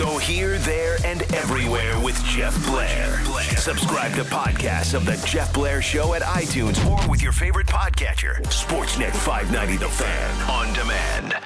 Go 0.00 0.16
here, 0.16 0.56
there, 0.60 0.96
and 1.04 1.20
everywhere 1.34 2.00
with 2.00 2.16
Jeff 2.24 2.56
Blair. 2.64 3.20
Subscribe 3.58 4.14
to 4.14 4.24
podcasts 4.24 4.94
of 4.94 5.04
The 5.04 5.22
Jeff 5.26 5.52
Blair 5.52 5.82
Show 5.82 6.14
at 6.14 6.22
iTunes 6.22 6.82
or 6.86 7.06
with 7.06 7.20
your 7.20 7.32
favorite 7.32 7.66
podcatcher. 7.66 8.40
Sportsnet 8.44 9.14
590 9.14 9.76
The 9.76 9.90
Fan 9.90 10.50
on 10.50 10.72
demand. 10.72 11.36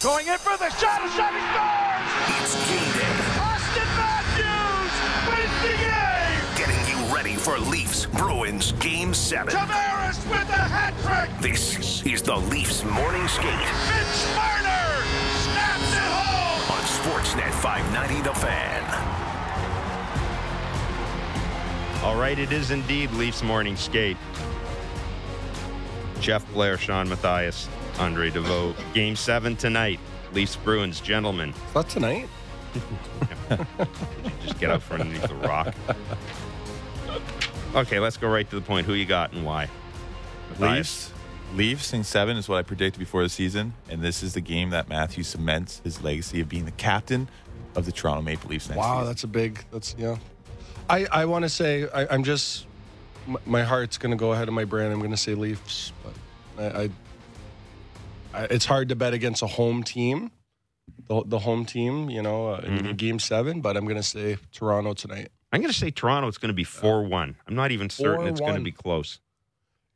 Going 0.00 0.26
in 0.26 0.36
for 0.36 0.58
the 0.58 0.68
shot. 0.68 1.00
A 1.02 1.08
shot. 1.16 1.32
He 1.32 2.44
scores. 2.44 2.52
It's 2.52 2.68
game 2.68 2.92
day. 2.92 3.16
Auston 3.40 3.88
Matthews 3.96 4.92
wins 5.32 5.56
the 5.62 5.74
game. 5.80 6.58
Getting 6.58 6.92
you 6.92 7.14
ready 7.14 7.36
for 7.36 7.58
Leafs 7.58 8.04
Bruins 8.04 8.72
Game 8.72 9.14
7. 9.14 9.50
Tavares 9.50 10.22
with 10.28 10.48
a 10.50 10.68
hat 10.68 10.92
trick. 11.04 11.40
This 11.40 12.04
is 12.04 12.20
the 12.20 12.36
Leafs 12.36 12.84
Morning 12.84 13.26
Skate 13.28 13.48
Vince 13.88 14.36
Marner 14.36 14.87
Sportsnet 17.08 17.50
590 17.62 18.20
The 18.22 18.34
Fan. 18.34 18.84
All 22.04 22.16
right, 22.16 22.38
it 22.38 22.52
is 22.52 22.70
indeed 22.70 23.10
Leafs 23.12 23.42
morning 23.42 23.76
skate. 23.76 24.18
Jeff 26.20 26.46
Blair, 26.52 26.76
Shawn 26.76 27.08
Matthias, 27.08 27.66
Andre 27.98 28.28
Deveaux. 28.28 28.74
Game 28.92 29.16
seven 29.16 29.56
tonight. 29.56 29.98
Leafs 30.34 30.56
Bruins, 30.56 31.00
gentlemen. 31.00 31.48
Is 31.48 31.72
that 31.72 31.88
tonight? 31.88 32.28
Just 34.44 34.60
get 34.60 34.70
out 34.70 34.82
from 34.82 35.00
underneath 35.00 35.28
the 35.28 35.34
rock. 35.36 35.74
Okay, 37.74 38.00
let's 38.00 38.18
go 38.18 38.28
right 38.28 38.48
to 38.50 38.56
the 38.56 38.62
point. 38.62 38.86
Who 38.86 38.92
you 38.92 39.06
got 39.06 39.32
and 39.32 39.46
why? 39.46 39.70
Matthias? 40.50 41.08
Leafs. 41.08 41.17
Leafs 41.54 41.92
in 41.92 42.04
seven 42.04 42.36
is 42.36 42.48
what 42.48 42.58
I 42.58 42.62
predicted 42.62 42.98
before 42.98 43.22
the 43.22 43.28
season, 43.28 43.74
and 43.88 44.02
this 44.02 44.22
is 44.22 44.34
the 44.34 44.40
game 44.40 44.70
that 44.70 44.88
Matthew 44.88 45.24
cements 45.24 45.80
his 45.82 46.02
legacy 46.02 46.40
of 46.40 46.48
being 46.48 46.66
the 46.66 46.70
captain 46.72 47.28
of 47.74 47.86
the 47.86 47.92
Toronto 47.92 48.22
Maple 48.22 48.50
Leafs 48.50 48.68
next 48.68 48.78
Wow, 48.78 48.96
season. 48.98 49.06
that's 49.06 49.24
a 49.24 49.28
big. 49.28 49.64
That's 49.72 49.94
yeah. 49.98 50.16
I 50.90 51.06
I 51.10 51.24
want 51.24 51.44
to 51.44 51.48
say 51.48 51.88
I, 51.94 52.06
I'm 52.12 52.22
just 52.22 52.66
m- 53.26 53.38
my 53.46 53.62
heart's 53.62 53.96
going 53.98 54.10
to 54.10 54.16
go 54.16 54.32
ahead 54.32 54.46
of 54.48 54.54
my 54.54 54.64
brain. 54.64 54.92
I'm 54.92 54.98
going 54.98 55.10
to 55.10 55.16
say 55.16 55.34
Leafs, 55.34 55.92
but 56.04 56.64
I, 56.76 56.82
I, 56.82 56.90
I 58.34 58.44
it's 58.50 58.66
hard 58.66 58.90
to 58.90 58.96
bet 58.96 59.14
against 59.14 59.42
a 59.42 59.46
home 59.46 59.82
team, 59.82 60.30
the 61.08 61.22
the 61.24 61.38
home 61.40 61.64
team. 61.64 62.10
You 62.10 62.22
know, 62.22 62.48
uh, 62.50 62.60
in 62.64 62.94
Game 62.96 63.18
Seven. 63.18 63.62
But 63.62 63.76
I'm 63.76 63.84
going 63.84 63.96
to 63.96 64.02
say 64.02 64.36
Toronto 64.52 64.92
tonight. 64.92 65.28
I'm 65.50 65.60
going 65.62 65.72
to 65.72 65.78
say 65.78 65.90
Toronto. 65.90 66.28
It's 66.28 66.36
going 66.38 66.50
to 66.50 66.54
be 66.54 66.62
4 66.64 67.04
1. 67.04 67.36
I'm 67.46 67.54
not 67.54 67.70
even 67.72 67.88
certain 67.88 68.26
it's 68.26 68.40
going 68.40 68.56
to 68.56 68.60
be 68.60 68.70
close. 68.70 69.18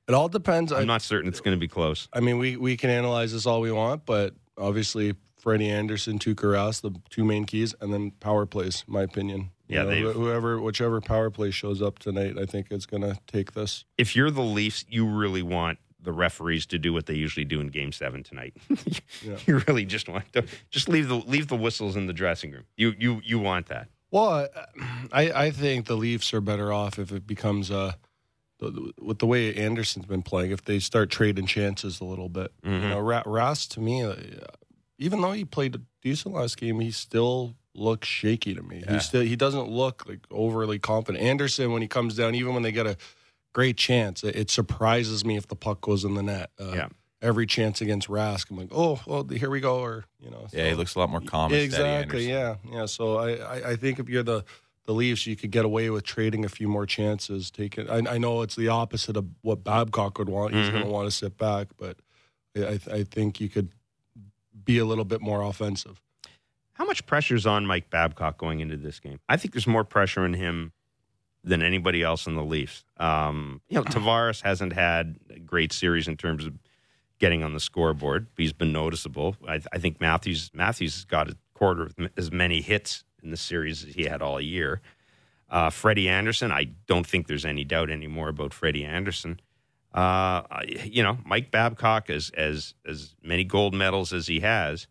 It 0.09 0.15
all 0.15 0.29
depends. 0.29 0.73
I, 0.73 0.81
I'm 0.81 0.87
not 0.87 1.03
certain 1.03 1.29
it's 1.29 1.41
going 1.41 1.57
to 1.57 1.61
be 1.61 1.69
close. 1.69 2.09
I 2.13 2.21
mean, 2.21 2.39
we 2.39 2.57
we 2.57 2.77
can 2.77 2.91
analyze 2.91 3.33
this 3.33 3.47
all 3.47 3.61
we 3.61 3.71
want, 3.73 4.05
but 4.05 4.35
obviously 4.59 5.15
Freddie 5.39 5.71
Andersen, 5.71 6.19
Tuukka 6.19 6.45
Rask, 6.53 6.83
the 6.83 6.93
two 7.11 7.25
main 7.25 7.45
keys, 7.45 7.75
and 7.81 7.93
then 7.93 8.11
power 8.21 8.47
plays. 8.47 8.85
My 8.87 9.03
opinion. 9.03 9.51
You 9.69 9.77
Yeah, 9.79 9.83
know, 9.85 9.91
they've- 9.91 10.13
whoever, 10.13 10.61
whichever 10.61 11.01
power 11.01 11.31
play 11.31 11.51
shows 11.51 11.81
up 11.81 11.99
tonight, 11.99 12.37
I 12.39 12.47
think 12.47 12.67
it's 12.71 12.85
going 12.87 13.03
to 13.03 13.19
take 13.27 13.53
this. 13.53 13.85
If 13.97 14.15
you're 14.15 14.31
the 14.31 14.43
Leafs, 14.43 14.85
you 14.89 15.07
really 15.07 15.43
want 15.43 15.79
the 16.01 16.13
referees 16.13 16.67
to 16.67 16.79
do 16.79 16.93
what 16.93 17.07
they 17.07 17.15
usually 17.15 17.45
do 17.45 17.61
in 17.61 17.69
Game 17.69 17.93
Seven 17.93 18.23
tonight. 18.23 18.55
Yeah. 19.25 19.37
You 19.47 19.63
really 19.69 19.85
just 19.85 20.09
want 20.09 20.33
to 20.33 20.45
just 20.71 20.89
leave 20.89 21.07
the 21.09 21.15
leave 21.17 21.47
the 21.47 21.57
whistles 21.57 21.95
in 21.97 22.07
the 22.07 22.13
dressing 22.13 22.51
room. 22.51 22.65
You 22.77 22.93
you 22.99 23.21
you 23.25 23.39
want 23.39 23.67
that. 23.69 23.89
Well, 24.11 24.49
I 25.13 25.31
I 25.33 25.51
think 25.53 25.87
the 25.87 25.97
Leafs 25.97 26.35
are 26.35 26.41
better 26.41 26.73
off 26.73 26.99
if 26.99 27.13
it 27.13 27.25
becomes 27.27 27.71
a 27.71 27.97
with 29.01 29.19
the 29.19 29.27
way 29.27 29.55
Andersen's 29.55 30.07
been 30.07 30.23
playing. 30.23 30.51
If 30.51 30.65
they 30.65 30.79
start 30.79 31.11
trading 31.11 31.47
chances 31.47 32.01
a 32.01 32.05
little 32.05 32.29
bit, 32.29 32.53
you 32.65 32.71
know, 32.71 33.01
Rask 33.01 33.69
to 33.71 33.81
me, 33.81 34.03
uh, 34.03 34.15
even 34.99 35.21
though 35.21 35.33
he 35.33 35.45
played 35.45 35.75
a 35.75 35.81
decent 36.03 36.35
last 36.35 36.57
game, 36.57 36.81
he 36.81 36.91
still 36.91 37.55
looks 37.75 38.07
shaky 38.07 38.55
to 38.55 38.63
me. 38.63 38.83
Yeah. 38.87 38.95
He 38.95 38.99
still 39.01 39.23
he 39.23 39.37
doesn't 39.37 39.69
look 39.69 40.05
like 40.07 40.21
overly 40.31 40.79
confident. 40.79 41.25
Andersen 41.25 41.73
when 41.73 41.83
he 41.83 41.89
comes 41.89 42.15
down, 42.15 42.35
even 42.35 42.55
when 42.55 42.63
they 42.63 42.73
get 42.73 42.87
a 42.87 42.97
great 43.55 43.77
chance, 43.77 44.23
it, 44.25 44.37
it 44.37 44.51
surprises 44.51 45.25
me 45.25 45.37
if 45.37 45.49
the 45.49 45.57
puck 45.57 45.81
goes 45.81 46.05
in 46.05 46.15
the 46.15 46.23
net. 46.23 46.51
Uh, 46.61 46.73
Yeah. 46.75 46.89
Every 47.21 47.47
chance 47.47 47.81
against 47.81 48.09
Rask, 48.09 48.51
I'm 48.51 48.57
like, 48.57 48.71
oh, 48.73 49.01
well, 49.07 49.23
here 49.23 49.49
we 49.49 49.61
go, 49.61 49.79
or 49.79 50.07
you 50.19 50.29
know, 50.29 50.49
yeah, 50.53 50.69
he 50.71 50.75
looks 50.75 50.97
a 50.97 50.99
lot 50.99 51.09
more 51.09 51.21
calm. 51.21 51.55
exactly. 51.55 52.29
Yeah, 52.29 52.57
yeah. 52.69 52.87
So 52.87 53.17
I, 53.17 53.35
I, 53.37 53.71
I 53.71 53.77
think 53.77 54.01
if 54.01 54.09
you're 54.09 54.25
the 54.25 54.45
the 54.85 54.93
Leafs, 54.93 55.27
you 55.27 55.37
could 55.37 55.51
get 55.51 55.65
away 55.65 55.91
with 55.91 56.05
trading 56.05 56.45
a 56.45 56.49
few 56.49 56.69
more 56.69 56.87
chances. 56.87 57.51
Taking, 57.51 57.89
I, 57.89 58.15
I 58.15 58.19
know 58.19 58.43
it's 58.43 58.57
the 58.57 58.69
opposite 58.69 59.17
of 59.17 59.27
what 59.43 59.63
Babcock 59.65 60.19
would 60.19 60.29
want. 60.29 60.55
He's 60.55 60.71
going 60.71 60.83
to 60.83 60.89
want 60.89 61.07
to 61.07 61.11
sit 61.11 61.39
back, 61.39 61.69
but 61.79 61.99
I, 62.57 62.81
I 62.91 63.05
think 63.05 63.41
you 63.41 63.49
could 63.49 63.71
be 64.65 64.79
a 64.79 64.85
little 64.85 65.05
bit 65.05 65.21
more 65.21 65.43
offensive. 65.43 66.01
How 66.75 66.85
much 66.85 67.07
pressure's 67.07 67.47
on 67.47 67.67
Mike 67.67 67.91
Babcock 67.91 68.39
going 68.39 68.61
into 68.61 68.77
this 68.77 68.99
game? 68.99 69.21
I 69.29 69.37
think 69.37 69.55
there's 69.55 69.67
more 69.67 69.85
pressure 69.85 70.23
on 70.23 70.35
him 70.35 70.73
than 71.45 71.63
anybody 71.63 72.03
else 72.03 72.27
in 72.27 72.35
the 72.35 72.45
Leafs. 72.45 72.85
Um, 72.97 73.61
you 73.69 73.77
know, 73.77 73.85
Tavares 73.85 74.43
hasn't 74.43 74.73
had 74.73 75.17
a 75.31 75.39
great 75.39 75.73
series 75.73 76.09
in 76.09 76.17
terms 76.17 76.45
of 76.45 76.55
getting 77.19 77.43
on 77.43 77.53
the 77.53 77.61
scoreboard. 77.61 78.27
He's 78.37 78.53
been 78.53 78.73
noticeable. 78.73 79.37
I, 79.47 79.61
I 79.73 79.79
think 79.79 80.01
Matthews 80.01 80.51
Matthews 80.55 80.95
has 80.95 81.05
got 81.05 81.29
a 81.29 81.37
quarter 81.55 81.83
of 81.85 81.95
as 82.17 82.33
many 82.33 82.61
hits 82.61 83.05
in 83.23 83.31
the 83.31 83.37
series 83.37 83.83
he 83.83 84.05
had 84.05 84.23
all 84.23 84.41
year. 84.41 84.81
Uh, 85.49 85.71
Freddie 85.71 86.09
Andersen, 86.09 86.51
I 86.51 86.71
don't 86.87 87.07
think 87.07 87.27
there's 87.27 87.45
any 87.45 87.65
doubt 87.65 87.91
anymore 87.91 88.29
about 88.29 88.55
Freddie 88.55 88.85
Andersen. 88.85 89.39
Uh, 89.93 90.43
you 90.85 91.03
know, 91.03 91.19
Mike 91.25 91.51
Babcock, 91.51 92.09
as 92.09 92.31
as 92.31 92.75
as 92.87 93.15
many 93.23 93.45
gold 93.45 93.75
medals 93.75 94.13
as 94.13 94.27
he 94.27 94.41
has, 94.41 94.87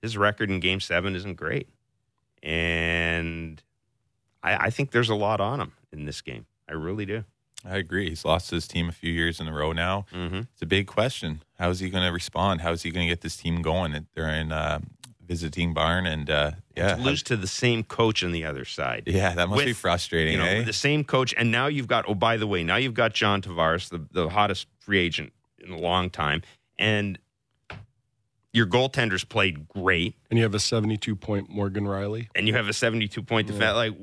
his 0.00 0.16
record 0.16 0.50
in 0.50 0.58
Game 0.58 0.80
Seven 0.80 1.14
isn't 1.14 1.36
great, 1.36 1.68
and 2.42 3.62
I, 4.42 4.66
I 4.66 4.70
think 4.70 4.90
there's 4.90 5.10
a 5.10 5.14
lot 5.14 5.40
on 5.40 5.60
him 5.60 5.72
in 5.92 6.06
this 6.06 6.20
game. 6.20 6.46
I 6.68 6.72
really 6.72 7.06
do. 7.06 7.24
I 7.64 7.76
agree. 7.76 8.08
He's 8.08 8.24
lost 8.24 8.50
his 8.50 8.66
team 8.66 8.88
a 8.88 8.92
few 8.92 9.12
years 9.12 9.38
in 9.38 9.46
a 9.46 9.52
row 9.52 9.72
now. 9.72 10.06
Mm-hmm. 10.12 10.40
It's 10.52 10.62
a 10.62 10.66
big 10.66 10.88
question. 10.88 11.44
How 11.58 11.70
is 11.70 11.78
he 11.78 11.90
going 11.90 12.02
to 12.04 12.12
respond? 12.12 12.60
How 12.60 12.72
is 12.72 12.82
he 12.82 12.90
going 12.90 13.06
to 13.06 13.12
get 13.12 13.20
this 13.20 13.36
team 13.36 13.62
going? 13.62 14.06
They're 14.14 14.28
in 14.28 14.50
uh, 14.50 14.80
visiting 15.26 15.72
barn, 15.74 16.06
and 16.06 16.28
uh, 16.28 16.50
yeah, 16.76 16.96
To 16.96 17.02
lose 17.02 17.22
to 17.24 17.36
the 17.36 17.46
same 17.46 17.82
coach 17.84 18.22
on 18.24 18.32
the 18.32 18.44
other 18.44 18.64
side. 18.64 19.04
yeah, 19.06 19.34
that 19.34 19.48
must 19.48 19.64
be 19.64 19.72
frustrating. 19.72 20.32
You 20.34 20.38
know, 20.38 20.44
eh? 20.44 20.64
the 20.64 20.72
same 20.72 21.04
coach, 21.04 21.34
and 21.36 21.50
now 21.50 21.66
you've 21.68 21.88
got. 21.88 22.04
Oh, 22.08 22.14
by 22.14 22.36
the 22.36 22.46
way, 22.46 22.62
now 22.62 22.76
you've 22.76 22.94
got 22.94 23.14
John 23.14 23.40
Tavares, 23.42 23.88
the 23.88 24.04
the 24.12 24.28
hottest 24.28 24.66
free 24.78 24.98
agent 24.98 25.32
in 25.58 25.72
a 25.72 25.78
long 25.78 26.10
time, 26.10 26.42
and 26.78 27.18
your 28.54 28.66
goaltenders 28.66 29.26
played 29.26 29.66
great, 29.66 30.14
And 30.28 30.38
you 30.38 30.42
have 30.44 30.54
a 30.54 30.58
72 30.60 31.16
point 31.16 31.48
Morgan 31.48 31.84
Rielly. 31.84 32.28
and 32.34 32.46
you 32.46 32.52
have 32.52 32.68
a 32.68 32.74
seventy-two 32.74 33.22
point 33.22 33.46
defense. 33.46 33.74
Like, 33.74 33.94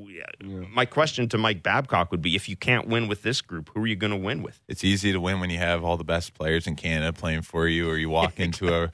my 0.72 0.84
question 0.86 1.28
to 1.28 1.38
Mike 1.38 1.62
Babcock 1.62 2.10
would 2.10 2.20
be: 2.22 2.34
If 2.34 2.48
you 2.48 2.56
can't 2.56 2.88
win 2.88 3.06
with 3.06 3.22
this 3.22 3.42
group, 3.42 3.70
who 3.72 3.82
are 3.82 3.86
you 3.86 3.94
going 3.94 4.10
to 4.10 4.16
win 4.16 4.42
with? 4.42 4.60
it's 4.66 4.82
easy 4.82 5.12
to 5.12 5.20
win 5.20 5.38
when 5.38 5.50
you 5.50 5.58
have 5.58 5.84
all 5.84 5.96
the 5.96 6.02
best 6.04 6.34
players 6.34 6.66
in 6.66 6.74
Canada 6.74 7.12
playing 7.12 7.42
for 7.42 7.68
you, 7.68 7.88
or 7.88 7.96
you 7.96 8.10
walk 8.10 8.40
into 8.46 8.74
a 8.74 8.90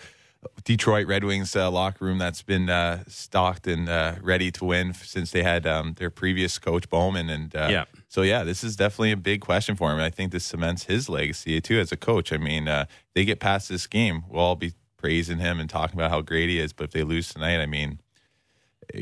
Detroit 0.65 1.07
Red 1.07 1.25
Wings 1.25 1.55
uh, 1.55 1.71
locker 1.71 2.05
room 2.05 2.19
that's 2.19 2.43
been 2.43 2.69
uh, 2.69 3.05
stocked 3.09 3.67
and 3.67 3.89
uh, 3.89 4.17
ready 4.21 4.51
to 4.53 4.65
win 4.65 4.95
since 4.95 5.31
they 5.31 5.43
had 5.43 5.67
um, 5.67 5.95
their 5.95 6.11
previous 6.11 6.59
coach 6.59 6.89
Bowman. 6.89 7.31
And 7.31 7.55
uh, 7.55 7.69
Yeah. 7.71 7.85
so 8.09 8.23
yeah, 8.23 8.45
this 8.45 8.65
is 8.65 8.77
definitely 8.77 9.13
a 9.13 9.17
big 9.17 9.41
question 9.41 9.77
for 9.77 9.91
him. 9.91 9.97
And 9.97 10.05
I 10.05 10.11
think 10.11 10.33
this 10.33 10.45
cements 10.45 10.85
his 10.85 11.09
legacy 11.09 11.61
too 11.61 11.79
as 11.79 11.93
a 11.93 11.97
coach. 11.97 12.33
I 12.33 12.37
mean, 12.37 12.69
uh, 12.69 12.87
they 13.15 13.25
get 13.25 13.41
past 13.41 13.69
this 13.69 13.87
game, 13.87 14.25
we'll 14.29 14.43
all 14.43 14.57
be 14.57 14.73
praising 14.97 15.39
him 15.39 15.61
and 15.61 15.69
talking 15.71 15.99
about 15.99 16.11
how 16.11 16.21
great 16.21 16.49
he 16.49 16.59
is. 16.59 16.73
But 16.73 16.85
if 16.85 16.91
they 16.91 17.03
lose 17.03 17.29
tonight, 17.29 17.61
I 17.61 17.67
mean, 17.67 18.01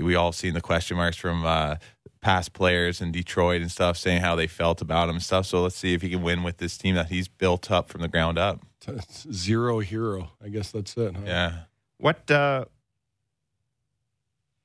we 0.00 0.14
all 0.14 0.32
seen 0.32 0.54
the 0.54 0.60
question 0.60 0.96
marks 0.96 1.16
from 1.16 1.44
uh, 1.44 1.76
past 2.24 2.54
players 2.54 3.02
in 3.02 3.12
Detroit 3.12 3.60
and 3.60 3.70
stuff 3.70 3.98
saying 3.98 4.22
how 4.22 4.34
they 4.34 4.46
felt 4.46 4.80
about 4.80 5.10
him 5.10 5.16
and 5.16 5.22
stuff. 5.22 5.44
So 5.44 5.62
let's 5.62 5.76
see 5.76 5.92
if 5.92 6.00
he 6.00 6.08
can 6.08 6.22
win 6.22 6.42
with 6.42 6.56
this 6.56 6.78
team 6.78 6.94
that 6.94 7.08
he's 7.08 7.28
built 7.28 7.70
up 7.70 7.90
from 7.90 8.00
the 8.00 8.08
ground 8.08 8.38
up. 8.38 8.62
It's 8.88 9.30
Zero 9.30 9.80
hero. 9.80 10.30
I 10.42 10.48
guess 10.48 10.72
that's 10.72 10.96
it. 10.96 11.14
Huh? 11.14 11.22
Yeah. 11.26 11.52
What 11.98 12.30
uh, 12.30 12.64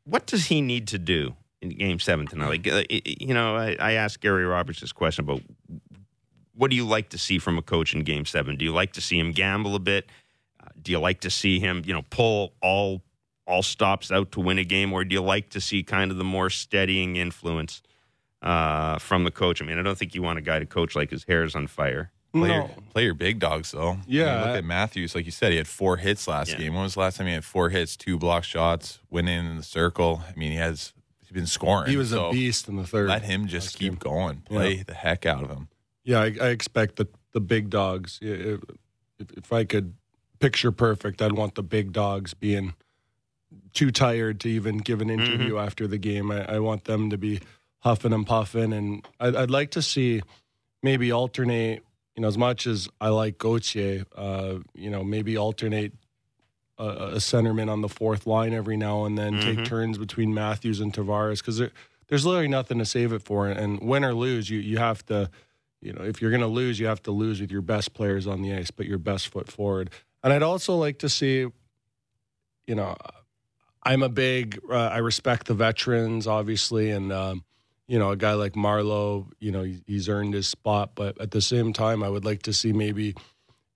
what 0.06 0.26
does 0.26 0.46
he 0.46 0.62
need 0.62 0.88
to 0.88 0.98
do 0.98 1.36
in 1.62 1.70
Game 1.70 2.00
Seven 2.00 2.28
tonight? 2.28 2.48
Like, 2.48 2.68
uh, 2.68 2.84
you 2.90 3.34
know, 3.34 3.58
I, 3.58 3.76
I 3.78 3.92
asked 3.94 4.22
Gary 4.22 4.46
Roberts 4.46 4.80
this 4.80 4.94
question 4.94 5.26
about 5.26 5.42
what 6.56 6.72
do 6.72 6.78
you 6.78 6.86
like 6.86 7.10
to 7.10 7.18
see 7.18 7.40
from 7.40 7.58
a 7.58 7.62
coach 7.62 7.94
in 7.94 8.04
Game 8.04 8.26
Seven? 8.26 8.56
Do 8.56 8.64
you 8.64 8.74
like 8.74 8.94
to 8.94 9.02
see 9.02 9.20
him 9.20 9.34
gamble 9.34 9.76
a 9.76 9.80
bit? 9.80 10.10
Uh, 10.64 10.70
do 10.82 10.94
you 10.94 11.00
like 11.00 11.20
to 11.22 11.30
see 11.30 11.60
him, 11.60 11.84
you 11.86 11.94
know, 11.94 12.04
pull 12.10 12.54
all 12.62 13.02
all 13.50 13.64
stops 13.64 14.12
out 14.12 14.32
to 14.34 14.40
win 14.40 14.58
a 14.60 14.64
game, 14.64 14.94
or 14.94 15.04
do 15.04 15.14
you 15.14 15.22
like 15.22 15.50
to 15.50 15.60
see 15.62 15.84
kind 15.84 16.12
of 16.12 16.18
the 16.18 16.24
more 16.24 16.50
steadying 16.50 17.16
influence 17.16 17.82
uh, 18.42 18.98
from 19.00 19.24
the 19.24 19.32
coach? 19.32 19.62
I 19.62 19.66
mean, 19.66 19.78
I 19.80 19.84
don't 19.84 19.98
think 19.98 20.16
you 20.16 20.22
want 20.22 20.40
a 20.40 20.42
guy 20.42 20.60
to 20.60 20.66
coach 20.66 20.96
like 20.96 21.10
his 21.10 21.24
hair 21.26 21.44
is 21.44 21.56
on 21.56 21.68
fire. 21.68 22.12
Play, 22.32 22.50
No. 22.50 22.56
your, 22.56 22.70
play 22.94 23.04
your 23.06 23.14
big 23.16 23.40
dogs, 23.40 23.72
though. 23.72 23.98
Yeah. 24.08 24.26
I 24.34 24.38
mean, 24.38 24.48
look 24.50 24.58
at 24.60 24.64
Matthews. 24.66 25.16
Like 25.16 25.26
you 25.26 25.32
said, 25.32 25.52
he 25.52 25.58
had 25.58 25.68
four 25.68 25.98
hits 25.98 26.28
last 26.28 26.52
Yeah. 26.52 26.58
game. 26.60 26.74
When 26.76 26.84
was 26.84 26.94
the 26.94 27.00
last 27.00 27.18
time 27.18 27.26
he 27.28 27.34
had 27.34 27.44
four 27.44 27.70
hits, 27.70 27.98
two 27.98 28.18
block 28.20 28.44
shots, 28.44 29.00
went 29.10 29.28
in 29.28 29.46
in 29.48 29.58
the 29.58 29.64
circle? 29.64 30.22
I 30.28 30.38
mean, 30.38 30.52
he 30.52 30.58
has 30.58 30.94
he's 31.20 31.32
been 31.32 31.48
scoring. 31.48 31.90
He 31.90 31.98
was 31.98 32.12
so 32.12 32.28
a 32.30 32.32
beast 32.32 32.68
in 32.68 32.76
the 32.76 32.86
third. 32.86 33.10
Let 33.10 33.24
him 33.24 33.48
just 33.48 33.78
keep 33.80 33.94
game. 33.94 33.96
going. 34.00 34.38
Play 34.42 34.76
Yeah. 34.76 34.84
the 34.86 34.94
heck 34.94 35.26
out 35.26 35.44
of 35.44 35.50
him. 35.50 35.70
Yeah, 36.04 36.20
I, 36.22 36.26
I 36.40 36.48
expect 36.50 36.98
the 36.98 37.08
the 37.32 37.42
big 37.42 37.70
dogs. 37.72 38.20
If, 38.22 38.62
if 39.20 39.52
I 39.52 39.64
could 39.64 39.96
picture 40.40 40.72
perfect, 40.72 41.22
I'd 41.24 41.34
want 41.34 41.56
the 41.56 41.64
big 41.64 41.92
dogs 41.94 42.34
being 42.36 42.74
too 43.74 43.92
tired 43.92 44.40
to 44.42 44.50
even 44.50 44.78
give 44.78 45.02
an 45.02 45.10
interview 45.10 45.54
Mm-hmm. 45.54 45.68
after 45.68 45.88
the 45.88 45.98
game. 45.98 46.32
I, 46.32 46.56
I 46.56 46.60
want 46.60 46.86
them 46.86 47.10
to 47.10 47.18
be 47.18 47.40
huffing 47.80 48.14
and 48.14 48.26
puffing, 48.28 48.74
and 48.74 49.08
I'd, 49.20 49.36
I'd 49.36 49.52
like 49.52 49.72
to 49.72 49.82
see 49.82 50.22
maybe 50.84 51.12
alternate. 51.12 51.84
You 52.16 52.22
know, 52.24 52.28
as 52.28 52.38
much 52.38 52.68
as 52.68 52.90
I 53.00 53.10
like 53.10 53.38
Gauthier, 53.38 54.04
uh, 54.16 54.56
you 54.74 54.90
know, 54.90 55.04
maybe 55.06 55.38
alternate 55.38 55.94
a, 56.78 56.84
a 56.84 57.16
centerman 57.16 57.72
on 57.72 57.80
the 57.82 57.88
fourth 57.88 58.28
line 58.28 58.54
every 58.54 58.76
now 58.76 59.06
and 59.06 59.18
then. 59.18 59.36
Mm-hmm. 59.36 59.58
Take 59.58 59.66
turns 59.66 59.98
between 59.98 60.34
Matthews 60.34 60.82
and 60.82 60.94
Tavares 60.94 61.38
because 61.40 61.60
there, 61.60 61.72
there's 62.10 62.26
literally 62.26 62.50
nothing 62.50 62.80
to 62.80 62.86
save 62.86 63.14
it 63.14 63.22
for. 63.22 63.48
And 63.48 63.80
win 63.80 64.04
or 64.04 64.14
lose, 64.14 64.50
you 64.50 64.60
you 64.60 64.80
have 64.80 65.06
to, 65.06 65.30
you 65.82 65.94
know, 65.94 66.04
if 66.04 66.22
you're 66.22 66.32
going 66.32 66.42
to 66.42 66.48
lose, 66.48 66.78
you 66.78 66.88
have 66.88 67.02
to 67.04 67.12
lose 67.12 67.40
with 67.40 67.52
your 67.52 67.62
best 67.62 67.94
players 67.94 68.28
on 68.28 68.42
the 68.42 68.54
ice, 68.54 68.70
but 68.72 68.86
your 68.86 68.98
best 68.98 69.30
foot 69.30 69.50
forward. 69.50 69.90
And 70.22 70.34
I'd 70.34 70.44
also 70.44 70.76
like 70.76 71.00
to 71.00 71.08
see, 71.08 71.48
you 72.68 72.76
know, 72.76 72.98
I'm 73.84 74.04
a 74.04 74.10
big, 74.10 74.60
uh, 74.70 74.76
I 74.76 74.98
respect 74.98 75.48
the 75.48 75.54
veterans, 75.54 76.28
obviously, 76.28 76.92
and 76.92 77.12
um, 77.12 77.44
you 77.88 77.98
know, 77.98 78.12
a 78.12 78.18
guy 78.18 78.34
like 78.34 78.54
Marleau, 78.54 79.28
you 79.40 79.52
know, 79.52 79.64
he- 79.64 79.82
he's 79.88 80.10
earned 80.10 80.34
his 80.34 80.48
spot, 80.48 80.92
but 80.96 81.20
at 81.20 81.32
the 81.32 81.42
same 81.42 81.74
time, 81.74 82.04
I 82.04 82.10
would 82.10 82.26
like 82.26 82.44
to 82.44 82.54
see 82.54 82.72
maybe 82.74 83.16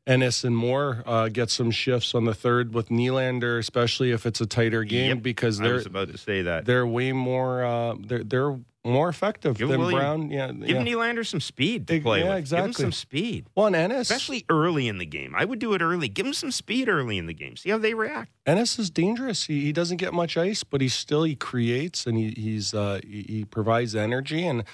Ennis 0.05 0.43
and 0.43 0.55
Moore 0.55 1.01
uh, 1.05 1.29
get 1.29 1.49
some 1.49 1.71
shifts 1.71 2.13
on 2.13 2.25
the 2.25 2.33
third 2.33 2.73
with 2.73 2.89
Nylander, 2.89 3.57
especially 3.57 4.11
if 4.11 4.25
it's 4.25 4.41
a 4.41 4.45
tighter 4.45 4.83
game, 4.83 5.15
Yep. 5.17 5.23
because 5.23 5.59
they're 5.59 5.79
about 5.79 6.09
to 6.11 6.17
say 6.17 6.41
that. 6.41 6.65
they're 6.65 6.85
way 6.85 7.13
more 7.13 7.63
uh, 7.63 7.95
they're 7.99 8.23
they're 8.23 8.59
more 8.85 9.07
effective 9.07 9.57
Give 9.57 9.69
than 9.69 9.79
William- 9.79 9.97
Brown. 9.99 10.29
Yeah, 10.29 10.51
Give 10.51 10.69
yeah. 10.71 10.83
Nylander 10.83 11.25
some 11.25 11.39
speed 11.39 11.87
to 11.87 12.01
play 12.01 12.19
yeah, 12.19 12.23
with. 12.25 12.31
Give 12.33 12.39
exactly. 12.39 12.67
him 12.67 12.73
some 12.73 12.91
speed. 12.91 13.45
Well, 13.55 13.67
and 13.67 13.77
Ennis, 13.77 14.11
Especially 14.11 14.43
early 14.49 14.89
in 14.89 14.97
the 14.97 15.05
game. 15.05 15.33
I 15.37 15.45
would 15.45 15.59
do 15.59 15.73
it 15.73 15.81
early. 15.81 16.09
Give 16.09 16.25
him 16.25 16.33
some 16.33 16.51
speed 16.51 16.89
early 16.89 17.17
in 17.17 17.25
the 17.25 17.33
game. 17.33 17.55
See 17.55 17.69
how 17.69 17.77
they 17.77 17.93
react. 17.93 18.31
Ennis 18.45 18.77
is 18.77 18.89
dangerous. 18.89 19.45
He, 19.45 19.61
he 19.61 19.71
doesn't 19.71 19.97
get 19.97 20.13
much 20.13 20.35
ice, 20.35 20.65
but 20.65 20.81
he 20.81 20.89
still 20.89 21.23
he 21.23 21.33
creates 21.37 22.05
and 22.05 22.17
he 22.17 22.31
he's 22.31 22.73
uh, 22.73 22.99
he, 23.07 23.21
he 23.29 23.45
provides 23.45 23.95
energy. 23.95 24.45
And 24.45 24.65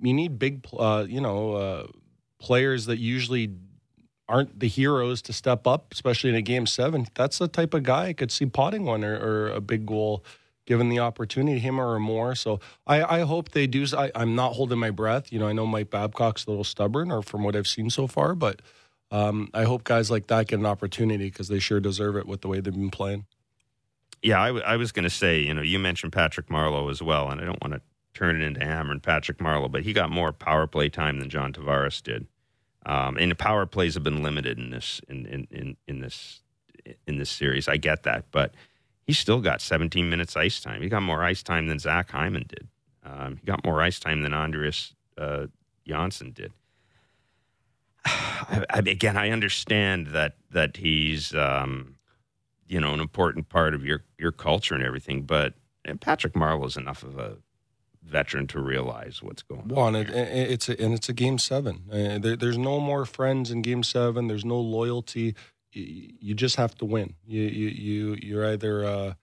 you 0.00 0.12
need 0.12 0.40
big, 0.40 0.66
uh, 0.76 1.06
you 1.08 1.20
know, 1.20 1.52
uh, 1.52 1.86
players 2.40 2.86
that 2.86 2.98
usually 2.98 3.52
aren't 4.28 4.58
the 4.58 4.68
heroes 4.68 5.22
to 5.22 5.32
step 5.32 5.66
up, 5.66 5.92
especially 5.92 6.30
in 6.30 6.36
a 6.36 6.42
game 6.42 6.66
seven. 6.66 7.06
That's 7.14 7.38
the 7.38 7.48
type 7.48 7.74
of 7.74 7.82
guy 7.82 8.06
I 8.06 8.12
could 8.12 8.30
see 8.30 8.46
potting 8.46 8.84
one 8.84 9.04
or, 9.04 9.16
or 9.16 9.48
a 9.48 9.60
big 9.60 9.86
goal. 9.86 10.24
Given 10.66 10.88
the 10.88 10.98
opportunity, 10.98 11.60
him 11.60 11.80
or 11.80 11.96
Moore. 12.00 12.34
So 12.34 12.58
I, 12.88 13.18
I 13.18 13.20
hope 13.20 13.52
they 13.52 13.68
do. 13.68 13.86
I, 13.96 14.10
I'm 14.16 14.34
not 14.34 14.54
holding 14.54 14.80
my 14.80 14.90
breath. 14.90 15.32
You 15.32 15.38
know, 15.38 15.46
I 15.46 15.52
know 15.52 15.64
Mike 15.64 15.90
Babcock's 15.90 16.44
a 16.44 16.50
little 16.50 16.64
stubborn, 16.64 17.12
or 17.12 17.22
from 17.22 17.44
what 17.44 17.54
I've 17.54 17.68
seen 17.68 17.88
so 17.88 18.08
far, 18.08 18.34
but 18.34 18.62
um, 19.12 19.48
I 19.54 19.62
hope 19.62 19.84
guys 19.84 20.10
like 20.10 20.26
that 20.26 20.48
get 20.48 20.58
an 20.58 20.66
opportunity 20.66 21.26
because 21.26 21.46
they 21.46 21.60
sure 21.60 21.78
deserve 21.78 22.16
it 22.16 22.26
with 22.26 22.40
the 22.40 22.48
way 22.48 22.58
they've 22.58 22.74
been 22.74 22.90
playing. 22.90 23.26
Yeah, 24.22 24.42
I, 24.42 24.48
w- 24.48 24.64
I 24.64 24.76
was 24.76 24.90
going 24.90 25.04
to 25.04 25.10
say, 25.10 25.38
you 25.38 25.54
know, 25.54 25.62
you 25.62 25.78
mentioned 25.78 26.12
Patrick 26.12 26.48
Marleau 26.48 26.90
as 26.90 27.00
well, 27.00 27.30
and 27.30 27.40
I 27.40 27.44
don't 27.44 27.62
want 27.62 27.74
to 27.74 27.80
turn 28.12 28.40
it 28.40 28.44
into 28.44 28.64
hammering 28.64 28.98
Patrick 28.98 29.38
Marleau, 29.38 29.70
but 29.70 29.84
he 29.84 29.92
got 29.92 30.10
more 30.10 30.32
power 30.32 30.66
play 30.66 30.88
time 30.88 31.20
than 31.20 31.30
John 31.30 31.52
Tavares 31.52 32.02
did. 32.02 32.26
Um, 32.86 33.16
and 33.18 33.32
the 33.32 33.36
power 33.36 33.66
plays 33.66 33.94
have 33.94 34.04
been 34.04 34.22
limited 34.22 34.58
in 34.58 34.70
this 34.70 35.00
in, 35.08 35.26
in, 35.26 35.48
in, 35.50 35.76
in 35.88 36.00
this 36.00 36.40
in 37.06 37.18
this 37.18 37.30
series. 37.30 37.68
I 37.68 37.76
get 37.76 38.04
that, 38.04 38.26
but 38.30 38.54
he 39.06 39.12
still 39.12 39.40
got 39.40 39.60
17 39.60 40.08
minutes 40.08 40.36
ice 40.36 40.60
time. 40.60 40.82
He 40.82 40.88
got 40.88 41.02
more 41.02 41.24
ice 41.24 41.42
time 41.42 41.66
than 41.66 41.80
Zach 41.80 42.10
Hyman 42.10 42.44
did. 42.48 42.68
Um, 43.04 43.38
he 43.38 43.46
got 43.46 43.64
more 43.64 43.82
ice 43.82 43.98
time 43.98 44.22
than 44.22 44.32
Andreas 44.32 44.94
uh, 45.18 45.46
Johnsson 45.86 46.30
did. 46.30 46.52
I, 48.04 48.64
I, 48.70 48.78
again, 48.78 49.16
I 49.16 49.30
understand 49.30 50.08
that 50.08 50.36
that 50.50 50.76
he's 50.76 51.34
um, 51.34 51.96
you 52.68 52.80
know 52.80 52.94
an 52.94 53.00
important 53.00 53.48
part 53.48 53.74
of 53.74 53.84
your 53.84 54.04
your 54.16 54.32
culture 54.32 54.76
and 54.76 54.84
everything, 54.84 55.22
but 55.22 55.54
Patrick 56.00 56.34
Marleau 56.34 56.66
is 56.66 56.76
enough 56.76 57.02
of 57.02 57.18
a 57.18 57.38
veteran 58.06 58.46
to 58.48 58.60
realize 58.60 59.22
what's 59.22 59.42
going 59.42 59.62
on. 59.62 59.68
Well, 59.68 59.86
and 59.88 59.96
it, 59.96 60.10
it- 60.10 60.50
it's 60.50 60.68
a, 60.68 60.80
and 60.80 60.94
it's 60.94 61.08
a 61.08 61.12
game 61.12 61.38
seven. 61.38 61.82
Uh, 61.90 62.18
there, 62.18 62.36
there's 62.36 62.58
no 62.58 62.80
more 62.80 63.04
friends 63.04 63.50
in 63.50 63.62
game 63.62 63.82
seven. 63.82 64.28
There's 64.28 64.44
no 64.44 64.58
loyalty. 64.60 65.34
You, 65.72 66.10
you 66.20 66.34
just 66.34 66.56
have 66.56 66.74
to 66.76 66.84
win. 66.84 67.14
You 67.26 67.42
you 67.42 67.68
you 67.68 68.16
you're 68.22 68.46
either 68.46 68.84
uh, 68.84 69.14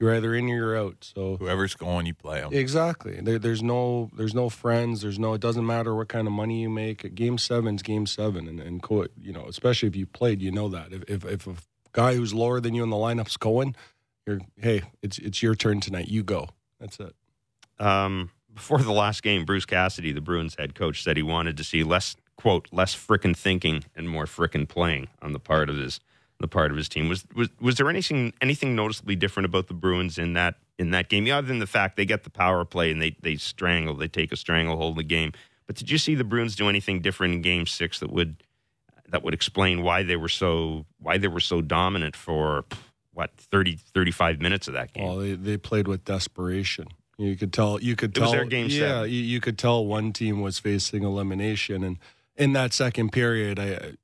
you're 0.00 0.14
either 0.14 0.34
in 0.34 0.46
or 0.50 0.56
you're 0.56 0.76
out. 0.78 0.96
So 1.14 1.36
Whoever's 1.36 1.74
going, 1.74 2.06
you 2.06 2.14
play 2.14 2.40
them. 2.40 2.52
exactly. 2.52 3.18
There, 3.22 3.38
there's 3.38 3.62
no 3.62 4.10
there's 4.16 4.34
no 4.34 4.48
friends. 4.50 5.00
There's 5.02 5.18
no. 5.18 5.34
It 5.34 5.40
doesn't 5.40 5.64
matter 5.64 5.94
what 5.94 6.08
kind 6.08 6.26
of 6.26 6.32
money 6.32 6.60
you 6.62 6.68
make. 6.68 7.14
Game 7.14 7.38
seven's 7.38 7.82
game 7.82 8.06
seven, 8.06 8.48
and 8.48 8.60
and 8.60 8.82
co- 8.82 9.06
you 9.20 9.32
know, 9.32 9.46
especially 9.48 9.88
if 9.88 9.96
you 9.96 10.06
played, 10.06 10.42
you 10.42 10.50
know 10.50 10.68
that 10.68 10.92
if 10.92 11.04
if, 11.08 11.24
if 11.24 11.46
a 11.46 11.54
guy 11.92 12.16
who's 12.16 12.34
lower 12.34 12.60
than 12.60 12.74
you 12.74 12.82
in 12.82 12.90
the 12.90 12.96
lineup's 12.96 13.36
going, 13.36 13.74
you're 14.26 14.40
hey, 14.60 14.82
it's 15.02 15.18
it's 15.18 15.42
your 15.42 15.54
turn 15.54 15.80
tonight. 15.80 16.08
You 16.08 16.22
go. 16.24 16.48
That's 16.80 16.98
it. 17.00 17.14
Um, 17.78 18.30
before 18.54 18.78
the 18.78 18.92
last 18.92 19.22
game, 19.22 19.44
Bruce 19.44 19.66
Cassidy, 19.66 20.12
the 20.12 20.20
Bruins 20.20 20.54
head 20.56 20.74
coach, 20.74 21.02
said 21.02 21.16
he 21.16 21.22
wanted 21.22 21.56
to 21.56 21.64
see 21.64 21.82
less 21.82 22.16
quote 22.36 22.68
less 22.72 22.94
frickin' 22.94 23.36
thinking 23.36 23.84
and 23.94 24.08
more 24.08 24.26
frickin' 24.26 24.68
playing 24.68 25.08
on 25.22 25.32
the 25.32 25.38
part 25.40 25.68
of 25.68 25.76
his 25.76 26.00
the 26.40 26.48
part 26.48 26.70
of 26.70 26.76
his 26.76 26.88
team. 26.88 27.08
Was 27.08 27.24
was 27.34 27.48
was 27.60 27.76
there 27.76 27.88
anything 27.88 28.32
anything 28.40 28.74
noticeably 28.74 29.16
different 29.16 29.46
about 29.46 29.68
the 29.68 29.74
Bruins 29.74 30.18
in 30.18 30.34
that 30.34 30.56
in 30.78 30.90
that 30.90 31.08
game, 31.08 31.30
other 31.30 31.46
than 31.46 31.58
the 31.58 31.66
fact 31.66 31.96
they 31.96 32.04
get 32.04 32.24
the 32.24 32.30
power 32.30 32.64
play 32.64 32.90
and 32.90 33.00
they 33.00 33.16
they 33.20 33.36
strangle, 33.36 33.94
they 33.94 34.08
take 34.08 34.32
a 34.32 34.36
stranglehold 34.36 34.92
of 34.92 34.96
the 34.96 35.04
game. 35.04 35.32
But 35.66 35.76
did 35.76 35.90
you 35.90 35.98
see 35.98 36.14
the 36.14 36.24
Bruins 36.24 36.56
do 36.56 36.68
anything 36.68 37.00
different 37.00 37.34
in 37.34 37.42
Game 37.42 37.66
Six 37.66 38.00
that 38.00 38.10
would 38.10 38.42
that 39.08 39.22
would 39.22 39.34
explain 39.34 39.82
why 39.82 40.02
they 40.02 40.16
were 40.16 40.28
so 40.28 40.86
why 40.98 41.18
they 41.18 41.28
were 41.28 41.40
so 41.40 41.60
dominant 41.60 42.16
for 42.16 42.64
what 43.12 43.30
30, 43.36 43.76
35 43.76 44.40
minutes 44.40 44.66
of 44.66 44.74
that 44.74 44.92
game? 44.92 45.06
Well, 45.06 45.18
they, 45.18 45.34
they 45.34 45.56
played 45.56 45.86
with 45.86 46.04
desperation. 46.04 46.88
You 47.18 47.36
could 47.36 47.52
tell. 47.52 47.80
You 47.80 47.96
could 47.96 48.14
tell. 48.14 48.32
their 48.32 48.44
game 48.44 48.68
yeah, 48.68 49.04
you, 49.04 49.20
you 49.20 49.40
could 49.40 49.58
tell 49.58 49.84
one 49.86 50.12
team 50.12 50.40
was 50.40 50.58
facing 50.58 51.04
elimination, 51.04 51.84
and 51.84 51.98
in 52.36 52.52
that 52.54 52.72
second 52.72 53.12
period, 53.12 53.58
I 53.58 53.94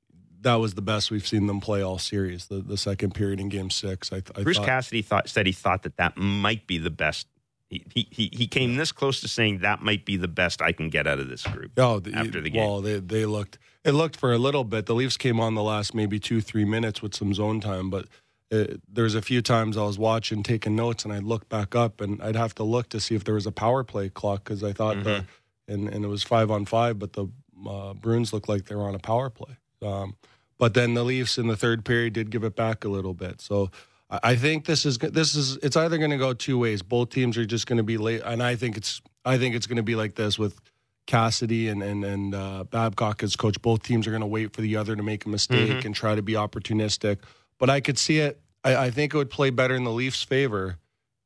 that 0.41 0.55
was 0.55 0.73
the 0.73 0.81
best 0.81 1.11
we've 1.11 1.27
seen 1.27 1.47
them 1.47 1.59
play 1.59 1.81
all 1.81 1.97
series. 1.97 2.47
The 2.47 2.61
the 2.61 2.77
second 2.77 3.13
period 3.13 3.39
in 3.39 3.49
Game 3.49 3.69
Six, 3.69 4.11
I, 4.11 4.21
I 4.35 4.43
Bruce 4.43 4.57
thought, 4.57 4.65
Cassidy 4.65 5.01
thought 5.01 5.29
said 5.29 5.45
he 5.45 5.51
thought 5.51 5.83
that 5.83 5.97
that 5.97 6.17
might 6.17 6.67
be 6.67 6.77
the 6.77 6.89
best. 6.89 7.27
He, 7.69 7.85
he 7.93 8.07
he 8.11 8.29
he 8.33 8.47
came 8.47 8.75
this 8.75 8.91
close 8.91 9.21
to 9.21 9.27
saying 9.27 9.59
that 9.59 9.81
might 9.81 10.05
be 10.05 10.17
the 10.17 10.27
best 10.27 10.61
I 10.61 10.71
can 10.71 10.89
get 10.89 11.07
out 11.07 11.19
of 11.19 11.29
this 11.29 11.43
group. 11.43 11.71
Oh, 11.77 11.99
the, 11.99 12.13
after 12.13 12.41
the 12.41 12.49
game. 12.49 12.61
Well, 12.61 12.81
they 12.81 12.99
they 12.99 13.25
looked. 13.25 13.59
It 13.83 13.93
looked 13.93 14.17
for 14.17 14.33
a 14.33 14.37
little 14.37 14.63
bit. 14.63 14.85
The 14.85 14.93
Leafs 14.93 15.17
came 15.17 15.39
on 15.39 15.55
the 15.55 15.63
last 15.63 15.93
maybe 15.93 16.19
two 16.19 16.41
three 16.41 16.65
minutes 16.65 17.01
with 17.01 17.15
some 17.15 17.33
zone 17.33 17.61
time, 17.61 17.89
but 17.89 18.07
it, 18.51 18.81
there's 18.91 19.15
a 19.15 19.21
few 19.21 19.41
times 19.41 19.77
I 19.77 19.83
was 19.83 19.97
watching, 19.97 20.43
taking 20.43 20.75
notes, 20.75 21.05
and 21.05 21.13
I'd 21.13 21.23
look 21.23 21.47
back 21.49 21.73
up, 21.73 22.01
and 22.01 22.21
I'd 22.21 22.35
have 22.35 22.53
to 22.55 22.63
look 22.63 22.89
to 22.89 22.99
see 22.99 23.15
if 23.15 23.23
there 23.23 23.35
was 23.35 23.47
a 23.47 23.51
power 23.51 23.83
play 23.83 24.09
clock 24.09 24.43
because 24.43 24.63
I 24.63 24.73
thought 24.73 24.97
the 25.03 25.25
and 25.67 25.87
and 25.87 26.03
it 26.03 26.07
was 26.07 26.23
five 26.23 26.51
on 26.51 26.65
five, 26.65 26.99
but 26.99 27.13
the 27.13 27.27
uh, 27.67 27.93
Bruins 27.93 28.33
looked 28.33 28.49
like 28.49 28.65
they 28.65 28.75
were 28.75 28.87
on 28.87 28.95
a 28.95 28.99
power 28.99 29.29
play. 29.29 29.57
Um, 29.81 30.15
but 30.57 30.73
then 30.73 30.93
the 30.93 31.03
Leafs 31.03 31.37
in 31.37 31.47
the 31.47 31.55
third 31.57 31.85
period 31.85 32.13
did 32.13 32.29
give 32.29 32.43
it 32.43 32.55
back 32.55 32.83
a 32.83 32.89
little 32.89 33.13
bit. 33.13 33.41
So 33.41 33.71
I 34.09 34.19
I 34.23 34.35
think 34.35 34.65
this 34.65 34.85
is 34.85 34.97
this 34.97 35.33
is 35.33 35.57
it's 35.63 35.77
either 35.77 35.97
going 35.97 36.11
to 36.11 36.17
go 36.17 36.33
two 36.33 36.57
ways. 36.57 36.81
Both 36.81 37.09
teams 37.11 37.37
are 37.37 37.45
just 37.45 37.67
going 37.67 37.77
to 37.77 37.83
be 37.83 37.97
late, 37.97 38.21
and 38.25 38.43
I 38.43 38.55
think 38.57 38.75
it's 38.75 39.01
I 39.23 39.37
think 39.37 39.55
it's 39.55 39.67
going 39.67 39.77
to 39.77 39.83
be 39.83 39.95
like 39.95 40.15
this 40.15 40.37
with 40.37 40.59
Cassidy 41.07 41.69
and 41.69 41.81
and 41.81 42.03
and 42.03 42.35
uh, 42.35 42.63
Babcock 42.65 43.23
as 43.23 43.35
coach. 43.37 43.61
Both 43.61 43.83
teams 43.83 44.05
are 44.07 44.11
going 44.11 44.21
to 44.21 44.27
wait 44.27 44.53
for 44.53 44.61
the 44.61 44.75
other 44.75 44.95
to 44.95 45.03
make 45.03 45.25
a 45.25 45.29
mistake 45.29 45.85
and 45.85 45.95
try 45.95 46.15
to 46.15 46.21
be 46.21 46.33
opportunistic. 46.33 47.19
But 47.57 47.69
I 47.69 47.79
could 47.79 47.97
see 47.97 48.19
it. 48.19 48.41
I, 48.63 48.75
I 48.75 48.91
think 48.91 49.13
it 49.13 49.17
would 49.17 49.29
play 49.29 49.49
better 49.49 49.75
in 49.75 49.83
the 49.83 49.91
Leafs' 49.91 50.23
favor 50.23 50.77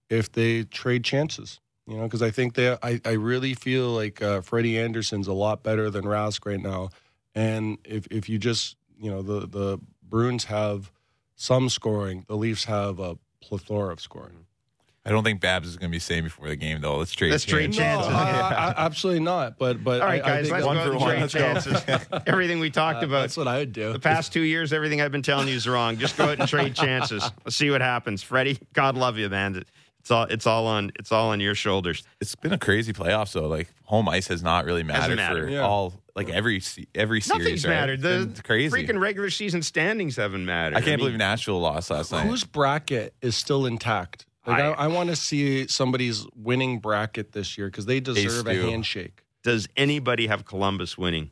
if 0.10 0.32
they 0.32 0.64
trade 0.64 1.04
chances. 1.04 1.60
You 1.88 1.98
know, 1.98 2.04
because 2.04 2.24
I 2.24 2.32
think 2.32 2.56
they, 2.56 2.76
I, 2.82 3.00
I 3.06 3.12
really 3.12 3.54
feel 3.54 3.90
like 3.90 4.20
uh, 4.22 4.42
Freddie 4.42 4.80
Andersen's 4.80 5.28
a 5.28 5.34
lot 5.34 5.62
better 5.62 5.92
than 5.92 6.04
Rask 6.04 6.44
right 6.46 6.60
now. 6.60 6.90
And 7.36 7.78
if 7.86 8.08
if 8.10 8.28
you 8.28 8.40
just, 8.40 8.76
you 9.00 9.12
know, 9.12 9.22
the 9.22 9.46
the 9.46 9.80
Bruins 10.02 10.46
have 10.46 10.92
some 11.36 11.70
scoring, 11.70 12.26
the 12.28 12.38
Leafs 12.38 12.66
have 12.66 13.00
a 13.00 13.18
plethora 13.40 13.94
of 13.94 14.00
scoring. 14.00 14.45
I 15.08 15.12
don't 15.12 15.24
think 15.24 15.40
Babs 15.40 15.68
is 15.68 15.78
going 15.78 15.92
to 15.92 15.96
be 15.96 16.00
saying 16.00 16.24
before 16.24 16.48
the 16.50 16.56
game 16.56 16.82
though. 16.82 16.98
Let's 16.98 17.12
trade. 17.12 17.30
Let's 17.32 17.46
trade 17.46 17.72
chances. 17.74 18.08
chances. 18.08 18.12
No, 18.12 18.18
I- 18.18 18.74
I- 18.78 18.86
absolutely 18.86 19.20
not. 19.22 19.58
But 19.60 19.84
but 19.84 20.02
All 20.02 20.08
right, 20.08 20.24
I, 20.24 20.26
I 20.26 20.30
guys, 20.38 20.42
think 20.50 20.54
let's 20.54 20.66
one 20.66 20.76
go 20.78 20.84
for 20.86 20.94
out 20.96 21.02
one. 21.02 21.20
Let's 21.20 21.34
go. 21.34 21.40
chances. 21.40 21.82
everything 22.28 22.60
we 22.60 22.72
talked 22.72 23.04
uh, 23.04 23.08
about 23.08 23.22
that's 23.22 23.38
what 23.38 23.48
I 23.48 23.60
would 23.60 23.72
do. 23.72 23.94
the 23.94 24.00
past 24.00 24.34
two 24.34 24.42
years, 24.42 24.74
everything 24.74 25.02
I've 25.02 25.12
been 25.12 25.22
telling 25.22 25.48
you 25.48 25.56
is 25.56 25.68
wrong. 25.68 25.98
Just 25.98 26.18
go 26.18 26.26
out 26.26 26.40
and 26.40 26.50
trade 26.50 26.76
chances. 26.76 27.24
Let's 27.46 27.56
see 27.56 27.70
what 27.70 27.82
happens. 27.82 28.24
Freddie, 28.24 28.58
God 28.74 28.96
love 28.98 29.18
you, 29.18 29.30
man. 29.30 29.64
It's 30.00 30.10
all 30.12 30.24
it's 30.24 30.48
all 30.48 30.66
on 30.68 30.92
it's 30.98 31.12
all 31.12 31.30
on 31.30 31.40
your 31.40 31.56
shoulders. 31.56 32.04
It's 32.20 32.36
been 32.36 32.54
a 32.54 32.58
crazy 32.58 32.92
playoff 32.94 33.32
though. 33.34 33.48
Like 33.48 33.68
home 33.84 34.10
ice 34.10 34.28
has 34.30 34.42
not 34.42 34.66
really 34.66 34.84
mattered, 34.84 35.16
mattered. 35.18 35.46
for 35.46 35.50
Yeah. 35.52 35.62
all 35.62 35.94
like 36.16 36.30
every 36.30 36.62
every 36.96 37.22
series. 37.22 37.28
Nothing's 37.40 37.66
right? 37.66 37.72
mattered. 37.74 38.02
The 38.02 38.22
It's 38.32 38.42
crazy. 38.42 38.76
freaking 38.76 39.00
regular 39.00 39.30
season 39.30 39.62
standings 39.62 40.16
haven't 40.16 40.46
mattered. 40.46 40.78
I 40.78 40.82
can't 40.82 40.92
mean, 40.92 40.98
believe 41.08 41.18
Nashville 41.18 41.60
lost 41.60 41.90
last 41.92 42.12
night. 42.12 42.26
Whose 42.26 42.44
bracket 42.44 43.14
is 43.22 43.36
still 43.36 43.66
intact? 43.68 44.26
Like, 44.46 44.62
I, 44.62 44.68
I- 44.70 44.84
I, 44.86 44.88
want 44.88 45.10
to 45.10 45.16
see 45.16 45.68
somebody's 45.68 46.26
winning 46.36 46.80
bracket 46.80 47.32
this 47.32 47.58
year 47.58 47.68
because 47.68 47.86
they 47.86 48.00
deserve 48.00 48.48
a 48.48 48.54
handshake. 48.56 49.24
Does 49.44 49.68
anybody 49.76 50.28
have 50.28 50.46
Columbus 50.46 50.98
winning? 50.98 51.32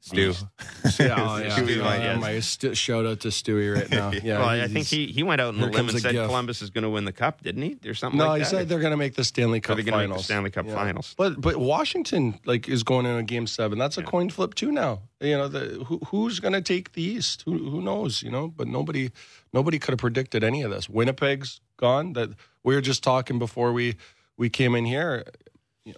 Stu. 0.00 0.32
Yeah, 0.98 1.14
oh, 1.18 1.36
yeah. 1.38 1.50
Stewie 1.58 1.80
might, 1.80 1.98
Uh, 1.98 2.02
yes. 2.02 2.20
my 2.20 2.40
st- 2.40 2.76
shout 2.76 3.04
out 3.04 3.20
to 3.20 3.28
Stewie 3.28 3.74
right 3.74 3.90
now. 4.00 4.10
Yeah, 4.10 4.38
well, 4.38 4.48
I 4.48 4.66
think 4.68 4.86
he, 4.86 5.06
he 5.06 5.22
went 5.22 5.40
out 5.40 5.48
on 5.48 5.58
the 5.60 5.66
limb 5.66 5.88
and 5.88 6.00
said 6.00 6.12
gift. 6.12 6.26
Columbus 6.26 6.62
is 6.62 6.70
going 6.70 6.82
to 6.84 6.90
win 6.90 7.04
the 7.04 7.12
cup, 7.12 7.42
didn't 7.42 7.62
he? 7.62 7.74
There's 7.74 7.98
something 7.98 8.18
No, 8.18 8.28
like 8.28 8.38
he 8.38 8.44
that. 8.44 8.50
said 8.50 8.68
they're 8.68 8.78
going 8.80 8.92
to 8.92 8.96
make 8.96 9.14
the 9.14 9.24
Stanley 9.24 9.60
Cup 9.60 9.76
they're 9.76 9.84
gonna 9.84 9.98
make 9.98 10.06
the 10.06 10.08
finals. 10.14 10.24
Stanley 10.24 10.50
Cup 10.50 10.66
finals. 10.68 11.14
But 11.18 11.40
but 11.40 11.56
Washington 11.58 12.38
like 12.46 12.68
is 12.68 12.82
going 12.84 13.06
in 13.06 13.16
a 13.16 13.22
game 13.22 13.46
seven. 13.46 13.78
That's 13.78 13.98
a 13.98 14.02
coin 14.02 14.30
flip 14.30 14.54
too 14.54 14.72
now. 14.72 15.02
You 15.20 15.36
know, 15.36 15.48
the, 15.48 15.84
who, 15.84 15.98
who's 16.06 16.40
going 16.40 16.54
to 16.54 16.62
take 16.62 16.92
the 16.92 17.02
East? 17.02 17.42
Who 17.44 17.58
who 17.70 17.80
knows? 17.82 18.22
You 18.22 18.30
know, 18.30 18.48
but 18.48 18.66
nobody 18.66 19.10
nobody 19.52 19.78
could 19.78 19.92
have 19.92 19.98
predicted 20.00 20.42
any 20.42 20.62
of 20.62 20.70
this. 20.70 20.88
Winnipeg's 20.88 21.60
gone. 21.76 22.14
That 22.14 22.30
we 22.64 22.74
were 22.74 22.80
just 22.80 23.02
talking 23.02 23.38
before 23.38 23.72
we 23.72 23.96
we 24.36 24.48
came 24.48 24.74
in 24.74 24.84
here. 24.84 25.24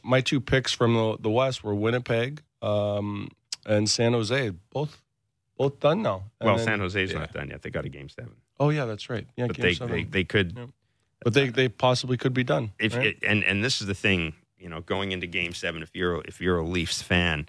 My 0.03 0.21
two 0.21 0.41
picks 0.41 0.73
from 0.73 0.95
the, 0.95 1.17
the 1.21 1.31
West 1.31 1.63
were 1.65 1.75
Winnipeg 1.75 2.43
um, 2.63 3.29
and 3.67 3.89
San 3.89 4.13
Jose. 4.13 4.51
Both 4.71 5.03
both 5.57 5.79
done 5.81 6.03
now. 6.03 6.25
And 6.41 6.47
well, 6.47 6.57
then- 6.57 6.67
San 6.67 6.79
Jose's 6.81 7.13
yeah. 7.13 7.19
not 7.21 7.33
done 7.33 7.51
yet. 7.51 7.63
They 7.63 7.71
got 7.71 7.85
a 7.85 7.89
game 7.89 8.09
seven, 8.09 8.33
Oh 8.59 8.71
yeah, 8.71 8.85
that's 8.87 9.11
right. 9.11 9.27
Yeah, 9.37 9.47
but 9.47 9.57
game 9.57 9.63
they, 9.65 9.75
seven. 9.75 9.95
they 9.97 10.05
they 10.05 10.25
could 10.25 10.55
Yeah. 10.57 10.67
but 11.23 11.35
they 11.35 11.49
they 11.49 11.69
possibly 11.69 12.17
could 12.17 12.35
be 12.35 12.45
done. 12.45 12.73
if 12.79 12.97
right? 12.97 13.07
it, 13.09 13.19
and 13.23 13.45
and 13.45 13.63
this 13.65 13.81
is 13.81 13.87
the 13.87 13.95
thing, 13.95 14.35
you 14.59 14.69
know, 14.69 14.81
going 14.81 15.13
into 15.13 15.27
Game 15.27 15.53
Seven, 15.55 15.83
if 15.83 15.91
you're 15.95 16.23
if 16.27 16.41
you're 16.41 16.59
a 16.59 16.65
Leafs 16.67 17.03
fan, 17.03 17.47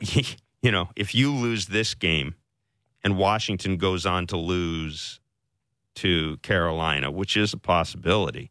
you 0.00 0.70
know, 0.70 0.88
if 0.96 1.14
you 1.14 1.32
lose 1.32 1.66
this 1.66 1.94
game, 1.94 2.34
and 3.04 3.16
Washington 3.16 3.76
goes 3.76 4.06
on 4.06 4.26
to 4.28 4.36
lose 4.36 5.20
to 5.96 6.36
Carolina, 6.38 7.10
which 7.10 7.36
is 7.36 7.52
a 7.52 7.58
possibility, 7.58 8.50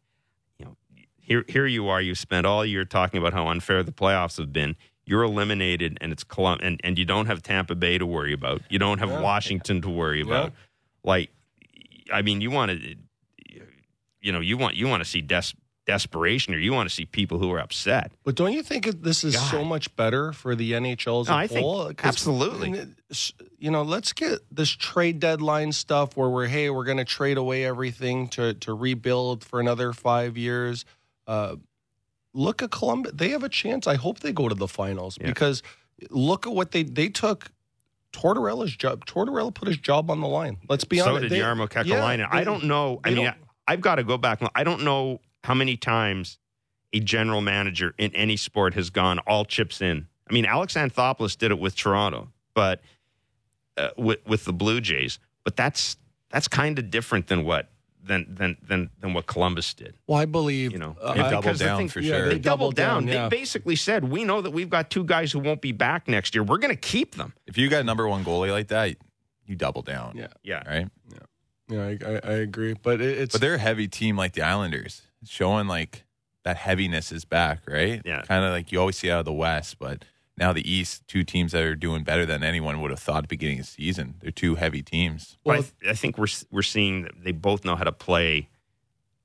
you 0.58 0.66
know, 0.66 0.76
here 1.16 1.44
here 1.48 1.66
you 1.66 1.88
are, 1.88 2.00
you 2.00 2.14
spent 2.14 2.46
all 2.46 2.64
year 2.64 2.84
talking 2.84 3.18
about 3.18 3.32
how 3.32 3.48
unfair 3.48 3.82
the 3.82 3.92
playoffs 3.92 4.38
have 4.38 4.52
been. 4.52 4.76
You're 5.10 5.24
eliminated, 5.24 5.98
and 6.00 6.12
it's 6.12 6.22
Colum- 6.22 6.60
and 6.62 6.80
and 6.84 6.96
you 6.96 7.04
don't 7.04 7.26
have 7.26 7.42
Tampa 7.42 7.74
Bay 7.74 7.98
to 7.98 8.06
worry 8.06 8.32
about. 8.32 8.62
You 8.70 8.78
don't 8.78 8.98
have 9.00 9.08
Yeah. 9.10 9.20
Washington 9.20 9.82
to 9.82 9.90
worry 9.90 10.20
about. 10.20 10.52
Like, 11.02 11.30
I 12.12 12.22
mean, 12.22 12.40
you 12.40 12.50
want 12.52 12.70
to 12.70 12.94
you 14.22 14.30
know, 14.32 14.38
you 14.40 14.56
want 14.56 14.76
you 14.76 14.86
want 14.86 15.02
to 15.02 15.08
see 15.08 15.20
des- 15.20 15.56
desperation, 15.86 16.54
or 16.54 16.58
you 16.58 16.72
want 16.72 16.88
to 16.88 16.94
see 16.94 17.06
people 17.06 17.38
who 17.40 17.50
are 17.50 17.58
upset. 17.58 18.12
But 18.22 18.36
don't 18.36 18.52
you 18.52 18.62
think 18.62 18.84
this 19.02 19.24
is 19.24 19.34
God. 19.34 19.50
so 19.50 19.64
much 19.64 19.96
better 19.96 20.32
for 20.32 20.54
the 20.54 20.72
NHL 20.74 21.22
as 21.22 21.28
a 21.28 21.32
No, 21.32 21.36
I 21.36 21.46
think 21.48 22.04
absolutely. 22.04 22.68
I 22.68 22.72
mean, 22.72 22.80
it's- 23.10 23.32
You 23.58 23.70
know, 23.72 23.82
let's 23.82 24.12
get 24.12 24.38
this 24.52 24.70
trade 24.70 25.18
deadline 25.20 25.72
stuff 25.72 26.16
where 26.16 26.28
we're 26.30 26.46
hey, 26.46 26.70
we're 26.70 26.84
going 26.84 26.98
to 26.98 27.04
trade 27.04 27.36
away 27.36 27.64
everything 27.64 28.28
to 28.28 28.54
to 28.54 28.74
rebuild 28.74 29.42
for 29.42 29.58
another 29.58 29.92
five 29.92 30.36
years. 30.38 30.84
Uh, 31.26 31.56
look 32.32 32.62
at 32.62 32.70
Columbus; 32.70 33.12
they 33.14 33.30
have 33.30 33.42
a 33.44 33.48
chance. 33.48 33.86
I 33.86 33.96
hope 33.96 34.20
they 34.20 34.32
go 34.32 34.48
to 34.48 34.54
the 34.54 34.68
finals 34.68 35.18
Yeah. 35.20 35.26
because 35.28 35.62
look 36.10 36.46
at 36.46 36.52
what 36.52 36.70
they 36.72 36.82
they 36.82 37.08
took. 37.08 37.50
Tortorella's 38.12 38.74
job. 38.74 39.06
Tortorella 39.06 39.54
put 39.54 39.68
his 39.68 39.76
job 39.78 40.10
on 40.10 40.20
the 40.20 40.26
line. 40.26 40.56
Let's 40.68 40.82
be 40.84 40.98
so 40.98 41.10
honest. 41.10 41.22
did 41.22 41.30
They- 41.30 41.38
Jarmo 41.38 41.68
yeah, 41.86 42.26
I 42.28 42.42
don't 42.42 42.64
know. 42.64 43.00
I 43.04 43.10
mean, 43.10 43.24
don't- 43.24 43.26
I, 43.68 43.72
I've 43.74 43.80
got 43.80 43.96
to 43.96 44.02
go 44.04 44.18
back. 44.18 44.40
I 44.56 44.64
don't 44.64 44.82
know 44.82 45.20
how 45.44 45.54
many 45.54 45.76
times 45.76 46.38
a 46.92 46.98
general 46.98 47.40
manager 47.40 47.94
in 47.98 48.12
any 48.16 48.36
sport 48.36 48.74
has 48.74 48.90
gone 48.90 49.20
all 49.20 49.44
chips 49.44 49.80
in. 49.80 50.08
I 50.28 50.32
mean, 50.32 50.44
Alex 50.44 50.74
Anthopoulos 50.74 51.38
did 51.38 51.52
it 51.52 51.58
with 51.60 51.76
Toronto, 51.76 52.32
but 52.52 52.80
uh, 53.76 53.90
with 53.96 54.26
with 54.26 54.44
the 54.44 54.52
Blue 54.52 54.80
Jays. 54.80 55.20
But 55.44 55.54
that's 55.56 55.96
that's 56.30 56.48
kind 56.48 56.78
of 56.80 56.90
different 56.90 57.28
than 57.28 57.44
what 57.44 57.68
than 58.02 58.26
than 58.34 58.56
than 58.66 58.90
than 59.00 59.12
what 59.14 59.26
Columbus 59.26 59.74
did. 59.74 59.94
Well, 60.06 60.18
I 60.18 60.24
believe 60.24 60.72
You 60.72 60.78
know, 60.78 60.96
uh, 61.00 61.14
They 61.14 61.20
doubled 61.20 61.42
because 61.44 61.58
the 61.58 61.64
down 61.66 61.78
thing- 61.78 61.88
for 61.88 62.00
yeah, 62.00 62.16
sure. 62.16 62.28
They 62.28 62.34
They 62.34 62.38
doubled 62.40 62.74
doubled 62.74 62.76
down. 62.76 63.06
down, 63.06 63.14
yeah. 63.14 63.28
They 63.28 63.36
basically 63.38 63.76
said, 63.76 64.04
"We 64.04 64.24
know 64.24 64.40
that 64.40 64.50
we've 64.50 64.70
got 64.70 64.90
two 64.90 65.04
guys 65.04 65.32
who 65.32 65.38
won't 65.38 65.60
be 65.60 65.72
back 65.72 66.08
next 66.08 66.34
year. 66.34 66.42
We're 66.42 66.58
going 66.58 66.74
to 66.74 66.80
keep 66.80 67.14
them." 67.16 67.34
If 67.46 67.56
you 67.58 67.68
got 67.68 67.80
a 67.80 67.84
number 67.84 68.08
one 68.08 68.24
goalie 68.24 68.50
like 68.50 68.68
that, 68.68 68.96
you 69.46 69.56
double 69.56 69.82
down. 69.82 70.16
Yeah. 70.16 70.28
Yeah, 70.42 70.68
Right. 70.68 70.88
Yeah, 71.68 71.82
I, 71.82 71.98
I, 72.04 72.12
I 72.24 72.32
agree. 72.38 72.74
But 72.74 73.00
it, 73.00 73.16
it's 73.18 73.32
But 73.32 73.40
they're 73.40 73.54
a 73.54 73.58
heavy 73.58 73.86
team 73.86 74.16
like 74.16 74.32
the 74.32 74.42
Islanders, 74.42 75.02
showing 75.24 75.68
like 75.68 76.04
that 76.42 76.56
heaviness 76.56 77.12
is 77.12 77.24
back, 77.24 77.60
right? 77.68 78.02
Yeah. 78.04 78.22
Kind 78.22 78.44
of 78.44 78.50
like 78.50 78.72
you 78.72 78.80
always 78.80 78.96
see 78.96 79.08
out 79.10 79.20
of 79.20 79.24
the 79.24 79.32
West, 79.32 79.78
but 79.78 80.04
now 80.40 80.52
the 80.54 80.68
East, 80.68 81.06
two 81.06 81.22
teams 81.22 81.52
that 81.52 81.62
are 81.62 81.76
doing 81.76 82.02
better 82.02 82.24
than 82.24 82.42
anyone 82.42 82.80
would 82.80 82.90
have 82.90 82.98
thought 82.98 83.18
at 83.18 83.22
the 83.24 83.28
beginning 83.28 83.60
of 83.60 83.66
the 83.66 83.70
season. 83.72 84.14
They're 84.20 84.30
two 84.32 84.54
heavy 84.56 84.82
teams. 84.82 85.36
But 85.44 85.50
I, 85.50 85.54
Well, 85.54 85.62
th- 85.82 85.90
I 85.92 85.94
think 85.94 86.16
we're 86.18 86.26
we're 86.50 86.62
seeing 86.62 87.02
that 87.02 87.12
they 87.22 87.32
both 87.32 87.64
know 87.64 87.76
how 87.76 87.84
to 87.84 87.92
play 87.92 88.48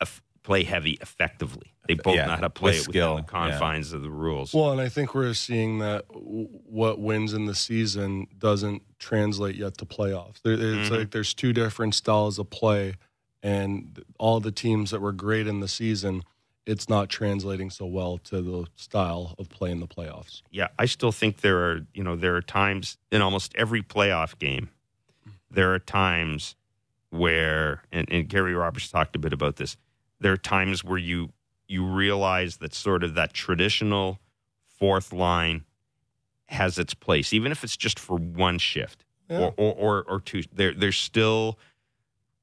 eff- 0.02 0.22
play 0.44 0.64
heavy 0.64 0.98
effectively. 1.02 1.72
They 1.88 1.94
both 1.94 2.16
Yeah, 2.16 2.26
know 2.26 2.36
how 2.36 2.42
to 2.42 2.50
play 2.50 2.72
with 2.72 2.80
it 2.80 2.84
skill, 2.92 3.16
within 3.16 3.26
the 3.26 3.32
confines 3.32 3.94
of 3.94 4.02
the 4.02 4.10
rules. 4.10 4.54
Well, 4.54 4.72
and 4.72 4.82
I 4.82 4.90
think 4.90 5.14
we're 5.16 5.34
seeing 5.36 5.78
that 5.80 6.08
w- 6.10 6.48
what 6.66 7.00
wins 7.00 7.32
in 7.34 7.46
the 7.46 7.56
season 7.56 8.28
doesn't 8.38 8.82
translate 9.00 9.56
yet 9.56 9.78
to 9.78 9.86
playoffs. 9.86 10.42
There, 10.42 10.54
it's 10.54 10.90
Mhm. 10.90 10.98
like 10.98 11.12
there's 11.12 11.34
two 11.34 11.54
different 11.54 11.94
styles 11.96 12.40
of 12.40 12.50
play, 12.50 12.96
and 13.44 14.04
all 14.18 14.40
the 14.40 14.52
teams 14.52 14.90
that 14.92 15.00
were 15.00 15.12
great 15.12 15.46
in 15.48 15.60
the 15.60 15.68
season, 15.68 16.24
it's 16.66 16.90
not 16.90 17.10
translating 17.10 17.70
so 17.70 17.86
well 17.86 18.18
to 18.18 18.42
the 18.42 18.66
style 18.76 19.36
of 19.38 19.50
play 19.50 19.72
in 19.72 19.80
the 19.80 19.88
playoffs. 19.88 20.42
yeah, 20.52 20.68
I 20.80 20.86
still 20.86 21.12
think 21.12 21.42
there 21.42 21.60
are 21.60 21.82
you 21.94 22.04
know 22.04 22.16
there 22.16 22.36
are 22.36 22.42
times 22.42 22.98
in 23.12 23.22
almost 23.22 23.54
every 23.56 23.82
playoff 23.84 24.38
game, 24.40 24.70
there 25.52 25.74
are 25.74 25.80
times 25.80 26.56
where 27.12 27.84
and, 27.92 28.08
and 28.12 28.28
Gary 28.28 28.54
Roberts 28.54 28.90
talked 28.90 29.16
a 29.16 29.20
bit 29.20 29.34
about 29.34 29.56
this. 29.58 29.78
There 30.20 30.32
are 30.34 30.38
times 30.38 30.84
where 30.84 30.98
you 30.98 31.32
you 31.68 31.86
realize 31.86 32.58
that 32.58 32.74
sort 32.74 33.04
of 33.04 33.16
that 33.16 33.34
traditional 33.34 34.20
fourth 34.68 35.12
line 35.14 35.64
has 36.48 36.78
its 36.78 36.94
place, 36.94 37.34
even 37.34 37.52
if 37.52 37.64
it's 37.64 37.76
just 37.78 37.98
for 38.00 38.18
one 38.18 38.58
shift 38.60 39.04
Yeah. 39.30 39.40
or, 39.40 39.54
or, 39.58 39.74
or 39.74 40.04
or 40.04 40.20
two. 40.20 40.44
There 40.54 40.74
there's 40.74 40.98
still 40.98 41.58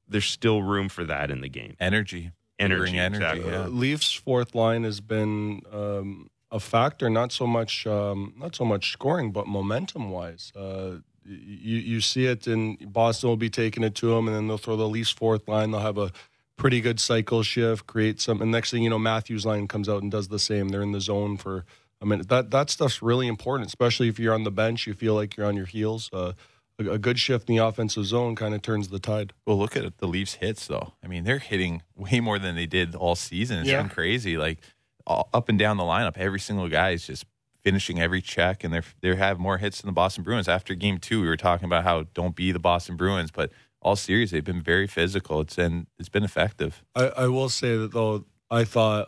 there's 0.07 0.25
still 0.25 0.61
room 0.63 0.89
for 0.89 1.03
that 1.05 1.31
in 1.31 1.41
the 1.41 1.49
game. 1.49 1.75
Energy. 1.79 2.31
Energy, 2.63 2.81
Bring 2.91 2.99
energy, 2.99 3.23
exactly. 3.23 3.51
yeah. 3.51 3.63
Uh, 3.63 3.67
Leafs 3.67 4.13
fourth 4.13 4.55
line 4.55 4.83
has 4.83 4.99
been 5.01 5.61
um, 5.71 6.29
a 6.51 6.59
factor, 6.59 7.09
not 7.09 7.31
so 7.31 7.45
much 7.47 7.85
um, 7.87 8.33
not 8.37 8.55
so 8.55 8.65
much 8.65 8.91
scoring, 8.91 9.31
but 9.31 9.47
momentum 9.47 10.09
wise. 10.09 10.51
Uh, 10.55 10.97
you 11.25 11.77
you 11.77 12.01
see 12.01 12.25
it 12.25 12.47
in 12.47 12.77
Boston 12.81 13.29
will 13.29 13.37
be 13.37 13.49
taking 13.49 13.83
it 13.83 13.95
to 13.95 14.07
them, 14.07 14.27
and 14.27 14.35
then 14.35 14.47
they'll 14.47 14.57
throw 14.57 14.75
the 14.75 14.87
Leafs 14.87 15.11
fourth 15.11 15.47
line. 15.47 15.71
They'll 15.71 15.81
have 15.81 15.97
a 15.97 16.11
pretty 16.55 16.81
good 16.81 16.99
cycle 16.99 17.43
shift, 17.43 17.87
create 17.87 18.21
some, 18.21 18.41
and 18.41 18.51
next 18.51 18.71
thing 18.71 18.83
you 18.83 18.89
know, 18.89 18.99
Matthews 18.99 19.45
line 19.45 19.67
comes 19.67 19.89
out 19.89 20.01
and 20.03 20.11
does 20.11 20.27
the 20.27 20.39
same. 20.39 20.69
They're 20.69 20.83
in 20.83 20.91
the 20.91 21.01
zone 21.01 21.37
for 21.37 21.65
a 22.01 22.05
minute. 22.05 22.29
That 22.29 22.51
that 22.51 22.69
stuff's 22.69 23.01
really 23.01 23.27
important, 23.27 23.67
especially 23.67 24.07
if 24.09 24.19
you're 24.19 24.33
on 24.33 24.43
the 24.43 24.51
bench. 24.51 24.85
You 24.85 24.93
feel 24.93 25.15
like 25.15 25.35
you're 25.35 25.47
on 25.47 25.55
your 25.55 25.65
heels. 25.65 26.09
Uh, 26.13 26.33
a, 26.79 26.97
good 26.97 27.19
shift 27.19 27.49
in 27.49 27.55
the 27.55 27.65
offensive 27.65 28.05
zone 28.05 28.35
kind 28.35 28.53
of 28.53 28.61
turns 28.61 28.87
the 28.89 28.99
tide. 28.99 29.33
Well, 29.45 29.57
look 29.57 29.75
at 29.75 29.97
the 29.97 30.07
Leafs 30.07 30.35
hits 30.35 30.67
though. 30.67 30.93
I 31.03 31.07
mean, 31.07 31.23
they're 31.23 31.39
hitting 31.39 31.81
way 31.95 32.19
more 32.19 32.39
than 32.39 32.55
they 32.55 32.65
did 32.65 32.95
all 32.95 33.15
season. 33.15 33.59
It's 33.59 33.69
Yeah. 33.69 33.81
been 33.81 33.89
crazy. 33.89 34.37
Like 34.37 34.59
all, 35.05 35.29
up 35.33 35.49
and 35.49 35.59
down 35.59 35.77
the 35.77 35.83
lineup, 35.83 36.17
every 36.17 36.39
single 36.39 36.69
guy 36.69 36.91
is 36.91 37.05
just 37.07 37.25
finishing 37.63 37.99
every 38.01 38.21
check, 38.21 38.63
and 38.63 38.73
they're 38.73 38.83
they 39.01 39.15
have 39.15 39.39
more 39.39 39.57
hits 39.57 39.81
than 39.81 39.87
the 39.87 39.93
Boston 39.93 40.23
Bruins. 40.23 40.47
After 40.47 40.75
Game 40.75 40.97
Two, 40.97 41.21
we 41.21 41.27
were 41.27 41.37
talking 41.37 41.65
about 41.65 41.83
how 41.83 42.05
don't 42.13 42.35
be 42.35 42.51
the 42.51 42.59
Boston 42.59 42.97
Bruins, 42.97 43.31
but 43.31 43.51
all 43.81 43.95
series 43.95 44.31
they've 44.31 44.43
been 44.43 44.61
very 44.61 44.87
physical. 44.87 45.41
It's 45.41 45.55
been 45.55 45.87
it's 45.99 46.09
been 46.09 46.23
effective. 46.23 46.83
I, 46.95 47.07
I 47.09 47.27
will 47.27 47.49
say 47.49 47.77
that 47.77 47.91
though, 47.91 48.25
I 48.49 48.63
thought 48.63 49.07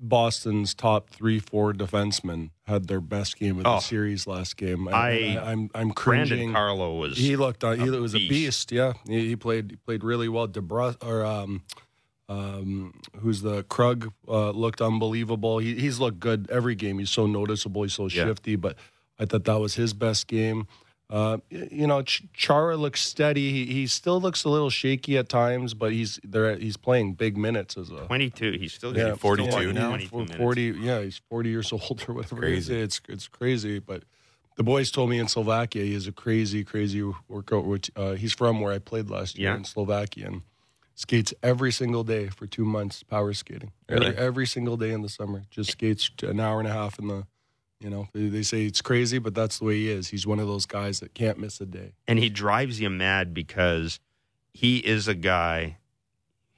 Boston's 0.00 0.74
top 0.74 1.10
three, 1.10 1.38
four 1.38 1.72
defensemen 1.74 2.50
had 2.66 2.88
their 2.88 3.00
best 3.00 3.38
game 3.38 3.58
of 3.58 3.64
the 3.64 3.70
Oh. 3.76 3.78
series 3.80 4.26
last 4.26 4.56
game. 4.56 4.88
I- 4.88 4.92
I, 4.92 5.08
am 5.52 5.70
I'm 5.74 5.88
Brandon 5.90 5.92
cringing. 5.94 6.52
Carlo 6.52 6.96
was 6.96 7.18
He 7.18 7.36
looked 7.36 7.62
on. 7.64 7.78
He 7.78 7.86
a 7.88 8.00
was 8.00 8.14
a 8.14 8.18
beast. 8.18 8.30
beast. 8.30 8.72
Yeah, 8.72 8.94
he, 9.06 9.28
he 9.28 9.36
played 9.36 9.70
he 9.72 9.76
played 9.76 10.02
really 10.02 10.28
well. 10.28 10.46
Debra 10.46 10.96
or 11.02 11.24
um, 11.26 11.62
um, 12.28 12.94
who's 13.20 13.42
the 13.42 13.62
Krug 13.64 14.12
uh, 14.28 14.50
looked 14.50 14.80
unbelievable. 14.80 15.58
He, 15.58 15.74
he's 15.74 15.98
looked 15.98 16.20
good 16.20 16.48
every 16.50 16.74
game. 16.74 16.98
He's 16.98 17.10
so 17.10 17.26
noticeable. 17.26 17.82
He's 17.82 17.94
so 17.94 18.04
Yeah. 18.04 18.24
shifty. 18.24 18.56
But 18.56 18.76
I 19.18 19.24
thought 19.26 19.44
that 19.44 19.58
was 19.60 19.74
his 19.74 19.92
best 19.92 20.26
game. 20.28 20.66
Uh, 21.10 21.38
you 21.50 21.88
know, 21.88 22.02
Ch- 22.02 22.22
Chara 22.32 22.76
looks 22.76 23.00
steady. 23.00 23.50
He, 23.50 23.66
he 23.72 23.86
still 23.88 24.20
looks 24.20 24.44
a 24.44 24.48
little 24.48 24.70
shaky 24.70 25.18
at 25.18 25.28
times, 25.28 25.74
but 25.74 25.90
he's 25.92 26.20
there. 26.22 26.56
He's 26.56 26.76
playing 26.76 27.14
big 27.14 27.36
minutes 27.36 27.76
as 27.76 27.90
a 27.90 28.06
22. 28.06 28.52
He's 28.52 28.72
still 28.72 28.96
yeah, 28.96 29.16
42 29.16 29.50
still 29.50 29.72
now? 29.72 29.88
22 29.88 30.08
For 30.08 30.16
minutes. 30.18 30.36
Forty, 30.36 30.62
yeah, 30.78 31.00
he's 31.02 31.20
forty 31.28 31.50
years 31.50 31.72
old 31.74 32.04
or 32.08 32.14
whatever. 32.14 32.36
it. 32.36 32.48
Crazy. 32.50 32.80
It's 32.80 33.00
it's 33.08 33.26
crazy, 33.26 33.80
but 33.80 34.04
the 34.56 34.62
boys 34.62 34.92
told 34.92 35.10
me 35.10 35.18
in 35.18 35.26
Slovakia 35.26 35.82
he 35.82 35.94
has 35.94 36.06
a 36.06 36.12
crazy, 36.12 36.62
crazy 36.62 37.02
workout. 37.28 37.64
Which 37.64 37.90
uh, 37.96 38.12
he's 38.12 38.32
from 38.32 38.60
where 38.60 38.72
I 38.72 38.78
played 38.78 39.10
last 39.10 39.36
year 39.36 39.50
Yeah. 39.50 39.56
in 39.56 39.64
Slovakia 39.64 40.26
and 40.28 40.42
skates 40.94 41.34
every 41.42 41.72
single 41.72 42.04
day 42.04 42.28
for 42.28 42.46
two 42.46 42.64
months 42.64 43.02
power 43.02 43.32
skating. 43.32 43.72
Every, 43.88 44.06
Really? 44.06 44.16
every 44.16 44.46
single 44.46 44.76
day 44.76 44.92
in 44.92 45.02
the 45.02 45.08
summer, 45.08 45.42
just 45.50 45.72
skates 45.72 46.08
an 46.22 46.38
hour 46.38 46.60
and 46.60 46.68
a 46.68 46.72
half 46.72 47.00
in 47.00 47.08
the. 47.08 47.26
You 47.80 47.88
know, 47.90 48.08
they, 48.12 48.42
say 48.42 48.66
it's 48.66 48.82
crazy, 48.82 49.18
but 49.18 49.34
that's 49.34 49.58
the 49.58 49.64
way 49.64 49.74
he 49.76 49.90
is. 49.90 50.08
He's 50.08 50.26
one 50.26 50.38
of 50.38 50.46
those 50.46 50.66
guys 50.66 51.00
that 51.00 51.14
can't 51.14 51.38
miss 51.38 51.60
a 51.62 51.66
day. 51.66 51.92
and 52.06 52.18
he 52.18 52.28
drives 52.28 52.78
you 52.80 52.90
mad 52.90 53.32
because 53.32 53.98
he 54.52 54.78
is 54.78 55.08
a 55.08 55.14
guy. 55.14 55.78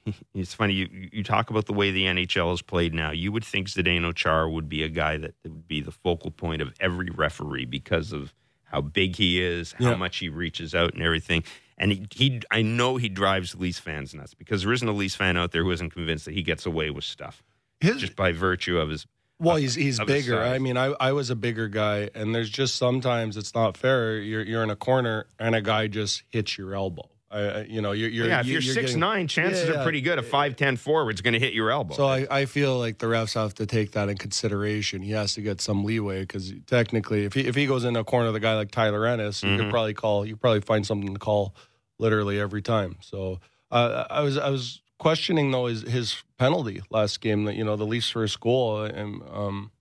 It's 0.35 0.53
funny 0.53 0.73
you 0.73 0.89
you 1.13 1.23
talk 1.23 1.49
about 1.49 1.65
the 1.65 1.71
way 1.73 1.89
the 1.91 2.03
NHL 2.03 2.53
is 2.53 2.61
played 2.61 2.93
now. 2.93 3.11
You 3.11 3.31
would 3.31 3.45
think 3.45 3.69
Zdeno 3.69 4.13
Chara 4.13 4.49
would 4.49 4.67
be 4.67 4.83
a 4.83 4.89
guy 4.89 5.15
that 5.15 5.33
would 5.43 5.65
be 5.65 5.79
the 5.79 5.91
focal 5.93 6.29
point 6.29 6.61
of 6.61 6.73
every 6.81 7.09
referee 7.09 7.63
because 7.65 8.11
of 8.11 8.33
how 8.65 8.81
big 8.81 9.15
he 9.15 9.41
is, 9.41 9.71
how 9.79 9.91
Yeah. 9.91 9.95
much 9.95 10.17
he 10.17 10.27
reaches 10.27 10.75
out, 10.75 10.93
and 10.93 11.01
everything. 11.01 11.45
And 11.77 11.91
he, 11.93 12.05
he, 12.13 12.41
I 12.51 12.61
know 12.63 12.97
he 12.97 13.07
drives 13.07 13.55
Leafs 13.55 13.79
fans 13.79 14.13
nuts 14.13 14.33
because 14.33 14.63
there 14.63 14.73
isn't 14.73 14.87
a 14.87 14.91
Leafs 14.91 15.15
fan 15.15 15.37
out 15.37 15.51
there 15.53 15.63
who 15.63 15.71
isn't 15.71 15.91
convinced 15.91 16.25
that 16.25 16.33
he 16.33 16.43
gets 16.43 16.65
away 16.65 16.89
with 16.89 17.05
stuff 17.05 17.41
His, 17.79 17.95
just 18.01 18.15
by 18.17 18.33
virtue 18.33 18.77
of 18.79 18.89
his. 18.89 19.07
Well, 19.39 19.55
he's 19.57 19.75
he's 19.75 19.99
bigger. 19.99 20.41
I 20.41 20.59
mean, 20.59 20.77
I 20.77 20.93
I 20.99 21.11
was 21.11 21.29
a 21.29 21.35
bigger 21.35 21.67
guy, 21.67 22.09
and 22.15 22.33
there's 22.33 22.49
just 22.49 22.75
sometimes 22.75 23.35
it's 23.35 23.53
not 23.53 23.75
fair. 23.77 24.17
You're 24.19 24.43
you're 24.43 24.63
in 24.63 24.69
a 24.69 24.75
corner 24.75 25.25
and 25.39 25.53
a 25.55 25.61
guy 25.61 25.87
just 25.87 26.23
hits 26.29 26.57
your 26.57 26.73
elbow. 26.75 27.09
I, 27.31 27.63
you 27.63 27.81
know 27.81 27.93
you're 27.93 28.09
you're 28.09 28.27
yeah, 28.27 28.41
if 28.41 28.45
you- 28.45 28.53
you're 28.53 28.61
you're 28.61 28.73
six 28.75 28.85
getting- 28.91 28.99
nine, 28.99 29.27
chances 29.27 29.67
Yeah, 29.67 29.79
are 29.79 29.83
pretty 29.83 30.01
good. 30.01 30.19
A 30.19 30.23
five 30.23 30.55
ten 30.55 30.77
forward's 30.77 31.21
going 31.21 31.33
to 31.33 31.39
hit 31.39 31.51
your 31.53 31.71
elbow. 31.71 31.95
So 31.95 32.05
I, 32.05 32.27
I 32.29 32.45
feel 32.45 32.77
like 32.77 32.99
the 32.99 33.07
refs 33.07 33.33
have 33.33 33.55
to 33.55 33.65
take 33.65 33.93
that 33.93 34.07
in 34.07 34.17
consideration. 34.19 35.01
He 35.01 35.13
has 35.13 35.33
to 35.33 35.41
get 35.41 35.59
some 35.59 35.83
leeway 35.83 36.21
because 36.21 36.53
technically, 36.67 37.25
if 37.25 37.33
he 37.33 37.41
if 37.47 37.55
he 37.55 37.65
goes 37.65 37.85
in 37.85 37.95
a 37.95 38.03
corner 38.03 38.27
of 38.27 38.33
the 38.33 38.39
guy 38.39 38.53
like 38.55 38.69
Tyler 38.69 39.07
Ennis, 39.07 39.41
you 39.41 39.49
Mm-hmm. 39.49 39.61
could 39.63 39.71
probably 39.71 39.93
call. 39.95 40.27
You 40.27 40.35
probably 40.37 40.61
find 40.61 40.85
something 40.85 41.11
to 41.11 41.19
call 41.19 41.55
literally 41.97 42.39
every 42.39 42.61
time. 42.61 42.97
So 43.01 43.39
uh, 43.71 44.05
I 44.11 44.21
was 44.21 44.37
I 44.37 44.49
was 44.51 44.82
questioning 44.99 45.51
though 45.51 45.67
is 45.67 45.81
his 45.81 46.23
penalty 46.37 46.81
last 46.89 47.19
game 47.21 47.45
that 47.45 47.55
you 47.55 47.63
know 47.63 47.75
the 47.75 47.85
Leafs 47.85 48.09
first 48.09 48.39
goal 48.39 48.83
and 48.83 49.21
um 49.31 49.71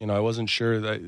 you 0.00 0.06
know 0.06 0.14
I 0.14 0.20
wasn't 0.20 0.50
sure 0.50 0.80
that 0.80 1.00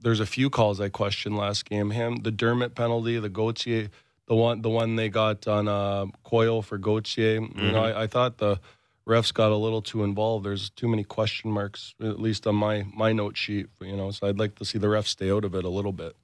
there's 0.00 0.20
a 0.20 0.26
few 0.26 0.50
calls 0.50 0.80
I 0.80 0.88
questioned 0.88 1.36
last 1.36 1.64
game. 1.64 1.90
Him 1.90 2.16
the 2.22 2.30
Dermott 2.30 2.74
penalty, 2.74 3.18
the 3.18 3.28
Gauthier, 3.28 3.88
the 4.26 4.34
one 4.34 4.62
the 4.62 4.68
one 4.70 4.96
they 4.96 5.08
got 5.08 5.46
on 5.46 5.68
uh, 5.68 6.06
Coyle 6.24 6.62
for 6.62 6.78
Gauthier. 6.78 7.34
You 7.34 7.40
Mm-hmm. 7.48 7.72
know 7.72 7.82
I, 7.82 8.02
I 8.02 8.06
thought 8.06 8.38
the 8.38 8.60
refs 9.06 9.32
got 9.32 9.50
a 9.52 9.56
little 9.56 9.80
too 9.82 10.04
involved. 10.04 10.44
There's 10.44 10.68
too 10.70 10.86
many 10.88 11.02
question 11.04 11.50
marks, 11.50 11.94
at 12.00 12.20
least 12.20 12.46
on 12.46 12.54
my 12.56 12.84
my 12.94 13.12
note 13.12 13.36
sheet. 13.36 13.66
You 13.80 13.96
know, 13.96 14.10
so 14.10 14.26
I'd 14.28 14.38
like 14.38 14.54
to 14.56 14.64
see 14.64 14.78
the 14.78 14.88
refs 14.88 15.06
stay 15.08 15.30
out 15.30 15.44
of 15.44 15.54
it 15.54 15.64
a 15.64 15.68
little 15.70 15.92
bit. 15.92 16.14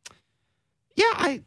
Yeah, 0.96 1.06
I, 1.14 1.42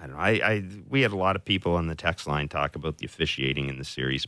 I 0.00 0.06
don't 0.06 0.16
know. 0.16 0.22
I, 0.22 0.30
I 0.30 0.64
we 0.88 1.02
had 1.02 1.12
a 1.12 1.16
lot 1.16 1.36
of 1.36 1.44
people 1.44 1.74
on 1.74 1.86
the 1.86 1.94
text 1.94 2.26
line 2.26 2.48
talk 2.48 2.74
about 2.74 2.98
the 2.98 3.06
officiating 3.06 3.68
in 3.68 3.78
the 3.78 3.84
series. 3.84 4.26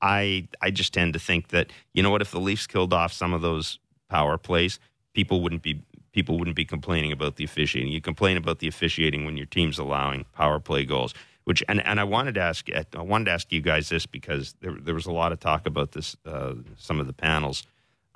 I 0.00 0.48
I 0.60 0.70
just 0.70 0.94
tend 0.94 1.14
to 1.14 1.18
think 1.18 1.48
that 1.48 1.70
you 1.92 2.02
know 2.02 2.10
what 2.10 2.22
if 2.22 2.30
the 2.30 2.40
Leafs 2.40 2.66
killed 2.66 2.92
off 2.92 3.12
some 3.12 3.32
of 3.32 3.42
those 3.42 3.78
power 4.08 4.38
plays, 4.38 4.78
people 5.12 5.40
wouldn't 5.40 5.62
be 5.62 5.82
people 6.12 6.38
wouldn't 6.38 6.56
be 6.56 6.64
complaining 6.64 7.10
about 7.10 7.36
the 7.36 7.44
officiating. 7.44 7.90
You 7.90 8.00
complain 8.00 8.36
about 8.36 8.60
the 8.60 8.68
officiating 8.68 9.24
when 9.24 9.36
your 9.36 9.46
team's 9.46 9.78
allowing 9.78 10.26
power 10.32 10.60
play 10.60 10.84
goals. 10.84 11.12
Which 11.42 11.62
and, 11.68 11.84
and 11.84 12.00
I 12.00 12.04
wanted 12.04 12.36
to 12.36 12.40
ask 12.40 12.68
I 12.72 13.02
wanted 13.02 13.26
to 13.26 13.30
ask 13.32 13.52
you 13.52 13.60
guys 13.60 13.88
this 13.88 14.06
because 14.06 14.54
there 14.60 14.76
there 14.80 14.94
was 14.94 15.06
a 15.06 15.12
lot 15.12 15.32
of 15.32 15.40
talk 15.40 15.66
about 15.66 15.92
this 15.92 16.16
uh, 16.24 16.54
some 16.76 17.00
of 17.00 17.06
the 17.06 17.12
panels 17.12 17.64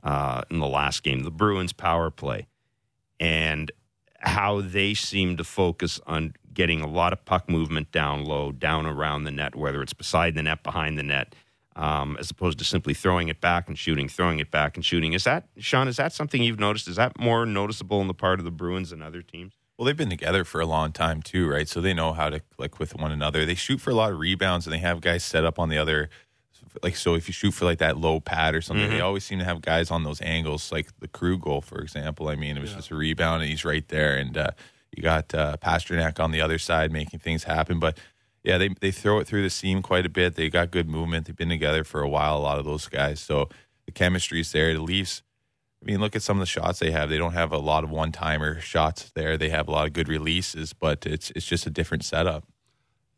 uh, 0.04 0.42
in 0.50 0.61
the 0.61 0.68
last 0.68 1.02
game 1.02 1.25
the 1.25 1.30
Bruins 1.30 1.73
power 1.73 2.11
play 2.11 2.47
and 3.20 3.70
how 4.20 4.60
they 4.60 4.94
seem 4.94 5.37
to 5.37 5.44
focus 5.44 6.00
on 6.06 6.34
getting 6.52 6.80
a 6.80 6.87
lot 6.87 7.12
of 7.12 7.25
puck 7.25 7.48
movement 7.48 7.92
down 7.92 8.25
low, 8.25 8.50
down 8.52 8.84
around 8.84 9.25
the 9.25 9.30
net, 9.30 9.54
whether 9.54 9.80
it's 9.82 9.92
beside 9.92 10.34
the 10.34 10.42
net, 10.42 10.62
behind 10.62 10.98
the 10.98 11.02
net, 11.02 11.34
um, 11.76 12.16
as 12.18 12.30
opposed 12.30 12.58
to 12.58 12.64
simply 12.64 12.94
throwing 12.94 13.28
it 13.28 13.40
back 13.40 13.68
and 13.68 13.78
shooting, 13.78 14.08
throwing 14.08 14.40
it 14.40 14.50
back 14.50 14.76
and 14.76 14.84
shooting. 14.84 15.12
Is 15.12 15.25
that, 15.25 15.48
Shawn, 15.58 15.87
is 15.87 15.96
that 15.98 16.12
something 16.12 16.42
you've 16.42 16.58
noticed? 16.58 16.88
Is 16.88 16.96
that 16.96 17.18
more 17.18 17.46
noticeable 17.46 18.00
in 18.00 18.08
the 18.08 18.14
part 18.14 18.40
of 18.40 18.44
the 18.44 18.50
Bruins 18.50 18.90
than 18.90 19.02
other 19.02 19.22
teams? 19.22 19.54
Well, 19.78 19.87
they've 19.87 19.96
been 19.96 20.10
together 20.10 20.42
for 20.44 20.60
a 20.60 20.66
long 20.66 20.90
time 20.90 21.22
too, 21.22 21.48
right? 21.48 21.68
So 21.68 21.80
they 21.80 21.94
know 21.94 22.12
how 22.12 22.30
to 22.30 22.40
click 22.40 22.80
with 22.80 22.96
one 22.96 23.12
another. 23.12 23.46
They 23.46 23.54
shoot 23.54 23.80
for 23.80 23.90
a 23.90 23.94
lot 23.94 24.10
of 24.10 24.18
rebounds, 24.18 24.66
and 24.66 24.75
they 24.75 24.80
have 24.80 25.00
guys 25.00 25.22
set 25.22 25.44
up 25.44 25.60
on 25.60 25.68
the 25.68 25.78
other. 25.78 26.10
Like 26.82 26.97
so, 26.97 27.14
if 27.14 27.28
you 27.28 27.32
shoot 27.32 27.52
for 27.52 27.64
like 27.64 27.78
that 27.78 27.97
low 27.97 28.20
pad 28.20 28.54
or 28.54 28.61
something, 28.62 28.88
they 28.90 29.00
always 29.00 29.25
seem 29.25 29.38
to 29.38 29.44
have 29.44 29.61
guys 29.62 29.90
on 29.90 30.04
those 30.04 30.20
angles. 30.20 30.70
Like 30.73 30.88
the 31.00 31.08
crew 31.08 31.38
goal, 31.38 31.61
for 31.61 31.78
example. 31.80 32.28
I 32.28 32.37
mean, 32.37 32.56
it 32.56 32.61
was 32.61 32.75
just 32.75 32.90
a 32.90 32.94
rebound, 32.94 33.42
and 33.42 33.50
he's 33.50 33.64
right 33.64 33.87
there, 33.88 34.16
and 34.16 34.37
uh, 34.37 34.50
you 34.94 35.02
got 35.02 35.35
uh, 35.35 35.56
Pastrnak 35.62 36.20
on 36.20 36.30
the 36.30 36.40
other 36.40 36.58
side 36.58 36.92
making 36.92 37.20
things 37.20 37.44
happen. 37.44 37.78
But 37.78 37.99
yeah, 38.44 38.58
they 38.58 38.68
they 38.80 38.90
throw 38.90 39.18
it 39.18 39.26
through 39.26 39.42
the 39.42 39.50
seam 39.50 39.82
quite 39.82 40.06
a 40.06 40.08
bit. 40.08 40.35
They 40.35 40.49
got 40.50 40.70
good 40.70 40.88
movement. 40.88 41.26
They've 41.26 41.37
been 41.37 41.49
together 41.49 41.85
for 41.85 42.00
a 42.00 42.08
while. 42.08 42.37
A 42.37 42.40
lot 42.40 42.58
of 42.58 42.64
those 42.64 42.88
guys, 42.88 43.20
so 43.20 43.49
the 43.87 43.92
chemistry's 43.92 44.52
there. 44.52 44.73
The 44.73 44.80
Leafs. 44.80 45.23
I 45.82 45.85
mean, 45.85 46.00
look 46.00 46.16
at 46.16 46.23
some 46.23 46.38
of 46.38 46.40
the 46.40 46.47
shots 46.47 46.80
they 46.80 46.90
have. 46.90 47.08
They 47.08 47.18
don't 47.18 47.35
have 47.35 47.53
a 47.53 47.59
lot 47.59 47.85
of 47.85 47.90
one 47.90 48.11
timer 48.11 48.61
shots 48.61 49.12
there. 49.14 49.37
They 49.37 49.50
have 49.50 49.68
a 49.68 49.70
lot 49.70 49.87
of 49.87 49.92
good 49.92 50.09
releases, 50.09 50.72
but 50.72 51.07
it's 51.07 51.31
it's 51.37 51.46
just 51.46 51.66
a 51.66 51.70
different 51.70 52.05
setup. 52.05 52.44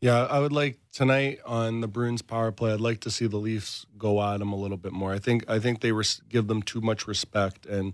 Yeah, 0.01 0.23
I 0.25 0.39
would 0.39 0.51
like 0.51 0.79
tonight 0.91 1.39
on 1.45 1.81
the 1.81 1.87
Bruins 1.87 2.23
power 2.23 2.51
play. 2.51 2.73
I'd 2.73 2.81
like 2.81 3.01
to 3.01 3.11
see 3.11 3.27
the 3.27 3.37
Leafs 3.37 3.85
go 3.99 4.21
at 4.21 4.39
them 4.39 4.51
a 4.51 4.55
little 4.55 4.77
bit 4.77 4.91
more. 4.93 5.13
I 5.13 5.19
think 5.19 5.45
I 5.47 5.59
think 5.59 5.81
they 5.81 5.91
res- 5.91 6.21
give 6.27 6.47
them 6.47 6.63
too 6.63 6.81
much 6.81 7.07
respect 7.07 7.65
and 7.67 7.93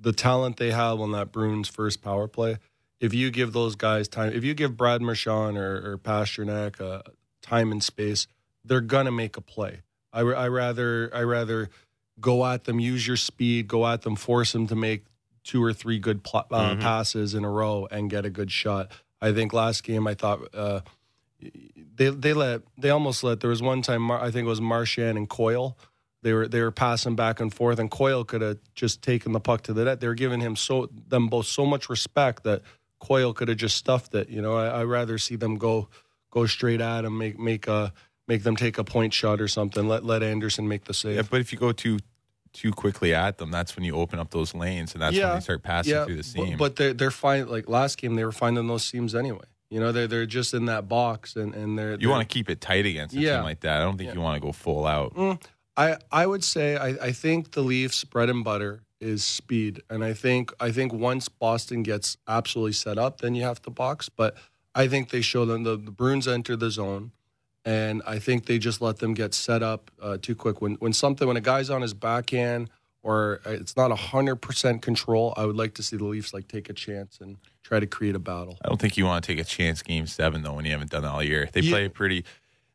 the 0.00 0.12
talent 0.12 0.56
they 0.56 0.70
have 0.70 1.00
on 1.00 1.12
that 1.12 1.32
Bruins 1.32 1.68
first 1.68 2.00
power 2.02 2.26
play. 2.28 2.56
If 2.98 3.12
you 3.12 3.30
give 3.30 3.52
those 3.52 3.76
guys 3.76 4.08
time, 4.08 4.32
if 4.32 4.42
you 4.42 4.54
give 4.54 4.76
Brad 4.76 5.02
Marchand 5.02 5.58
or, 5.58 5.92
or 5.92 5.98
Pastrnak 5.98 6.80
uh, 6.80 7.02
time 7.42 7.70
and 7.72 7.82
space, 7.82 8.26
they're 8.64 8.80
gonna 8.80 9.12
make 9.12 9.36
a 9.36 9.42
play. 9.42 9.82
I, 10.14 10.20
I 10.20 10.48
rather 10.48 11.10
I 11.14 11.22
rather 11.24 11.68
go 12.20 12.46
at 12.46 12.64
them, 12.64 12.80
use 12.80 13.06
your 13.06 13.16
speed, 13.18 13.68
go 13.68 13.86
at 13.86 14.00
them, 14.02 14.16
force 14.16 14.52
them 14.52 14.66
to 14.68 14.74
make 14.76 15.04
two 15.42 15.62
or 15.62 15.74
three 15.74 15.98
good 15.98 16.22
pl- 16.24 16.46
uh, 16.50 16.74
Mhm. 16.74 16.80
passes 16.80 17.34
in 17.34 17.44
a 17.44 17.50
row 17.50 17.86
and 17.90 18.08
get 18.08 18.24
a 18.24 18.30
good 18.30 18.50
shot. 18.50 18.90
I 19.20 19.32
think 19.32 19.52
last 19.52 19.84
game 19.84 20.06
I 20.06 20.14
thought. 20.14 20.54
Uh, 20.54 20.80
they 21.40 22.08
they 22.10 22.32
let 22.32 22.62
they 22.78 22.90
almost 22.90 23.22
let 23.24 23.40
there 23.40 23.50
was 23.50 23.62
one 23.62 23.82
time 23.82 24.02
Mar- 24.02 24.22
I 24.22 24.30
think 24.30 24.46
it 24.46 24.48
was 24.48 24.60
Marchand 24.60 25.18
and 25.18 25.28
Coyle 25.28 25.76
they 26.22 26.32
were 26.32 26.48
they 26.48 26.60
were 26.60 26.70
passing 26.70 27.16
back 27.16 27.40
and 27.40 27.52
forth 27.52 27.78
and 27.78 27.90
Coyle 27.90 28.24
could 28.24 28.40
have 28.40 28.58
just 28.74 29.02
taken 29.02 29.32
the 29.32 29.40
puck 29.40 29.62
to 29.62 29.72
the 29.72 29.84
net 29.84 30.00
they 30.00 30.06
were 30.06 30.14
giving 30.14 30.40
him 30.40 30.56
so 30.56 30.88
them 31.08 31.28
both 31.28 31.46
so 31.46 31.66
much 31.66 31.88
respect 31.88 32.44
that 32.44 32.62
Coyle 33.00 33.32
could 33.32 33.48
have 33.48 33.58
just 33.58 33.76
stuffed 33.76 34.14
it 34.14 34.28
you 34.28 34.40
know 34.40 34.56
I, 34.56 34.80
I'd 34.80 34.84
rather 34.84 35.18
see 35.18 35.36
them 35.36 35.56
go 35.56 35.88
go 36.30 36.46
straight 36.46 36.80
at 36.80 37.04
him 37.04 37.18
make 37.18 37.38
make 37.38 37.68
a 37.68 37.92
make 38.26 38.42
them 38.42 38.56
take 38.56 38.78
a 38.78 38.84
point 38.84 39.12
shot 39.12 39.40
or 39.40 39.48
something 39.48 39.86
let 39.86 40.04
let 40.04 40.22
Andersen 40.22 40.66
make 40.68 40.84
the 40.84 40.94
save 40.94 41.16
Yeah, 41.16 41.22
but 41.28 41.40
if 41.40 41.52
you 41.52 41.58
go 41.58 41.72
too 41.72 41.98
too 42.54 42.70
quickly 42.72 43.12
at 43.12 43.38
them, 43.38 43.50
that's 43.50 43.74
when 43.76 43.84
you 43.84 43.96
open 43.96 44.20
up 44.20 44.30
those 44.30 44.54
lanes, 44.54 44.94
and 44.94 45.02
that's 45.02 45.18
when 45.18 45.34
they 45.34 45.40
start 45.40 45.62
passing 45.64 45.92
through 46.04 46.14
the 46.14 46.34
but- 46.36 46.46
seam. 46.46 46.56
But, 46.56 46.76
they're 46.76 46.94
they're 46.94 47.10
fine. 47.10 47.48
Like 47.48 47.68
last 47.68 47.98
game, 47.98 48.14
they 48.14 48.24
were 48.24 48.32
finding 48.32 48.66
those 48.68 48.84
seams 48.84 49.14
anyway. 49.14 49.44
You 49.74 49.80
know, 49.80 49.90
they're 49.90 50.06
they're 50.06 50.24
just 50.24 50.54
in 50.54 50.66
that 50.66 50.88
box, 50.88 51.34
and 51.34 51.52
and 51.52 51.76
they're 51.76 51.96
you 51.98 52.08
want 52.08 52.28
to 52.28 52.32
keep 52.32 52.48
it 52.48 52.60
tight 52.60 52.86
against 52.86 53.16
a 53.16 53.18
Yeah. 53.18 53.38
team 53.38 53.44
like 53.44 53.58
that. 53.62 53.80
I 53.80 53.84
don't 53.84 53.98
think 53.98 54.06
Yeah. 54.06 54.14
you 54.14 54.20
want 54.20 54.40
to 54.40 54.46
go 54.46 54.52
full 54.52 54.86
out. 54.86 55.12
Mm, 55.16 55.42
I 55.76 55.96
I 56.12 56.26
would 56.26 56.44
say 56.44 56.76
I, 56.76 56.90
I 57.08 57.10
think 57.10 57.50
the 57.50 57.60
Leafs 57.62 58.04
bread 58.04 58.30
and 58.30 58.44
butter 58.44 58.82
is 59.00 59.24
speed, 59.24 59.82
and 59.90 60.04
I 60.04 60.12
think 60.12 60.52
I 60.60 60.70
think 60.70 60.92
once 60.92 61.28
Boston 61.28 61.82
gets 61.82 62.16
absolutely 62.28 62.74
set 62.74 62.98
up, 62.98 63.20
then 63.20 63.34
you 63.34 63.42
have 63.42 63.60
to 63.62 63.70
box. 63.70 64.08
But 64.08 64.36
I 64.76 64.86
think 64.86 65.10
they 65.10 65.22
show 65.22 65.44
them 65.44 65.64
the, 65.64 65.76
the 65.76 65.90
Bruins 65.90 66.28
enter 66.28 66.54
the 66.54 66.70
zone, 66.70 67.10
and 67.64 68.00
I 68.06 68.20
think 68.20 68.46
they 68.46 68.60
just 68.60 68.80
let 68.80 68.98
them 68.98 69.12
get 69.12 69.34
set 69.34 69.64
up 69.64 69.90
uh, 70.00 70.18
too 70.22 70.36
quick. 70.36 70.62
When 70.62 70.74
when 70.76 70.92
something 70.92 71.26
when 71.26 71.36
a 71.36 71.40
guy's 71.40 71.68
on 71.68 71.82
his 71.82 71.94
backhand 71.94 72.70
or 73.04 73.40
uh, 73.46 73.50
it's 73.50 73.76
not 73.76 73.96
hundred 73.96 74.36
percent 74.36 74.82
control, 74.82 75.32
I 75.36 75.44
would 75.46 75.56
like 75.56 75.74
to 75.74 75.82
see 75.82 75.96
the 75.96 76.04
Leafs 76.06 76.34
like 76.34 76.48
take 76.48 76.68
a 76.68 76.72
chance 76.72 77.18
and 77.20 77.36
try 77.62 77.78
to 77.78 77.86
create 77.86 78.16
a 78.16 78.18
battle. 78.18 78.58
I 78.64 78.68
don't 78.68 78.80
think 78.80 78.96
you 78.96 79.04
want 79.04 79.22
to 79.24 79.32
take 79.32 79.38
a 79.40 79.44
chance 79.48 79.82
game 79.82 80.06
seven 80.08 80.42
though 80.42 80.54
when 80.54 80.64
you 80.64 80.72
haven't 80.72 80.90
done 80.90 81.04
all 81.04 81.22
year. 81.22 81.48
They 81.52 81.60
Yeah. 81.60 81.70
play 81.70 81.88
pretty. 81.88 82.24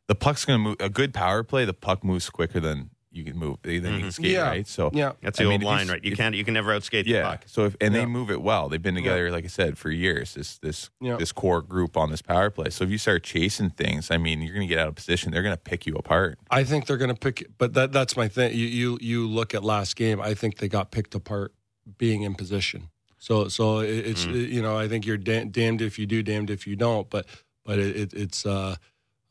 The 0.06 0.14
puck's 0.14 0.44
going 0.44 0.58
to 0.58 0.62
move. 0.62 0.76
A 0.80 0.88
good 0.88 1.12
power 1.12 1.42
play, 1.42 1.64
the 1.64 1.74
puck 1.74 2.02
moves 2.02 2.30
quicker 2.30 2.58
than 2.60 2.90
you 3.12 3.24
can 3.24 3.36
move. 3.36 3.56
Then 3.62 3.74
you 3.94 4.00
can 4.00 4.12
skate 4.12 4.26
Yeah. 4.32 4.42
right. 4.48 4.66
So 4.66 4.90
Yeah. 4.92 5.12
That's 5.20 5.38
the 5.38 5.44
I 5.44 5.46
mean, 5.46 5.52
old 5.54 5.62
if 5.62 5.66
line, 5.66 5.86
you- 5.86 5.92
right? 5.92 6.04
You 6.04 6.12
if- 6.12 6.18
can't 6.18 6.34
you 6.34 6.44
can 6.44 6.54
never 6.54 6.70
outskate 6.78 7.04
the 7.04 7.10
Yeah. 7.10 7.22
puck. 7.28 7.42
So 7.46 7.64
if 7.66 7.76
and 7.80 7.92
Yeah. 7.94 8.00
they 8.00 8.06
move 8.06 8.30
it 8.30 8.40
well. 8.40 8.68
They've 8.68 8.80
been 8.80 8.94
together, 8.94 9.30
like 9.30 9.44
I 9.44 9.48
said, 9.48 9.76
for 9.78 9.90
years. 9.90 10.34
This 10.34 10.58
this 10.58 10.90
Yeah. 11.00 11.16
this 11.16 11.32
core 11.32 11.60
group 11.62 11.96
on 11.96 12.10
this 12.10 12.22
power 12.22 12.50
play. 12.50 12.70
So 12.70 12.84
if 12.84 12.90
you 12.90 12.98
start 12.98 13.24
chasing 13.24 13.70
things, 13.70 14.10
I 14.10 14.16
mean, 14.16 14.40
you're 14.42 14.54
going 14.54 14.66
to 14.68 14.72
get 14.72 14.78
out 14.80 14.88
of 14.88 14.94
position. 14.94 15.32
They're 15.32 15.42
going 15.42 15.56
to 15.56 15.60
pick 15.62 15.86
you 15.86 15.94
apart. 15.96 16.38
I 16.50 16.62
think 16.64 16.86
they're 16.86 16.96
going 16.96 17.14
to 17.14 17.18
pick, 17.18 17.46
but 17.58 17.74
that 17.74 17.92
that's 17.92 18.16
my 18.16 18.28
thing. 18.28 18.54
You 18.56 18.66
you 18.66 18.98
you 19.00 19.28
look 19.28 19.54
at 19.54 19.64
last 19.64 19.96
game. 19.96 20.20
I 20.20 20.34
think 20.34 20.58
they 20.58 20.68
got 20.68 20.90
picked 20.92 21.14
apart 21.14 21.52
being 21.98 22.22
in 22.22 22.34
position. 22.34 22.90
So 23.18 23.48
so 23.48 23.80
it, 23.80 23.90
it's 24.06 24.24
you 24.24 24.62
know 24.62 24.78
I 24.78 24.86
think 24.88 25.04
you're 25.04 25.16
da- 25.18 25.44
damned 25.44 25.82
if 25.82 25.98
you 25.98 26.06
do, 26.06 26.22
damned 26.22 26.48
if 26.50 26.66
you 26.66 26.76
don't. 26.76 27.10
But 27.10 27.26
but 27.64 27.78
it, 27.78 27.96
it, 27.96 28.14
it's 28.14 28.46
uh, 28.46 28.76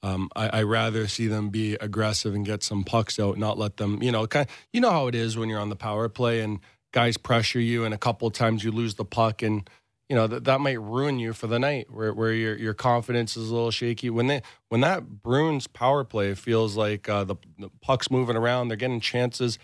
um, 0.01 0.29
I, 0.35 0.49
I 0.49 0.63
rather 0.63 1.07
see 1.07 1.27
them 1.27 1.49
be 1.49 1.75
aggressive 1.75 2.33
and 2.33 2.45
get 2.45 2.63
some 2.63 2.83
pucks 2.83 3.19
out, 3.19 3.37
not 3.37 3.57
let 3.57 3.77
them 3.77 4.01
you 4.01 4.11
know 4.11 4.27
kind 4.27 4.47
you 4.71 4.81
know 4.81 4.91
how 4.91 5.07
it 5.07 5.15
is 5.15 5.37
when 5.37 5.49
you're 5.49 5.59
on 5.59 5.69
the 5.69 5.75
power 5.75 6.09
play 6.09 6.41
and 6.41 6.59
guys 6.91 7.17
pressure 7.17 7.59
you, 7.59 7.85
and 7.85 7.93
a 7.93 7.97
couple 7.97 8.27
of 8.27 8.33
times 8.33 8.63
you 8.63 8.71
lose 8.71 8.95
the 8.95 9.05
puck 9.05 9.41
and. 9.41 9.69
You 10.11 10.15
know 10.15 10.25
that 10.25 10.45
that 10.45 10.59
might 10.59 10.81
ruin 10.81 11.19
you 11.19 11.33
for 11.33 11.45
the 11.45 11.59
night, 11.59 11.91
where 11.91 12.11
where 12.11 12.33
your 12.33 12.57
your 12.57 12.73
confidence 12.73 13.37
is 13.37 13.51
a 13.51 13.53
little 13.53 13.69
shaky. 13.69 14.09
When 14.09 14.25
they 14.25 14.41
when 14.69 14.81
that 14.81 15.21
Bruins 15.21 15.67
power 15.67 16.03
play 16.03 16.33
feels 16.33 16.75
like 16.75 17.07
uh, 17.07 17.25
the, 17.25 17.35
the 17.59 17.69
puck's 17.83 18.09
moving 18.09 18.35
around, 18.35 18.69
they're 18.69 18.75
getting 18.75 19.01
chances. 19.01 19.59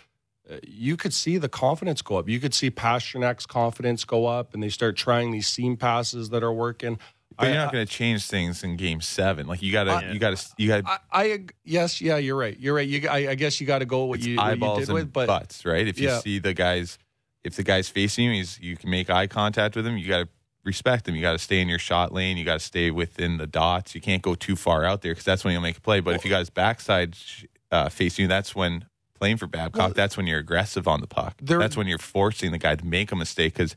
Uh, 0.48 0.58
you 0.62 0.98
could 0.98 1.14
see 1.14 1.40
the 1.40 1.50
confidence 1.50 2.04
go 2.04 2.18
up. 2.18 2.30
You 2.30 2.40
could 2.40 2.54
see 2.54 2.70
Pastrnak's 2.70 3.48
confidence 3.48 4.06
go 4.06 4.28
up, 4.28 4.54
and 4.54 4.62
they 4.62 4.70
start 4.70 4.96
trying 4.96 5.32
these 5.32 5.48
seam 5.48 5.78
passes 5.78 6.30
that 6.30 6.44
are 6.44 6.54
working. 6.54 7.00
But 7.38 7.48
you're 7.48 7.56
not 7.56 7.72
going 7.74 7.86
to 7.86 7.92
change 7.92 8.26
things 8.28 8.64
in 8.64 8.78
Game 8.78 9.02
Seven. 9.02 9.46
Like 9.48 9.62
you 9.62 9.72
got 9.72 9.86
to, 9.86 9.92
I- 9.92 10.12
you 10.12 10.20
got 10.20 10.38
to, 10.38 10.50
you 10.58 10.68
got 10.70 10.84
I, 10.86 11.00
I 11.12 11.46
yes, 11.64 12.00
yeah, 12.02 12.18
you're 12.18 12.38
right. 12.38 12.58
You're 12.60 12.76
right. 12.76 12.88
You, 12.88 13.10
I, 13.10 13.30
I 13.32 13.36
guess 13.36 13.60
you 13.60 13.68
got 13.68 13.80
to 13.80 13.86
go 13.86 14.06
what 14.06 14.20
you, 14.22 14.38
what 14.38 14.44
you 14.44 14.50
eyeballs 14.52 14.80
did 14.80 14.90
and 14.90 14.94
with, 14.96 15.12
but 15.14 15.28
butts, 15.28 15.66
right? 15.66 15.86
If 15.88 16.00
you 16.00 16.08
Yeah. 16.08 16.20
see 16.20 16.40
the 16.40 16.54
guys, 16.54 16.98
if 17.44 17.56
the 17.56 17.64
guy's 17.64 17.90
facing 17.90 18.26
you, 18.26 18.32
he's 18.34 18.60
you 18.60 18.78
can 18.78 18.90
make 18.90 19.10
eye 19.10 19.28
contact 19.28 19.76
with 19.76 19.86
him. 19.86 19.98
You 19.98 20.08
got 20.08 20.20
to 20.24 20.30
respect 20.64 21.06
them. 21.06 21.16
You 21.16 21.22
got 21.22 21.34
to 21.34 21.38
stay 21.40 21.60
in 21.60 21.68
your 21.68 21.78
shot 21.80 22.14
lane. 22.14 22.38
You 22.38 22.46
got 22.46 22.60
to 22.60 22.66
stay 22.66 22.90
within 22.90 23.38
the 23.38 23.48
dots. 23.48 23.94
You 23.96 24.02
can't 24.02 24.22
go 24.22 24.34
too 24.36 24.56
far 24.56 24.86
out 24.86 25.02
there 25.02 25.12
because 25.12 25.26
that's 25.26 25.44
when 25.44 25.52
you'll 25.54 25.62
make 25.62 25.78
a 25.78 25.82
play. 25.82 26.00
But 26.00 26.16
if 26.16 26.24
you 26.24 26.30
got 26.30 26.40
his 26.40 26.50
backside 26.50 27.18
uh, 27.72 27.90
facing 27.90 28.24
you, 28.24 28.30
that's 28.30 28.56
when 28.56 28.86
playing 29.20 29.38
for 29.38 29.48
Babcock. 29.48 29.80
Well, 29.80 29.94
that's 29.94 30.16
when 30.16 30.26
you're 30.26 30.40
aggressive 30.40 30.88
on 30.88 31.02
the 31.02 31.08
puck. 31.08 31.36
that's 31.42 31.76
when 31.76 31.88
you're 31.88 31.98
forcing 31.98 32.52
the 32.52 32.58
guy 32.58 32.76
to 32.76 32.86
make 32.86 33.12
a 33.12 33.16
mistake 33.16 33.54
because 33.54 33.76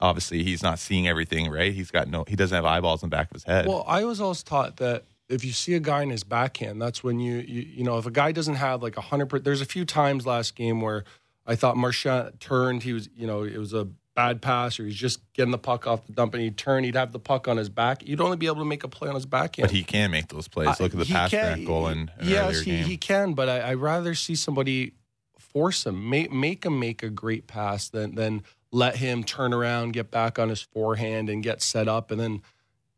obviously 0.00 0.42
he's 0.42 0.62
not 0.62 0.78
seeing 0.78 1.06
everything 1.08 1.50
right. 1.50 1.72
He's 1.72 1.90
got 1.90 2.08
no. 2.08 2.24
He 2.26 2.36
doesn't 2.36 2.54
have 2.54 2.64
eyeballs 2.64 3.02
in 3.02 3.08
the 3.10 3.16
back 3.16 3.26
of 3.30 3.34
his 3.34 3.44
head. 3.44 3.66
Well, 3.66 3.84
I 3.86 4.04
was 4.04 4.20
always 4.20 4.42
taught 4.42 4.76
that 4.78 5.04
if 5.28 5.44
you 5.44 5.52
see 5.52 5.74
a 5.74 5.80
guy 5.80 6.02
in 6.02 6.10
his 6.10 6.24
backhand, 6.24 6.80
that's 6.80 7.02
when 7.02 7.18
you 7.20 7.36
you, 7.38 7.62
you 7.62 7.84
know 7.84 7.98
if 7.98 8.06
a 8.06 8.10
guy 8.10 8.32
doesn't 8.32 8.56
have 8.56 8.82
like 8.82 8.96
a 8.96 9.00
hundred. 9.02 9.26
per- 9.26 9.38
There's 9.38 9.60
a 9.60 9.66
few 9.66 9.84
times 9.84 10.26
last 10.26 10.54
game 10.54 10.80
where 10.80 11.04
I 11.46 11.56
thought 11.56 11.76
Marchand 11.76 12.38
turned. 12.40 12.82
He 12.82 12.92
was 12.92 13.08
you 13.16 13.26
know 13.26 13.42
it 13.42 13.58
was 13.58 13.72
a 13.72 13.88
bad 14.14 14.40
pass 14.40 14.80
or 14.80 14.84
he's 14.86 14.94
just 14.96 15.20
getting 15.34 15.50
the 15.50 15.58
puck 15.58 15.86
off 15.86 16.06
the 16.06 16.12
dump 16.12 16.32
and 16.32 16.42
he'd 16.42 16.56
turn. 16.56 16.84
He'd 16.84 16.94
have 16.94 17.12
the 17.12 17.18
puck 17.18 17.48
on 17.48 17.58
his 17.58 17.68
back. 17.68 18.06
You'd 18.08 18.20
only 18.22 18.38
be 18.38 18.46
able 18.46 18.56
to 18.60 18.64
make 18.64 18.82
a 18.82 18.88
play 18.88 19.10
on 19.10 19.14
his 19.14 19.26
backhand. 19.26 19.68
but 19.68 19.76
he 19.76 19.82
can 19.84 20.10
make 20.10 20.28
those 20.28 20.48
plays. 20.48 20.80
Look 20.80 20.92
at 20.94 20.98
the 20.98 21.04
He 21.04 21.12
pass 21.12 21.30
can- 21.30 21.58
back 21.58 21.66
goal 21.66 21.88
in 21.88 22.10
yes, 22.22 22.60
he, 22.60 22.76
he 22.78 22.96
can, 22.96 23.34
but 23.34 23.48
I, 23.50 23.70
I'd 23.72 23.74
rather 23.76 24.14
see 24.14 24.34
somebody 24.34 24.92
force 25.38 25.84
him, 25.86 26.08
make 26.08 26.32
make 26.32 26.64
him 26.64 26.78
make 26.78 27.02
a 27.02 27.10
great 27.10 27.46
pass 27.46 27.88
than 27.88 28.14
than 28.14 28.42
let 28.72 28.96
him 28.96 29.24
turn 29.24 29.52
around, 29.52 29.92
get 29.92 30.10
back 30.10 30.38
on 30.38 30.48
his 30.48 30.60
forehand, 30.60 31.28
and 31.28 31.42
get 31.42 31.62
set 31.62 31.88
up, 31.88 32.10
and 32.10 32.20
then 32.20 32.42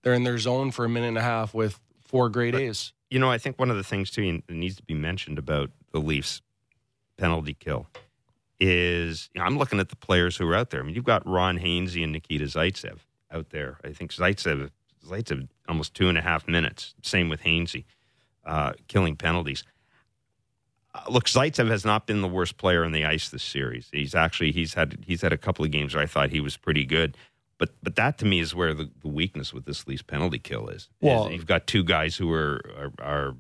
they're 0.02 0.14
in 0.14 0.24
their 0.24 0.38
zone 0.38 0.70
for 0.70 0.84
a 0.84 0.88
minute 0.88 1.08
and 1.08 1.18
a 1.18 1.22
half 1.22 1.54
with 1.54 1.80
four 2.00 2.28
great 2.28 2.54
A's. 2.54 2.92
You 3.10 3.18
know, 3.18 3.30
I 3.30 3.38
think 3.38 3.58
one 3.58 3.70
of 3.70 3.76
the 3.76 3.84
things 3.84 4.10
too 4.10 4.42
that 4.46 4.54
needs 4.54 4.76
to 4.76 4.82
be 4.82 4.94
mentioned 4.94 5.38
about 5.38 5.70
the 5.92 6.00
Leafs 6.00 6.42
penalty 7.16 7.54
kill 7.54 7.86
is 8.60 9.30
you 9.34 9.40
know, 9.40 9.46
I'm 9.46 9.58
looking 9.58 9.80
at 9.80 9.88
the 9.88 9.96
players 9.96 10.36
who 10.36 10.48
are 10.48 10.54
out 10.54 10.70
there. 10.70 10.80
I 10.80 10.82
mean, 10.84 10.94
you've 10.94 11.04
got 11.04 11.26
Ron 11.26 11.58
Hainsey 11.58 12.02
and 12.02 12.12
Nikita 12.12 12.44
Zaitsev 12.44 12.98
out 13.30 13.50
there. 13.50 13.78
I 13.84 13.92
think 13.92 14.12
Zaitsev 14.12 14.70
Zaitsev 15.06 15.48
almost 15.68 15.94
two 15.94 16.08
and 16.08 16.18
a 16.18 16.22
half 16.22 16.48
minutes. 16.48 16.94
Same 17.02 17.28
with 17.28 17.42
Hainsey, 17.42 17.84
uh, 18.44 18.72
killing 18.88 19.16
penalties. 19.16 19.64
Uh, 20.98 21.10
look, 21.10 21.24
Zaitsev 21.24 21.68
has 21.68 21.84
not 21.84 22.06
been 22.06 22.22
the 22.22 22.28
worst 22.28 22.56
player 22.56 22.84
on 22.84 22.92
the 22.92 23.04
ice 23.04 23.28
this 23.28 23.42
series. 23.42 23.88
He's 23.92 24.14
actually 24.14 24.52
he's 24.52 24.74
had 24.74 24.98
he's 25.06 25.22
had 25.22 25.32
a 25.32 25.38
couple 25.38 25.64
of 25.64 25.70
games 25.70 25.94
where 25.94 26.02
I 26.02 26.06
thought 26.06 26.30
he 26.30 26.40
was 26.40 26.56
pretty 26.56 26.84
good. 26.84 27.16
But 27.58 27.70
but 27.82 27.96
that 27.96 28.18
to 28.18 28.24
me 28.24 28.40
is 28.40 28.54
where 28.54 28.74
the, 28.74 28.90
the 29.02 29.08
weakness 29.08 29.52
with 29.52 29.64
this 29.64 29.86
Leafs 29.86 30.02
penalty 30.02 30.38
kill 30.38 30.68
is. 30.68 30.88
is 31.26 31.32
you've 31.34 31.46
got 31.46 31.66
two 31.66 31.84
guys 31.84 32.16
who 32.16 32.32
are 32.32 32.60
are, 32.78 32.92
are 33.04 33.36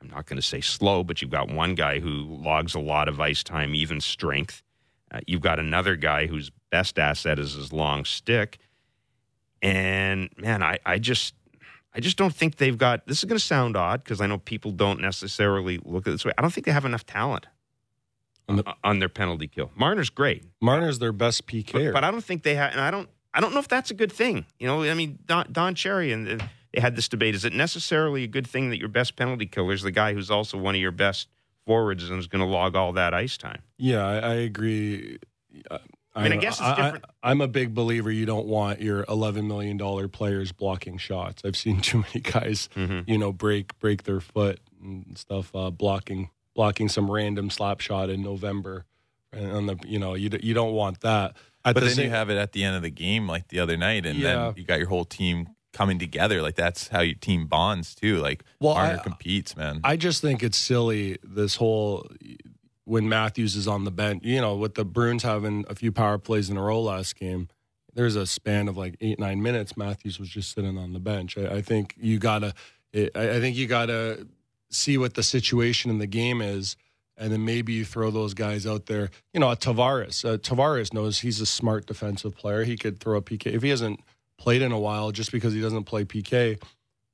I'm 0.00 0.10
not 0.10 0.26
going 0.26 0.36
to 0.36 0.46
say 0.46 0.60
slow, 0.60 1.02
but 1.02 1.22
you've 1.22 1.30
got 1.30 1.48
one 1.48 1.74
guy 1.74 1.98
who 1.98 2.10
logs 2.10 2.74
a 2.74 2.80
lot 2.80 3.08
of 3.08 3.20
ice 3.20 3.42
time, 3.42 3.74
even 3.74 4.00
strength. 4.00 4.62
Uh, 5.10 5.20
you've 5.26 5.40
got 5.40 5.58
another 5.58 5.96
guy 5.96 6.26
whose 6.26 6.50
best 6.70 6.98
asset 6.98 7.38
is 7.38 7.54
his 7.54 7.72
long 7.72 8.04
stick. 8.04 8.58
And 9.62 10.28
man, 10.36 10.62
I, 10.62 10.78
I 10.84 10.98
just 10.98 11.34
I 11.94 12.00
just 12.00 12.16
don't 12.16 12.34
think 12.34 12.56
they've 12.56 12.76
got 12.76 13.06
this 13.06 13.18
is 13.18 13.24
going 13.24 13.38
to 13.38 13.44
sound 13.44 13.76
odd 13.76 14.02
because 14.02 14.20
I 14.20 14.26
know 14.26 14.38
people 14.38 14.70
don't 14.72 15.00
necessarily 15.00 15.78
look 15.84 16.06
at 16.06 16.10
it 16.10 16.12
this 16.14 16.24
way. 16.24 16.32
I 16.36 16.42
don't 16.42 16.52
think 16.52 16.66
they 16.66 16.72
have 16.72 16.84
enough 16.84 17.06
talent 17.06 17.46
On 18.48 18.58
on, 18.58 18.64
the- 18.64 18.74
on 18.82 18.98
their 18.98 19.08
penalty 19.08 19.46
kill. 19.48 19.70
Marner's 19.76 20.10
great, 20.10 20.44
Marner's 20.60 20.98
their 20.98 21.12
best 21.12 21.46
PK. 21.46 21.72
but, 21.72 21.92
but 21.94 22.04
I 22.04 22.10
don't 22.10 22.24
think 22.24 22.42
they 22.42 22.56
have, 22.56 22.72
and 22.72 22.80
I 22.80 22.90
don't 22.90 23.08
I 23.32 23.40
don't 23.40 23.52
know 23.52 23.60
if 23.60 23.68
that's 23.68 23.90
a 23.90 23.94
good 23.94 24.12
thing. 24.12 24.46
You 24.58 24.66
know, 24.66 24.82
I 24.84 24.94
mean, 24.94 25.18
Don, 25.26 25.46
Don 25.52 25.74
Cherry 25.74 26.12
and 26.12 26.26
they 26.72 26.80
had 26.80 26.96
this 26.96 27.08
debate: 27.08 27.34
is 27.34 27.44
it 27.44 27.52
necessarily 27.52 28.24
a 28.24 28.28
good 28.28 28.46
thing 28.46 28.70
that 28.70 28.78
your 28.78 28.88
best 28.88 29.16
penalty 29.16 29.46
killer 29.46 29.72
is 29.72 29.82
the 29.82 29.90
guy 29.92 30.14
who's 30.14 30.30
also 30.30 30.58
one 30.58 30.74
of 30.74 30.80
your 30.80 30.90
best 30.92 31.28
forwards 31.66 32.10
and 32.10 32.18
is 32.18 32.26
going 32.26 32.40
to 32.40 32.46
log 32.46 32.74
all 32.76 32.92
that 32.92 33.14
ice 33.14 33.36
time? 33.36 33.62
yeah, 33.78 34.04
I, 34.04 34.16
I 34.18 34.34
agree. 34.34 35.18
Uh, 35.70 35.78
I, 36.14 36.20
I 36.20 36.22
mean, 36.24 36.32
I 36.32 36.36
guess 36.36 36.60
it's 36.60 36.68
different. 36.76 37.04
I, 37.22 37.30
am 37.32 37.40
a 37.40 37.48
big 37.48 37.74
believer 37.74 38.10
you 38.10 38.24
don't 38.26 38.46
want 38.46 38.80
your 38.80 39.04
11 39.08 39.48
million 39.48 39.76
dollar 39.76 40.06
players 40.08 40.52
blocking 40.52 40.96
shots. 40.98 41.42
I've 41.44 41.56
seen 41.56 41.80
too 41.80 41.98
many 41.98 42.20
guys, 42.20 42.68
Mhm. 42.76 43.08
you 43.08 43.18
know, 43.18 43.32
break 43.32 43.78
break 43.80 44.04
their 44.04 44.20
foot 44.20 44.60
and 44.82 45.16
stuff, 45.18 45.50
uh, 45.54 45.70
blocking 45.70 46.30
blocking 46.54 46.88
some 46.88 47.10
random 47.10 47.50
slap 47.50 47.80
shot 47.80 48.10
in 48.10 48.22
November, 48.22 48.84
and 49.32 49.50
on 49.50 49.66
the 49.66 49.76
you 49.86 49.98
know 49.98 50.14
you 50.14 50.30
you 50.42 50.54
don't 50.54 50.72
want 50.72 51.00
that. 51.00 51.36
At 51.64 51.74
But 51.74 51.80
the 51.80 51.86
then 51.86 51.94
same- 51.96 52.04
you 52.04 52.10
have 52.10 52.30
it 52.30 52.36
at 52.36 52.52
the 52.52 52.62
end 52.62 52.76
of 52.76 52.82
the 52.82 52.90
game, 52.90 53.26
like 53.26 53.48
the 53.48 53.58
other 53.58 53.76
night, 53.76 54.06
and 54.06 54.18
Yeah. 54.18 54.34
then 54.34 54.54
you 54.56 54.64
got 54.64 54.78
your 54.78 54.88
whole 54.88 55.04
team 55.06 55.48
coming 55.72 55.98
together. 55.98 56.42
Like 56.42 56.54
that's 56.54 56.86
how 56.88 57.00
your 57.00 57.16
team 57.16 57.46
bonds 57.46 57.94
too. 57.96 58.18
Like 58.18 58.44
Well, 58.60 58.74
Marner 58.74 58.98
I- 59.00 59.02
competes, 59.02 59.56
man. 59.56 59.80
I 59.82 59.96
just 59.96 60.20
think 60.22 60.42
it's 60.44 60.58
silly 60.58 61.18
this 61.24 61.56
whole 61.56 62.06
when 62.84 63.08
Matthews 63.08 63.56
is 63.56 63.66
on 63.66 63.84
the 63.84 63.90
bench. 63.90 64.22
You 64.24 64.40
know, 64.40 64.56
with 64.56 64.74
the 64.74 64.84
Bruins 64.84 65.22
having 65.22 65.64
a 65.68 65.74
few 65.74 65.92
power 65.92 66.18
plays 66.18 66.50
in 66.50 66.56
a 66.56 66.62
row 66.62 66.80
last 66.80 67.16
game, 67.16 67.48
there's 67.94 68.16
a 68.16 68.26
span 68.26 68.68
of 68.68 68.76
like 68.76 68.96
eight 69.00 69.18
nine 69.18 69.42
minutes. 69.42 69.76
Matthews 69.76 70.18
was 70.18 70.28
just 70.28 70.54
sitting 70.54 70.76
on 70.78 70.92
the 70.92 71.00
bench. 71.00 71.38
I, 71.38 71.56
I 71.56 71.62
think 71.62 71.94
you 71.98 72.18
gotta. 72.18 72.54
I, 72.94 73.10
I 73.14 73.40
think 73.40 73.56
you 73.56 73.66
gotta 73.66 74.26
see 74.70 74.98
what 74.98 75.14
the 75.14 75.22
situation 75.22 75.90
in 75.90 75.98
the 75.98 76.06
game 76.06 76.40
is. 76.40 76.76
And 77.16 77.32
then 77.32 77.44
maybe 77.44 77.72
you 77.72 77.84
throw 77.84 78.10
those 78.10 78.34
guys 78.34 78.66
out 78.66 78.86
there. 78.86 79.08
You 79.32 79.38
know, 79.38 79.46
Tavares. 79.50 80.24
Uh, 80.24 80.36
Tavares 80.36 80.92
knows 80.92 81.20
he's 81.20 81.40
a 81.40 81.46
smart 81.46 81.86
defensive 81.86 82.36
player. 82.36 82.64
He 82.64 82.76
could 82.76 82.98
throw 82.98 83.16
a 83.16 83.22
PK 83.22 83.46
if 83.54 83.62
he 83.62 83.68
hasn't 83.68 84.00
played 84.36 84.62
in 84.62 84.72
a 84.72 84.80
while. 84.80 85.12
Just 85.12 85.30
because 85.30 85.54
he 85.54 85.60
doesn't 85.60 85.84
play 85.84 86.04
PK, 86.04 86.60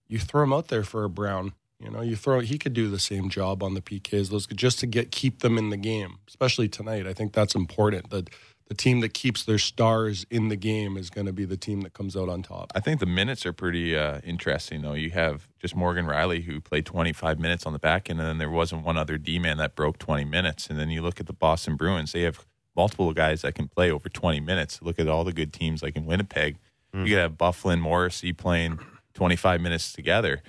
you 0.08 0.18
throw 0.18 0.42
him 0.42 0.54
out 0.54 0.68
there 0.68 0.84
for 0.84 1.04
a 1.04 1.10
Brown. 1.10 1.52
You 1.80 1.90
know, 1.90 2.02
you 2.02 2.14
throw 2.14 2.40
he 2.40 2.58
could 2.58 2.74
do 2.74 2.90
the 2.90 2.98
same 2.98 3.30
job 3.30 3.62
on 3.62 3.74
the 3.74 3.80
PKs, 3.80 4.28
those 4.28 4.46
just 4.46 4.78
to 4.80 4.86
get 4.86 5.10
keep 5.10 5.40
them 5.40 5.56
in 5.56 5.70
the 5.70 5.76
game, 5.76 6.18
especially 6.28 6.68
tonight. 6.68 7.06
I 7.06 7.14
think 7.14 7.32
that's 7.32 7.54
important. 7.54 8.10
That 8.10 8.28
the 8.70 8.74
team 8.74 9.00
that 9.00 9.14
keeps 9.14 9.44
their 9.44 9.58
stars 9.58 10.24
in 10.30 10.48
the 10.48 10.56
game 10.56 10.96
is 10.96 11.10
going 11.10 11.26
to 11.26 11.32
be 11.32 11.44
the 11.44 11.56
team 11.56 11.80
that 11.80 11.92
comes 11.92 12.16
out 12.16 12.28
on 12.28 12.42
top. 12.42 12.70
I 12.74 12.78
think 12.80 13.00
the 13.00 13.06
minutes 13.06 13.44
are 13.44 13.52
pretty 13.52 13.96
uh, 13.96 14.20
interesting, 14.22 14.82
though. 14.82 14.92
You 14.92 15.10
have 15.10 15.48
just 15.58 15.74
Morgan 15.74 16.06
Rielly, 16.06 16.44
who 16.44 16.60
played 16.60 16.86
25 16.86 17.40
minutes 17.40 17.66
on 17.66 17.72
the 17.72 17.80
back 17.80 18.08
end, 18.08 18.20
and 18.20 18.28
then 18.28 18.38
there 18.38 18.50
wasn't 18.50 18.84
one 18.84 18.96
other 18.96 19.18
D 19.18 19.40
man 19.40 19.56
that 19.56 19.74
broke 19.74 19.98
20 19.98 20.24
minutes. 20.24 20.68
And 20.68 20.78
then 20.78 20.88
you 20.88 21.02
look 21.02 21.18
at 21.18 21.26
the 21.26 21.32
Boston 21.32 21.74
Bruins, 21.74 22.12
they 22.12 22.22
have 22.22 22.46
multiple 22.76 23.12
guys 23.12 23.42
that 23.42 23.56
can 23.56 23.66
play 23.66 23.90
over 23.90 24.08
20 24.08 24.38
minutes. 24.38 24.80
Look 24.82 25.00
at 25.00 25.08
all 25.08 25.24
the 25.24 25.32
good 25.32 25.52
teams 25.52 25.82
like 25.82 25.96
in 25.96 26.06
Winnipeg. 26.06 26.58
You 26.92 27.04
could 27.04 27.18
have 27.18 27.32
Byfuglien, 27.32 27.80
Morrissey 27.80 28.32
playing 28.32 28.78
25 29.14 29.60
minutes 29.60 29.92
together, 29.92 30.42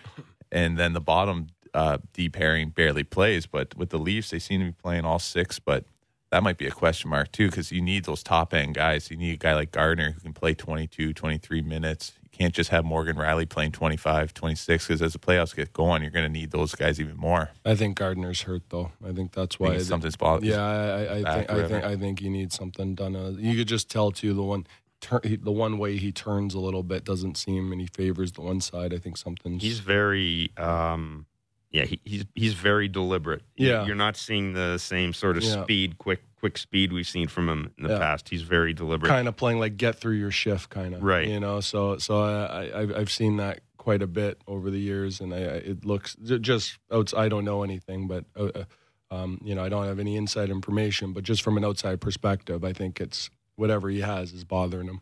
and 0.51 0.77
then 0.77 0.93
the 0.93 1.01
bottom 1.01 1.47
uh, 1.73 1.97
D 2.13 2.29
pairing 2.29 2.69
barely 2.69 3.03
plays. 3.03 3.45
But 3.45 3.75
with 3.75 3.89
the 3.89 3.99
Leafs, 3.99 4.31
they 4.31 4.39
seem 4.39 4.59
to 4.59 4.65
be 4.67 4.71
playing 4.71 5.05
all 5.05 5.19
six, 5.19 5.59
but 5.59 5.85
that 6.31 6.43
might 6.43 6.57
be 6.57 6.65
a 6.65 6.71
question 6.71 7.09
mark 7.09 7.31
too 7.31 7.49
because 7.49 7.71
you 7.71 7.81
need 7.81 8.05
those 8.05 8.23
top 8.23 8.53
end 8.53 8.73
guys. 8.75 9.11
You 9.11 9.17
need 9.17 9.33
a 9.33 9.37
guy 9.37 9.53
like 9.53 9.71
Gardiner 9.71 10.11
who 10.11 10.21
can 10.21 10.33
play 10.33 10.53
22, 10.53 11.13
23 11.13 11.61
minutes. 11.61 12.13
You 12.23 12.29
can't 12.31 12.53
just 12.53 12.69
have 12.69 12.85
Morgan 12.85 13.17
Rielly 13.17 13.47
playing 13.47 13.73
25, 13.73 14.33
26 14.33 14.87
because 14.87 15.01
as 15.01 15.13
the 15.13 15.19
playoffs 15.19 15.53
get 15.53 15.73
going, 15.73 16.01
you're 16.01 16.11
going 16.11 16.25
to 16.25 16.31
need 16.31 16.51
those 16.51 16.73
guys 16.73 17.01
even 17.01 17.17
more. 17.17 17.49
I 17.65 17.75
think 17.75 17.97
Gardiner's 17.97 18.43
hurt 18.43 18.63
though. 18.69 18.91
I 19.05 19.11
think 19.11 19.33
that's 19.33 19.57
Think 19.57 19.69
why 19.69 19.75
it's 19.75 19.87
something's 19.87 20.15
bothering. 20.15 20.51
Yeah, 20.51 20.63
I, 20.63 21.03
I, 21.03 21.03
I 21.03 21.23
think 21.23 21.49
I 21.49 21.67
think. 21.67 21.83
I 21.83 21.97
think 21.97 22.21
you 22.21 22.29
need 22.29 22.53
something 22.53 22.95
done. 22.95 23.15
Uh, 23.15 23.33
you 23.37 23.57
could 23.57 23.67
just 23.67 23.89
tell 23.89 24.11
too 24.11 24.33
the 24.33 24.43
one 24.43 24.65
tur- 25.01 25.21
he- 25.23 25.35
the 25.35 25.51
one 25.51 25.77
way 25.77 25.97
he 25.97 26.11
turns 26.11 26.53
a 26.53 26.59
little 26.59 26.83
bit 26.83 27.03
doesn't 27.03 27.37
seem 27.37 27.71
and 27.71 27.81
he 27.81 27.87
favors 27.87 28.31
the 28.33 28.41
one 28.41 28.61
side. 28.61 28.93
I 28.93 28.97
think 28.97 29.17
something's 29.17 29.61
He's 29.63 29.79
very, 29.79 30.51
um, 30.57 31.25
yeah, 31.71 31.85
he, 31.85 31.99
he's 32.05 32.25
he's 32.35 32.53
very 32.53 32.87
deliberate. 32.87 33.41
Yeah. 33.57 33.85
you're 33.85 33.95
not 33.95 34.15
seeing 34.17 34.53
the 34.53 34.77
same 34.77 35.13
sort 35.13 35.37
of 35.37 35.43
Yeah. 35.43 35.63
speed, 35.63 35.97
quick 35.97 36.21
quick 36.39 36.57
speed 36.57 36.91
we've 36.91 37.07
seen 37.07 37.27
from 37.27 37.47
him 37.49 37.71
in 37.77 37.83
the 37.85 37.93
Yeah. 37.93 37.99
past. 37.99 38.29
He's 38.29 38.41
very 38.41 38.73
deliberate. 38.73 39.09
kind 39.09 39.27
of 39.27 39.35
playing 39.35 39.59
like 39.59 39.77
get 39.77 39.95
through 39.99 40.15
your 40.15 40.31
shift, 40.31 40.69
kind 40.69 40.95
of 40.95 41.03
Right. 41.03 41.27
You 41.27 41.39
know, 41.39 41.59
so 41.59 41.97
so 41.97 42.19
I, 42.21 42.45
I 42.65 42.81
I've- 42.81 42.93
I've 42.95 43.11
seen 43.11 43.37
that 43.37 43.61
quite 43.77 44.01
a 44.03 44.07
bit 44.07 44.39
over 44.47 44.69
the 44.69 44.79
years, 44.79 45.19
and 45.21 45.33
I, 45.33 45.37
I 45.37 45.41
it 45.71 45.85
looks 45.85 46.15
just 46.15 46.77
outs. 46.91 47.13
I 47.13 47.29
don't 47.29 47.45
know 47.45 47.63
anything, 47.63 48.07
but 48.07 48.25
uh, 48.35 48.49
uh, 48.55 48.63
um, 49.09 49.39
you 49.43 49.55
know, 49.55 49.63
I 49.63 49.69
don't 49.69 49.85
have 49.85 49.99
any 49.99 50.15
inside 50.15 50.49
information, 50.49 51.13
but 51.13 51.23
just 51.23 51.41
from 51.41 51.57
an 51.57 51.65
outside 51.65 51.99
perspective, 52.01 52.63
I 52.63 52.73
think 52.73 53.01
it's 53.01 53.29
whatever 53.55 53.89
he 53.89 54.01
has 54.01 54.33
is 54.33 54.43
bothering 54.43 54.87
him. 54.87 55.01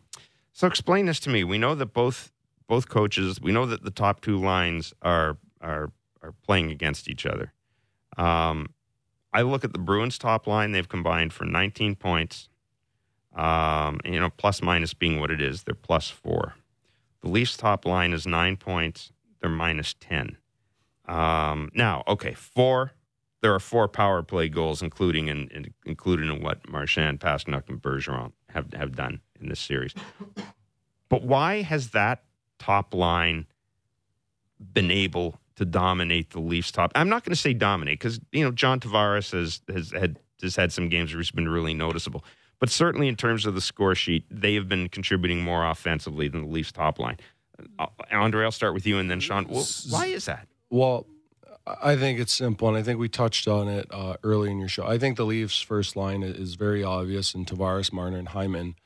So 0.52 0.66
explain 0.66 1.06
this 1.06 1.20
to 1.20 1.30
me. 1.30 1.44
We 1.44 1.58
know 1.58 1.74
that 1.74 1.92
both 1.92 2.32
both 2.68 2.88
coaches. 2.88 3.40
We 3.40 3.52
know 3.52 3.66
that 3.66 3.82
the 3.82 3.90
top 3.90 4.20
two 4.20 4.38
lines 4.38 4.92
are 5.02 5.38
are 5.60 5.92
are 6.22 6.32
playing 6.44 6.70
against 6.70 7.08
each 7.08 7.26
other. 7.26 7.52
Um, 8.16 8.74
I 9.32 9.42
look 9.42 9.64
at 9.64 9.72
the 9.72 9.78
Bruins 9.78 10.18
top 10.18 10.46
line. 10.46 10.72
They've 10.72 10.88
combined 10.88 11.32
for 11.32 11.44
19 11.44 11.96
points. 11.96 12.48
Um, 13.34 14.00
you 14.04 14.18
know, 14.18 14.30
plus 14.30 14.60
minus 14.60 14.92
being 14.92 15.20
what 15.20 15.30
it 15.30 15.40
is, 15.40 15.62
they're 15.62 15.74
plus 15.74 16.10
four. 16.10 16.54
The 17.22 17.28
Leafs 17.28 17.56
top 17.56 17.86
line 17.86 18.12
is 18.12 18.26
nine 18.26 18.56
points. 18.56 19.12
They're 19.40 19.50
minus 19.50 19.94
10. 20.00 20.36
Um, 21.06 21.70
now, 21.74 22.02
okay, 22.08 22.34
four. 22.34 22.92
There 23.40 23.54
are 23.54 23.60
four 23.60 23.88
power 23.88 24.22
play 24.22 24.48
goals, 24.48 24.82
including 24.82 25.28
in, 25.28 25.48
in 25.48 25.72
included 25.86 26.28
in 26.28 26.42
what 26.42 26.68
Marchand, 26.68 27.20
Pastrnak, 27.20 27.68
and 27.68 27.80
Bergeron 27.80 28.32
have 28.52 28.72
have 28.74 28.96
done 28.96 29.20
in 29.40 29.48
this 29.48 29.60
series. 29.60 29.94
But 31.08 31.22
why 31.22 31.62
has 31.62 31.90
that 31.90 32.24
top 32.58 32.94
line 32.94 33.46
been 34.72 34.90
able 34.90 35.40
to 35.56 35.64
dominate 35.64 36.30
the 36.30 36.40
Leafs 36.40 36.70
top? 36.70 36.92
I'm 36.94 37.08
not 37.08 37.24
going 37.24 37.34
to 37.34 37.40
say 37.40 37.52
dominate 37.52 37.98
because 37.98 38.20
you 38.32 38.44
know 38.44 38.52
John 38.52 38.80
Tavares 38.80 39.32
has 39.32 39.60
has 39.72 39.92
had 39.92 40.18
has 40.42 40.56
had 40.56 40.72
some 40.72 40.88
games 40.88 41.12
where 41.12 41.20
he's 41.20 41.30
been 41.30 41.48
really 41.48 41.74
noticeable. 41.74 42.24
But 42.58 42.70
certainly 42.70 43.08
in 43.08 43.16
terms 43.16 43.46
of 43.46 43.54
the 43.54 43.60
score 43.60 43.94
sheet, 43.94 44.24
they 44.30 44.54
have 44.54 44.68
been 44.68 44.88
contributing 44.90 45.42
more 45.42 45.66
offensively 45.66 46.28
than 46.28 46.42
the 46.42 46.48
Leafs 46.48 46.72
top 46.72 46.98
line. 46.98 47.16
Uh, 47.78 47.86
Andre, 48.12 48.44
I'll 48.44 48.50
start 48.50 48.74
with 48.74 48.86
you 48.86 48.98
and 48.98 49.10
then 49.10 49.18
Shawn. 49.18 49.46
Well, 49.48 49.66
why 49.88 50.06
is 50.06 50.26
that? 50.26 50.46
Well, 50.68 51.06
I 51.82 51.96
think 51.96 52.18
it's 52.18 52.32
simple, 52.32 52.68
and 52.68 52.76
I 52.76 52.82
think 52.82 52.98
we 52.98 53.08
touched 53.08 53.48
on 53.48 53.68
it 53.68 53.86
uh, 53.90 54.16
early 54.22 54.50
in 54.50 54.58
your 54.58 54.68
show. 54.68 54.86
I 54.86 54.98
think 54.98 55.16
the 55.16 55.24
Leafs' 55.24 55.60
first 55.60 55.96
line 55.96 56.22
is 56.22 56.54
very 56.54 56.82
obvious, 56.82 57.34
and 57.34 57.46
Tavares, 57.46 57.92
Marner, 57.92 58.18
and 58.18 58.28
Hyman. 58.28 58.76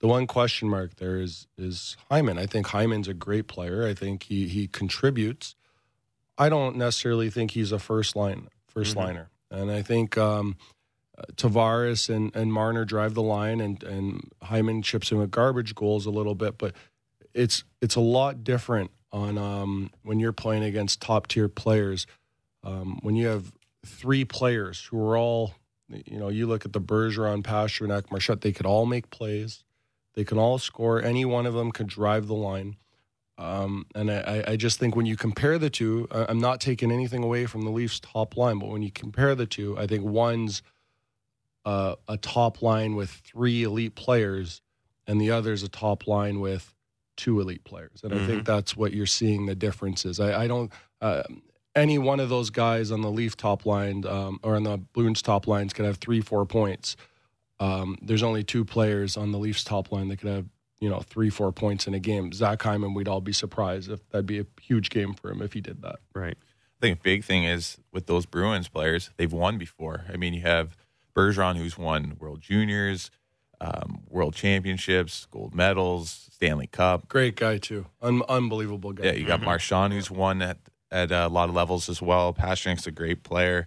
The 0.00 0.06
one 0.06 0.26
question 0.26 0.68
mark 0.68 0.96
there 0.96 1.20
is 1.20 1.46
is 1.58 1.96
Hyman. 2.10 2.38
I 2.38 2.46
think 2.46 2.68
Hyman's 2.68 3.08
a 3.08 3.14
great 3.14 3.48
player. 3.48 3.86
I 3.86 3.94
think 3.94 4.24
he 4.24 4.48
he 4.48 4.66
contributes. 4.66 5.54
I 6.38 6.48
don't 6.48 6.76
necessarily 6.76 7.28
think 7.28 7.50
he's 7.50 7.70
a 7.70 7.78
first 7.78 8.16
line 8.16 8.48
1st 8.74 8.90
mm-hmm. 8.90 8.98
liner, 8.98 9.30
and 9.50 9.70
I 9.70 9.82
think 9.82 10.16
um, 10.16 10.56
Tavares 11.34 12.08
and, 12.08 12.34
and 12.34 12.52
Marner 12.52 12.84
drive 12.84 13.14
the 13.14 13.22
line, 13.22 13.60
and 13.60 13.82
and 13.82 14.30
Hyman 14.42 14.82
chips 14.82 15.12
in 15.12 15.18
with 15.18 15.30
garbage 15.30 15.74
goals 15.74 16.06
a 16.06 16.10
little 16.10 16.34
bit, 16.34 16.56
but 16.58 16.74
it's 17.34 17.64
it's 17.80 17.96
a 17.96 18.00
lot 18.00 18.42
different 18.44 18.90
on 19.12 19.38
um, 19.38 19.90
when 20.02 20.20
you're 20.20 20.32
playing 20.32 20.62
against 20.62 21.00
top 21.00 21.26
tier 21.26 21.48
players. 21.48 22.06
Um, 22.62 22.98
when 23.02 23.16
you 23.16 23.26
have 23.26 23.52
three 23.84 24.24
players 24.24 24.84
who 24.84 25.00
are 25.00 25.16
all, 25.16 25.54
you 25.88 26.18
know, 26.18 26.28
you 26.28 26.46
look 26.46 26.64
at 26.64 26.72
the 26.72 26.80
Bergeron, 26.80 27.42
Pastrnak, 27.42 28.10
Marchand, 28.10 28.42
they 28.42 28.52
could 28.52 28.66
all 28.66 28.86
make 28.86 29.10
plays. 29.10 29.64
They 30.14 30.24
can 30.24 30.38
all 30.38 30.58
score. 30.58 31.02
Any 31.02 31.24
one 31.24 31.46
of 31.46 31.54
them 31.54 31.72
could 31.72 31.86
drive 31.86 32.26
the 32.26 32.34
line. 32.34 32.76
Um, 33.38 33.86
and 33.94 34.10
I, 34.10 34.44
I, 34.48 34.56
just 34.56 34.78
think 34.78 34.94
when 34.94 35.06
you 35.06 35.16
compare 35.16 35.56
the 35.58 35.70
two, 35.70 36.06
I'm 36.10 36.40
not 36.40 36.60
taking 36.60 36.92
anything 36.92 37.24
away 37.24 37.46
from 37.46 37.62
the 37.62 37.70
Leafs' 37.70 37.98
top 37.98 38.36
line, 38.36 38.58
but 38.58 38.68
when 38.68 38.82
you 38.82 38.90
compare 38.90 39.34
the 39.34 39.46
two, 39.46 39.78
I 39.78 39.86
think 39.86 40.04
one's 40.04 40.60
uh, 41.64 41.94
a 42.06 42.18
top 42.18 42.60
line 42.60 42.96
with 42.96 43.08
three 43.08 43.62
elite 43.62 43.94
players, 43.94 44.60
and 45.06 45.18
the 45.18 45.30
other's 45.30 45.62
a 45.62 45.70
top 45.70 46.06
line 46.06 46.40
with 46.40 46.74
two 47.16 47.40
elite 47.40 47.64
players. 47.64 48.00
And 48.02 48.12
mm-hmm. 48.12 48.22
I 48.22 48.26
think 48.26 48.42
mm-hmm. 48.42 48.52
that's 48.52 48.76
what 48.76 48.92
you're 48.92 49.06
seeing 49.06 49.46
the 49.46 49.54
differences. 49.54 50.20
I, 50.20 50.42
I 50.42 50.46
don't. 50.46 50.70
Uh, 51.00 51.22
any 51.74 51.98
one 51.98 52.20
of 52.20 52.28
those 52.28 52.50
guys 52.50 52.90
on 52.90 53.00
the 53.00 53.10
Leaf 53.10 53.36
top 53.36 53.66
line 53.66 54.04
um, 54.06 54.40
or 54.42 54.56
on 54.56 54.64
the 54.64 54.78
Bruins 54.78 55.22
top 55.22 55.46
lines 55.46 55.72
can 55.72 55.84
have 55.84 55.98
three, 55.98 56.20
four 56.20 56.44
points. 56.46 56.96
Um, 57.58 57.98
there's 58.02 58.22
only 58.22 58.42
two 58.42 58.64
players 58.64 59.16
on 59.16 59.32
the 59.32 59.38
Leafs 59.38 59.64
top 59.64 59.92
line 59.92 60.08
that 60.08 60.18
could 60.18 60.30
have 60.30 60.46
you 60.80 60.88
know 60.88 61.00
three, 61.00 61.30
four 61.30 61.52
points 61.52 61.86
in 61.86 61.94
a 61.94 62.00
game. 62.00 62.32
Zach 62.32 62.62
Hyman, 62.62 62.94
we'd 62.94 63.08
all 63.08 63.20
be 63.20 63.32
surprised 63.32 63.90
if 63.90 64.06
that'd 64.10 64.26
be 64.26 64.40
a 64.40 64.46
huge 64.60 64.90
game 64.90 65.14
for 65.14 65.30
him 65.30 65.42
if 65.42 65.52
he 65.52 65.60
did 65.60 65.82
that. 65.82 65.96
Right. 66.14 66.36
I 66.36 66.80
think 66.80 66.98
a 66.98 67.02
big 67.02 67.24
thing 67.24 67.44
is 67.44 67.78
with 67.92 68.06
those 68.06 68.24
Bruins 68.24 68.68
players, 68.68 69.10
they've 69.18 69.32
won 69.32 69.58
before. 69.58 70.06
I 70.10 70.16
mean, 70.16 70.32
you 70.32 70.40
have 70.40 70.78
Bergeron, 71.14 71.58
who's 71.58 71.76
won 71.76 72.16
World 72.18 72.40
Juniors, 72.40 73.10
um, 73.60 74.00
World 74.08 74.34
Championships, 74.34 75.26
gold 75.30 75.54
medals, 75.54 76.28
Stanley 76.32 76.66
Cup. 76.66 77.06
Great 77.08 77.36
guy 77.36 77.58
too, 77.58 77.86
Un- 78.00 78.22
unbelievable 78.28 78.94
guy. 78.94 79.04
Yeah, 79.04 79.12
you 79.12 79.26
got 79.26 79.40
mm-hmm. 79.40 79.46
Marchand, 79.46 79.92
who's 79.92 80.10
won 80.10 80.40
at 80.40 80.56
at 80.90 81.10
a 81.12 81.28
lot 81.28 81.48
of 81.48 81.54
levels 81.54 81.88
as 81.88 82.02
well. 82.02 82.32
Pastrnak's 82.32 82.86
a 82.86 82.90
great 82.90 83.22
player, 83.22 83.66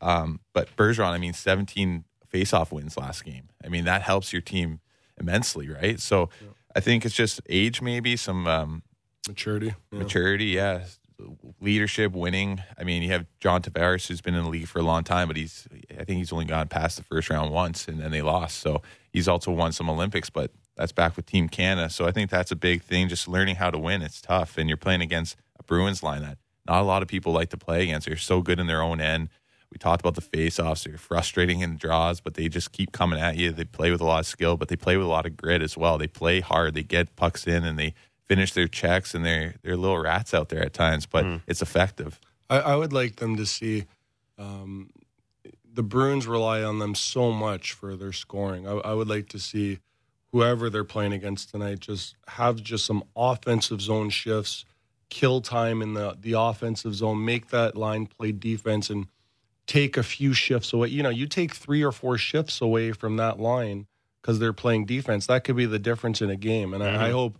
um, 0.00 0.40
but 0.52 0.74
Bergeron, 0.76 1.10
I 1.10 1.18
mean, 1.18 1.32
17 1.32 2.04
faceoff 2.32 2.72
wins 2.72 2.96
last 2.96 3.24
game. 3.24 3.48
I 3.64 3.68
mean, 3.68 3.84
that 3.84 4.02
helps 4.02 4.32
your 4.32 4.42
team 4.42 4.80
immensely, 5.18 5.68
right? 5.68 5.98
So, 5.98 6.28
yeah. 6.40 6.48
I 6.76 6.80
think 6.80 7.04
it's 7.04 7.14
just 7.14 7.40
age, 7.48 7.82
maybe 7.82 8.16
some 8.16 8.46
um, 8.46 8.82
maturity, 9.26 9.74
yeah. 9.90 9.98
maturity, 9.98 10.44
yeah, 10.46 10.84
leadership, 11.60 12.12
winning. 12.12 12.62
I 12.78 12.84
mean, 12.84 13.02
you 13.02 13.10
have 13.10 13.26
John 13.40 13.62
Tavares, 13.62 14.06
who's 14.06 14.20
been 14.20 14.34
in 14.34 14.44
the 14.44 14.50
league 14.50 14.68
for 14.68 14.78
a 14.78 14.82
long 14.82 15.04
time, 15.04 15.28
but 15.28 15.36
he's 15.36 15.66
I 15.90 16.04
think 16.04 16.18
he's 16.18 16.32
only 16.32 16.44
gone 16.44 16.68
past 16.68 16.96
the 16.96 17.02
first 17.02 17.30
round 17.30 17.52
once, 17.52 17.88
and 17.88 18.00
then 18.00 18.10
they 18.10 18.22
lost. 18.22 18.58
So 18.58 18.82
he's 19.12 19.28
also 19.28 19.50
won 19.50 19.72
some 19.72 19.90
Olympics, 19.90 20.30
but 20.30 20.50
that's 20.76 20.92
back 20.92 21.16
with 21.16 21.26
Team 21.26 21.48
Canada. 21.48 21.90
So 21.90 22.06
I 22.06 22.12
think 22.12 22.30
that's 22.30 22.52
a 22.52 22.56
big 22.56 22.82
thing. 22.82 23.08
Just 23.08 23.26
learning 23.26 23.56
how 23.56 23.70
to 23.70 23.78
win. 23.78 24.02
It's 24.02 24.20
tough, 24.20 24.58
and 24.58 24.68
you're 24.68 24.76
playing 24.76 25.00
against 25.00 25.36
a 25.58 25.62
Bruins 25.62 26.02
line 26.02 26.22
that 26.22 26.38
not 26.68 26.82
a 26.82 26.84
lot 26.84 27.02
of 27.02 27.08
people 27.08 27.32
like 27.32 27.50
to 27.50 27.56
play 27.56 27.84
against. 27.84 28.06
They're 28.06 28.16
so 28.16 28.42
good 28.42 28.60
in 28.60 28.66
their 28.66 28.82
own 28.82 29.00
end. 29.00 29.30
We 29.70 29.78
talked 29.78 30.00
about 30.00 30.14
the 30.14 30.22
face-offs. 30.22 30.84
They're 30.84 30.96
frustrating 30.96 31.60
in 31.60 31.76
draws, 31.76 32.20
but 32.20 32.34
they 32.34 32.48
just 32.48 32.72
keep 32.72 32.92
coming 32.92 33.18
at 33.20 33.36
you. 33.36 33.52
They 33.52 33.64
play 33.64 33.90
with 33.90 34.00
a 34.00 34.04
lot 34.04 34.20
of 34.20 34.26
skill, 34.26 34.56
but 34.56 34.68
they 34.68 34.76
play 34.76 34.96
with 34.96 35.06
a 35.06 35.10
lot 35.10 35.26
of 35.26 35.36
grit 35.36 35.62
as 35.62 35.76
well. 35.76 35.98
They 35.98 36.06
play 36.06 36.40
hard. 36.40 36.74
They 36.74 36.82
get 36.82 37.16
pucks 37.16 37.46
in 37.46 37.64
and 37.64 37.78
they 37.78 37.94
finish 38.28 38.52
their 38.52 38.68
checks, 38.68 39.14
and 39.14 39.24
they're 39.24 39.54
they're 39.62 39.76
little 39.76 39.98
rats 39.98 40.34
out 40.34 40.50
there 40.50 40.62
at 40.62 40.74
times, 40.74 41.06
but 41.06 41.24
mm. 41.24 41.40
it's 41.46 41.62
effective. 41.62 42.20
I, 42.50 42.60
I, 42.60 42.76
would 42.76 42.92
like 42.92 43.16
them 43.16 43.36
to 43.36 43.46
see. 43.46 43.84
Um, 44.38 44.90
the 45.70 45.82
Bruins 45.82 46.26
rely 46.26 46.62
on 46.62 46.78
them 46.78 46.94
so 46.94 47.30
much 47.32 47.72
for 47.72 47.96
their 47.96 48.12
scoring. 48.12 48.66
I, 48.66 48.72
I 48.72 48.94
would 48.94 49.08
like 49.08 49.28
to 49.30 49.38
see 49.38 49.80
whoever 50.32 50.68
they're 50.70 50.84
playing 50.84 51.12
against 51.12 51.50
tonight 51.50 51.80
just 51.80 52.16
have 52.26 52.62
just 52.62 52.84
some 52.84 53.04
offensive 53.16 53.80
zone 53.80 54.10
shifts 54.10 54.64
kill 55.10 55.40
time 55.40 55.82
in 55.82 55.94
the 55.94 56.16
the 56.20 56.32
offensive 56.32 56.94
zone, 56.94 57.24
make 57.24 57.48
that 57.48 57.76
line 57.76 58.06
play 58.06 58.32
defense, 58.32 58.90
and 58.90 59.06
take 59.66 59.96
a 59.96 60.02
few 60.02 60.32
shifts 60.32 60.72
away. 60.72 60.88
You 60.88 61.02
know, 61.02 61.10
you 61.10 61.26
take 61.26 61.54
three 61.54 61.82
or 61.82 61.92
four 61.92 62.18
shifts 62.18 62.60
away 62.60 62.92
from 62.92 63.16
that 63.16 63.38
line 63.38 63.86
because 64.20 64.38
they're 64.38 64.52
playing 64.52 64.86
defense. 64.86 65.26
That 65.26 65.44
could 65.44 65.56
be 65.56 65.66
the 65.66 65.78
difference 65.78 66.20
in 66.20 66.30
a 66.30 66.36
game. 66.36 66.74
And 66.74 66.82
mm-hmm. 66.82 67.00
I, 67.00 67.08
I, 67.08 67.10
hope, 67.10 67.38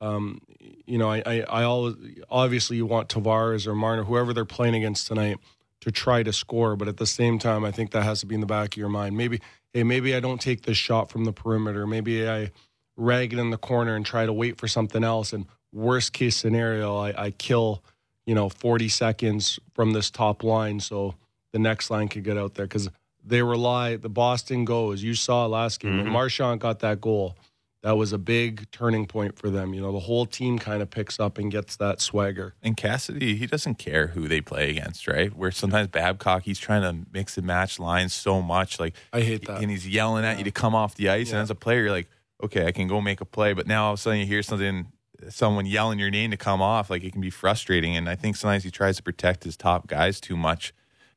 um, 0.00 0.40
you 0.86 0.98
know, 0.98 1.10
I, 1.10 1.22
I, 1.26 1.40
I 1.40 1.62
always 1.64 1.96
obviously 2.30 2.76
you 2.76 2.86
want 2.86 3.08
Tavares 3.08 3.66
or 3.66 3.74
Marner, 3.74 4.04
whoever 4.04 4.32
they're 4.32 4.44
playing 4.44 4.74
against 4.74 5.06
tonight, 5.08 5.38
to 5.80 5.90
try 5.90 6.22
to 6.22 6.32
score. 6.32 6.76
But 6.76 6.88
at 6.88 6.98
the 6.98 7.06
same 7.06 7.38
time, 7.38 7.64
I 7.64 7.72
think 7.72 7.90
that 7.92 8.04
has 8.04 8.20
to 8.20 8.26
be 8.26 8.34
in 8.34 8.40
the 8.40 8.46
back 8.46 8.74
of 8.74 8.76
your 8.76 8.88
mind. 8.90 9.16
Maybe, 9.16 9.40
hey, 9.72 9.82
maybe 9.82 10.14
I 10.14 10.20
don't 10.20 10.40
take 10.40 10.62
this 10.62 10.76
shot 10.76 11.10
from 11.10 11.24
the 11.24 11.32
perimeter. 11.32 11.86
Maybe 11.86 12.28
I 12.28 12.52
rag 12.96 13.32
it 13.32 13.38
in 13.38 13.50
the 13.50 13.56
corner 13.56 13.96
and 13.96 14.04
try 14.04 14.26
to 14.26 14.32
wait 14.32 14.58
for 14.58 14.68
something 14.68 15.02
else. 15.02 15.32
And 15.32 15.46
worst 15.72 16.12
case 16.12 16.36
scenario, 16.36 16.96
I, 16.96 17.26
I 17.26 17.30
kill, 17.30 17.82
you 18.26 18.34
know, 18.34 18.48
40 18.48 18.88
seconds 18.88 19.58
from 19.74 19.92
this 19.92 20.10
top 20.10 20.42
line 20.42 20.80
so 20.80 21.14
the 21.52 21.58
next 21.58 21.90
line 21.90 22.08
can 22.08 22.22
get 22.22 22.36
out 22.36 22.54
there 22.54 22.66
because 22.66 22.88
they 23.24 23.42
rely, 23.42 23.96
the 23.96 24.08
Boston 24.08 24.64
goes. 24.64 25.02
You 25.02 25.14
saw 25.14 25.46
last 25.46 25.80
game 25.80 25.92
mm-hmm. 25.92 26.04
when 26.04 26.12
Marchand 26.12 26.60
got 26.60 26.80
that 26.80 27.00
goal. 27.00 27.36
That 27.82 27.96
was 27.96 28.12
a 28.12 28.18
big 28.18 28.70
turning 28.72 29.06
point 29.06 29.38
for 29.38 29.48
them. 29.48 29.72
You 29.72 29.80
know, 29.80 29.90
the 29.90 30.00
whole 30.00 30.26
team 30.26 30.58
kind 30.58 30.82
of 30.82 30.90
picks 30.90 31.18
up 31.18 31.38
and 31.38 31.50
gets 31.50 31.76
that 31.76 32.02
swagger. 32.02 32.54
And 32.62 32.76
Cassidy, 32.76 33.36
he 33.36 33.46
doesn't 33.46 33.76
care 33.76 34.08
who 34.08 34.28
they 34.28 34.42
play 34.42 34.68
against, 34.68 35.08
right? 35.08 35.34
Where 35.34 35.50
sometimes 35.50 35.88
Babcock, 35.88 36.42
he's 36.42 36.58
trying 36.58 36.82
to 36.82 37.08
mix 37.10 37.38
and 37.38 37.46
match 37.46 37.78
lines 37.78 38.12
so 38.12 38.42
much. 38.42 38.78
Like 38.78 38.94
I 39.14 39.22
hate 39.22 39.46
that, 39.46 39.62
and 39.62 39.70
he's 39.70 39.88
yelling 39.88 40.26
at 40.26 40.32
yeah. 40.32 40.38
you 40.38 40.44
to 40.44 40.50
come 40.50 40.74
off 40.74 40.94
the 40.94 41.08
ice. 41.08 41.28
Yeah. 41.28 41.36
And 41.36 41.42
as 41.42 41.50
a 41.50 41.54
player, 41.54 41.84
you're 41.84 41.90
like, 41.90 42.08
okay, 42.42 42.66
I 42.66 42.72
can 42.72 42.86
go 42.86 43.00
make 43.00 43.22
a 43.22 43.24
play. 43.24 43.54
But 43.54 43.66
now 43.66 43.86
all 43.86 43.92
of 43.94 43.98
a 43.98 44.02
sudden 44.02 44.20
you 44.20 44.26
hear 44.26 44.42
something 44.42 44.86
someone 45.28 45.66
yelling 45.66 45.98
your 45.98 46.10
name 46.10 46.30
to 46.30 46.36
come 46.36 46.62
off, 46.62 46.90
like 46.90 47.04
it 47.04 47.12
can 47.12 47.20
be 47.20 47.30
frustrating. 47.30 47.96
And 47.96 48.08
I 48.08 48.14
think 48.14 48.36
sometimes 48.36 48.64
he 48.64 48.70
tries 48.70 48.96
to 48.96 49.02
protect 49.02 49.44
his 49.44 49.56
top 49.56 49.86
guys 49.86 50.20
too 50.20 50.36
much. 50.36 50.72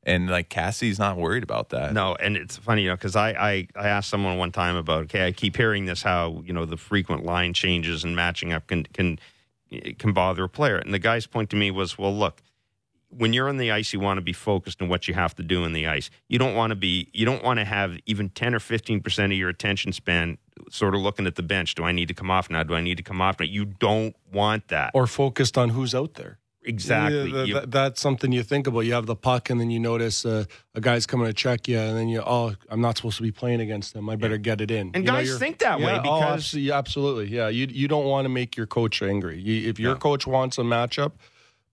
And 0.06 0.28
like 0.28 0.50
Cassie's 0.50 0.98
not 0.98 1.16
worried 1.16 1.42
about 1.42 1.70
that. 1.70 1.94
No, 1.94 2.14
and 2.16 2.36
it's 2.36 2.58
funny, 2.58 2.82
you 2.82 2.88
know, 2.88 2.94
because 2.94 3.16
I, 3.16 3.30
I 3.30 3.68
I 3.74 3.88
asked 3.88 4.10
someone 4.10 4.36
one 4.36 4.52
time 4.52 4.76
about 4.76 5.04
okay, 5.04 5.26
I 5.26 5.32
keep 5.32 5.56
hearing 5.56 5.86
this 5.86 6.02
how 6.02 6.42
you 6.44 6.52
know 6.52 6.66
the 6.66 6.76
frequent 6.76 7.24
line 7.24 7.54
changes 7.54 8.04
and 8.04 8.14
matching 8.14 8.52
up 8.52 8.66
can 8.66 8.84
can 8.84 9.18
can 9.98 10.12
bother 10.12 10.44
a 10.44 10.48
player, 10.48 10.76
and 10.76 10.92
the 10.92 10.98
guy's 10.98 11.26
point 11.26 11.48
to 11.50 11.56
me 11.56 11.70
was, 11.70 11.96
well, 11.96 12.14
look, 12.14 12.42
when 13.16 13.32
you're 13.32 13.48
on 13.48 13.56
the 13.56 13.70
ice, 13.70 13.92
you 13.92 14.00
want 14.00 14.18
to 14.18 14.22
be 14.22 14.32
focused 14.32 14.82
on 14.82 14.88
what 14.88 15.08
you 15.08 15.14
have 15.14 15.34
to 15.36 15.42
do 15.42 15.64
in 15.64 15.72
the 15.72 15.86
ice. 15.86 16.10
You 16.28 16.38
don't 16.38 16.54
want 16.54 16.70
to 16.70 16.74
be, 16.74 17.08
you 17.12 17.24
don't 17.24 17.42
want 17.42 17.58
to 17.58 17.64
have 17.64 17.98
even 18.06 18.28
10 18.28 18.54
or 18.54 18.58
15% 18.58 19.24
of 19.24 19.32
your 19.32 19.48
attention 19.48 19.92
span 19.92 20.38
sort 20.70 20.94
of 20.94 21.00
looking 21.00 21.26
at 21.26 21.34
the 21.34 21.42
bench. 21.42 21.74
Do 21.74 21.84
I 21.84 21.92
need 21.92 22.08
to 22.08 22.14
come 22.14 22.30
off 22.30 22.50
now? 22.50 22.62
Do 22.62 22.74
I 22.74 22.80
need 22.80 22.96
to 22.96 23.02
come 23.02 23.20
off 23.20 23.38
now? 23.40 23.46
You 23.46 23.64
don't 23.64 24.14
want 24.32 24.68
that. 24.68 24.92
Or 24.94 25.06
focused 25.06 25.58
on 25.58 25.70
who's 25.70 25.94
out 25.94 26.14
there. 26.14 26.38
Exactly. 26.66 27.30
Yeah, 27.30 27.44
you, 27.44 27.60
that's 27.66 28.00
something 28.00 28.32
you 28.32 28.42
think 28.42 28.66
about. 28.66 28.80
You 28.80 28.94
have 28.94 29.04
the 29.06 29.16
puck, 29.16 29.50
and 29.50 29.60
then 29.60 29.70
you 29.70 29.78
notice 29.78 30.24
uh, 30.24 30.44
a 30.74 30.80
guy's 30.80 31.04
coming 31.04 31.26
to 31.26 31.34
check 31.34 31.68
you, 31.68 31.78
and 31.78 31.96
then 31.96 32.08
you, 32.08 32.22
oh, 32.24 32.54
I'm 32.70 32.80
not 32.80 32.96
supposed 32.96 33.18
to 33.18 33.22
be 33.22 33.32
playing 33.32 33.60
against 33.60 33.94
him. 33.94 34.08
I 34.08 34.16
better 34.16 34.36
yeah. 34.36 34.40
get 34.40 34.60
it 34.62 34.70
in. 34.70 34.90
And 34.94 35.04
you 35.04 35.10
guys 35.10 35.30
know, 35.30 35.38
think 35.38 35.58
that 35.58 35.78
yeah, 35.78 35.86
way 35.86 35.98
oh, 35.98 36.02
because 36.02 36.56
oh, 36.56 36.72
absolutely, 36.72 37.26
yeah. 37.26 37.48
You 37.48 37.66
you 37.70 37.86
don't 37.86 38.06
want 38.06 38.24
to 38.24 38.30
make 38.30 38.56
your 38.56 38.66
coach 38.66 39.02
angry. 39.02 39.38
You, 39.38 39.68
if 39.68 39.78
your 39.78 39.94
coach 39.96 40.26
wants 40.26 40.56
a 40.56 40.62
matchup, 40.62 41.12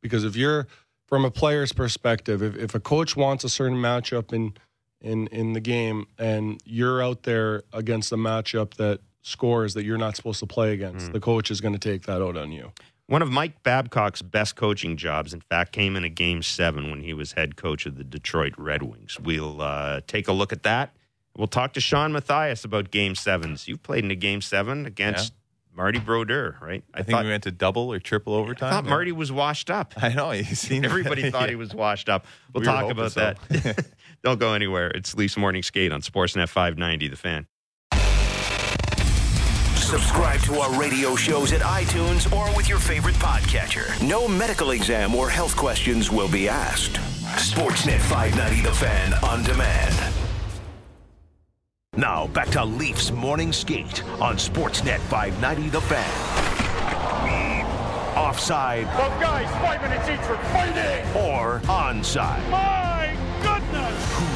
because 0.01 0.25
if 0.25 0.35
you're 0.35 0.67
from 1.07 1.23
a 1.23 1.31
player's 1.31 1.71
perspective, 1.71 2.43
if, 2.43 2.57
if 2.57 2.75
a 2.75 2.79
coach 2.79 3.15
wants 3.15 3.45
a 3.45 3.49
certain 3.49 3.77
matchup 3.77 4.33
in 4.33 4.53
in 5.01 5.27
in 5.27 5.53
the 5.53 5.59
game, 5.59 6.07
and 6.17 6.61
you're 6.65 7.03
out 7.03 7.23
there 7.23 7.63
against 7.73 8.11
a 8.11 8.17
matchup 8.17 8.75
that 8.75 8.99
scores 9.21 9.73
that 9.73 9.83
you're 9.83 9.97
not 9.97 10.15
supposed 10.15 10.39
to 10.39 10.47
play 10.47 10.73
against. 10.73 11.09
Mm. 11.09 11.13
The 11.13 11.19
coach 11.19 11.51
is 11.51 11.61
going 11.61 11.73
to 11.73 11.79
take 11.79 12.03
that 12.03 12.21
out 12.21 12.37
on 12.37 12.51
you. 12.51 12.71
One 13.07 13.21
of 13.21 13.29
Mike 13.29 13.61
Babcock's 13.63 14.21
best 14.21 14.55
coaching 14.55 14.95
jobs, 14.95 15.33
in 15.33 15.41
fact, 15.41 15.73
came 15.73 15.97
in 15.97 16.05
a 16.05 16.09
game 16.09 16.41
seven 16.41 16.89
when 16.89 17.01
he 17.01 17.13
was 17.13 17.33
head 17.33 17.57
coach 17.57 17.85
of 17.85 17.97
the 17.97 18.05
Detroit 18.05 18.53
Red 18.57 18.83
Wings. 18.83 19.19
We'll 19.19 19.61
uh, 19.61 20.01
take 20.07 20.27
a 20.29 20.31
look 20.31 20.53
at 20.53 20.63
that. 20.63 20.95
We'll 21.35 21.47
talk 21.47 21.73
to 21.73 21.81
Shawn 21.81 22.13
Matthias 22.13 22.63
about 22.63 22.91
game 22.91 23.15
sevens. 23.15 23.67
You've 23.67 23.83
played 23.83 24.05
in 24.05 24.11
a 24.11 24.15
game 24.15 24.41
seven 24.41 24.85
against 24.85 25.33
yeah. 25.33 25.77
Marty 25.77 25.99
Brodeur, 25.99 26.57
right? 26.61 26.83
I, 26.93 26.99
I 26.99 27.03
think 27.03 27.15
thought, 27.15 27.23
we 27.25 27.31
went 27.31 27.43
to 27.43 27.51
double 27.51 27.91
or 27.91 27.99
triple 27.99 28.33
overtime. 28.33 28.69
I 28.69 28.71
thought 28.75 28.85
Marty 28.85 29.11
was 29.11 29.31
washed 29.31 29.69
up. 29.69 29.93
I 29.97 30.13
know. 30.13 30.31
He's 30.31 30.59
seen 30.59 30.83
Everybody 30.91 31.31
thought 31.31 31.49
he 31.49 31.55
was 31.55 31.73
washed 31.73 32.09
up. 32.09 32.25
We'll 32.53 32.61
we 32.61 32.65
talk 32.65 32.91
about 32.91 33.13
so. 33.13 33.33
that. 33.49 33.85
Don't 34.23 34.39
go 34.39 34.53
anywhere. 34.53 34.89
It's 34.91 35.15
Leafs 35.15 35.35
Morning 35.37 35.63
Skate 35.63 35.91
on 35.91 36.01
Sportsnet 36.01 36.47
590, 36.49 37.07
The 37.07 37.15
Fan. 37.15 37.47
Subscribe 39.75 40.39
to 40.41 40.55
our 40.59 40.79
radio 40.79 41.15
shows 41.15 41.51
at 41.51 41.61
iTunes 41.61 42.31
or 42.31 42.55
with 42.55 42.69
your 42.69 42.79
favorite 42.79 43.15
podcatcher. 43.15 43.89
No 44.07 44.27
medical 44.27 44.71
exam 44.71 45.15
or 45.15 45.29
health 45.29 45.55
questions 45.57 46.09
will 46.11 46.29
be 46.29 46.47
asked. 46.47 46.93
Sportsnet 47.35 47.99
590 47.99 48.61
The 48.61 48.71
Fan 48.73 49.13
on 49.23 49.43
demand. 49.43 50.13
Now 51.97 52.27
back 52.27 52.47
to 52.49 52.63
Leafs 52.63 53.11
Morning 53.11 53.51
Skate 53.51 54.03
on 54.21 54.35
Sportsnet 54.35 54.99
590 54.99 55.69
The 55.71 55.81
Fan. 55.81 56.27
Offside 58.15 58.85
Both 58.97 59.19
guys, 59.19 59.49
five 59.61 59.81
minutes 59.81 60.07
each 60.07 60.25
for 60.25 60.37
fighting. 60.53 61.05
or 61.17 61.59
onside. 61.65 62.47
My 62.49 62.59
goodness. 62.69 62.90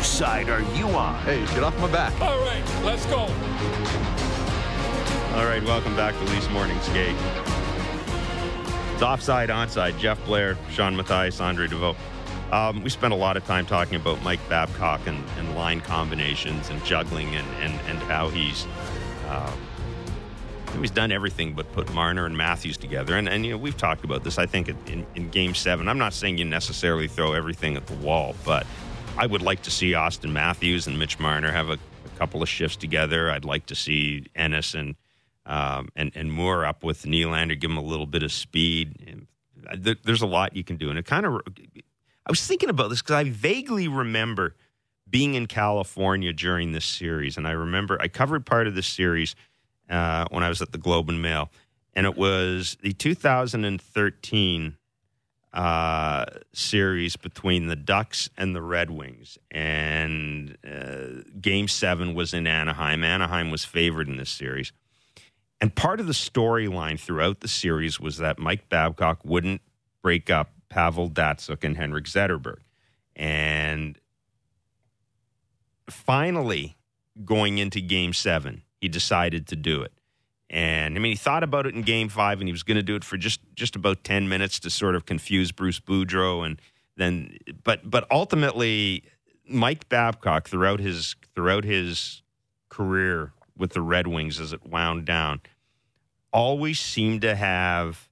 Whose 0.06 0.20
side 0.20 0.50
are 0.50 0.62
you 0.78 0.88
on? 0.90 1.16
Hey, 1.24 1.44
get 1.48 1.64
off 1.64 1.76
my 1.80 1.92
back. 1.92 2.14
All 2.22 2.40
right, 2.42 2.64
let's 2.84 3.08
go. 3.08 3.22
All 5.36 5.46
right, 5.46 5.64
welcome 5.64 5.96
back 5.96 6.14
to 6.14 6.24
Leafs 6.26 6.48
Morning 6.52 6.80
Skate. 6.82 7.16
It's 8.94 9.02
offside, 9.02 9.50
onside. 9.50 9.98
Jeff 9.98 10.24
Blair, 10.26 10.60
Shawn 10.70 10.96
Matthias, 10.96 11.42
Andre 11.42 11.68
Deveaux. 11.68 11.96
Um, 12.52 12.84
we 12.84 12.92
spent 12.92 13.14
a 13.14 13.16
lot 13.16 13.36
of 13.36 13.46
time 13.46 13.66
talking 13.66 13.96
about 13.96 14.22
Mike 14.22 14.48
Babcock 14.48 15.08
and, 15.08 15.24
and 15.40 15.56
line 15.56 15.82
combinations 15.82 16.70
and 16.70 16.86
juggling 16.86 17.36
and, 17.36 17.48
and, 17.64 17.74
and 17.88 17.98
how 18.04 18.30
he's 18.30 18.68
um, 19.28 19.60
he's 20.82 20.92
done 20.92 21.12
everything 21.12 21.54
but 21.54 21.72
put 21.72 21.92
Marner 21.96 22.28
and 22.28 22.38
Matthews 22.38 22.78
together. 22.78 23.16
And, 23.18 23.28
and 23.28 23.44
you 23.44 23.54
know 23.54 23.58
we've 23.58 23.76
talked 23.76 24.04
about 24.04 24.24
this. 24.24 24.38
I 24.38 24.46
think 24.46 24.70
in, 24.70 25.04
in 25.16 25.30
Game 25.32 25.56
Seven, 25.56 25.90
I'm 25.90 25.98
not 25.98 26.14
saying 26.14 26.38
you 26.38 26.46
necessarily 26.46 27.08
throw 27.08 27.34
everything 27.34 27.76
at 27.76 27.88
the 27.88 27.96
wall, 27.96 28.36
but 28.46 28.68
I 29.18 29.26
would 29.28 29.42
like 29.42 29.62
to 29.62 29.72
see 29.72 29.92
Auston 29.92 30.32
Matthews 30.32 30.88
and 30.88 31.00
Mitch 31.00 31.20
Marner 31.20 31.52
have 31.52 31.70
a, 31.70 31.74
a 31.74 32.18
couple 32.18 32.44
of 32.44 32.50
shifts 32.50 32.76
together. 32.76 33.32
I'd 33.32 33.46
like 33.46 33.66
to 33.68 33.76
see 33.76 34.26
Ennis 34.36 34.74
and 34.74 34.96
um, 35.46 35.90
and 35.96 36.12
and 36.16 36.32
Moore 36.32 36.66
up 36.66 36.84
with 36.84 37.04
Nylander, 37.04 37.60
give 37.60 37.72
him 37.72 37.78
a 37.78 37.84
little 37.84 38.08
bit 38.08 38.24
of 38.24 38.32
speed. 38.32 39.28
There's 40.04 40.22
a 40.22 40.28
lot 40.28 40.56
you 40.56 40.64
can 40.64 40.76
do, 40.76 40.90
and 40.90 41.00
it 41.00 41.06
kind 41.06 41.26
of. 41.26 41.42
I 42.26 42.32
was 42.32 42.46
thinking 42.46 42.70
about 42.70 42.90
this 42.90 43.02
because 43.02 43.16
I 43.16 43.24
vaguely 43.24 43.88
remember 43.88 44.56
being 45.10 45.36
in 45.36 45.46
California 45.46 46.34
during 46.34 46.74
this 46.74 46.86
series, 46.86 47.38
and 47.38 47.48
I 47.48 47.52
remember 47.52 47.98
I 48.02 48.10
covered 48.10 48.46
part 48.46 48.68
of 48.68 48.76
this 48.76 48.88
series 48.88 49.36
uh, 49.90 50.26
when 50.30 50.44
I 50.44 50.50
was 50.50 50.62
at 50.62 50.74
the 50.74 50.78
Globe 50.78 51.08
and 51.08 51.22
Mail, 51.22 51.52
and 51.94 52.06
it 52.06 52.18
was 52.18 52.76
the 52.82 52.92
2013 52.92 54.78
uh, 55.56 56.26
series 56.54 57.16
between 57.16 57.68
the 57.68 57.78
Ducks 57.78 58.30
and 58.38 58.54
the 58.54 58.62
Red 58.62 58.92
Wings, 58.92 59.38
and 59.50 60.58
uh, 60.70 61.24
Game 61.40 61.70
Seven 61.70 62.14
was 62.14 62.34
in 62.34 62.46
Anaheim. 62.46 63.04
Anaheim 63.04 63.52
was 63.52 63.64
favored 63.64 64.10
in 64.10 64.18
this 64.18 64.30
series. 64.30 64.74
And 65.62 65.74
part 65.74 66.02
of 66.02 66.08
the 66.08 66.14
storyline 66.14 67.00
throughout 67.00 67.40
the 67.40 67.48
series 67.48 68.00
was 68.00 68.18
that 68.18 68.38
Mike 68.38 68.68
Babcock 68.68 69.24
wouldn't 69.24 69.62
break 70.02 70.30
up 70.30 70.52
Pavel 70.68 71.10
Datsyuk 71.10 71.64
and 71.64 71.78
Henrik 71.78 72.06
Zetterberg. 72.06 72.60
And 73.16 73.98
finally, 75.90 76.76
going 77.24 77.60
into 77.60 77.80
game 77.80 78.12
seven, 78.12 78.64
he 78.82 78.90
decided 78.90 79.48
to 79.48 79.56
do 79.56 79.82
it. 79.82 79.94
And 80.50 80.96
I 80.96 81.00
mean, 81.00 81.12
he 81.12 81.18
thought 81.18 81.44
about 81.44 81.66
it 81.66 81.74
in 81.74 81.82
game 81.82 82.10
five, 82.10 82.40
and 82.40 82.48
he 82.48 82.52
was 82.52 82.64
going 82.64 82.78
to 82.78 82.84
do 82.84 82.96
it 82.96 83.04
for 83.04 83.18
just, 83.18 83.40
just 83.56 83.76
about 83.76 84.04
10 84.04 84.30
minutes 84.30 84.60
to 84.62 84.70
sort 84.70 84.96
of 84.96 85.06
confuse 85.06 85.52
Bruce 85.52 85.80
Boudreau. 85.80 86.46
And 86.46 86.62
then, 86.98 87.38
but, 87.64 87.90
but 87.90 88.06
ultimately, 88.12 89.04
Mike 89.48 89.90
Babcock 89.90 90.48
throughout 90.48 90.80
his, 90.80 91.16
throughout 91.34 91.64
his 91.64 92.22
career 92.70 93.34
with 93.58 93.74
the 93.74 93.82
Red 93.82 94.08
Wings 94.08 94.40
as 94.40 94.54
it 94.54 94.66
wound 94.66 95.06
down, 95.06 95.42
always 96.32 96.80
seemed 96.80 97.22
to 97.22 97.36
have 97.36 98.10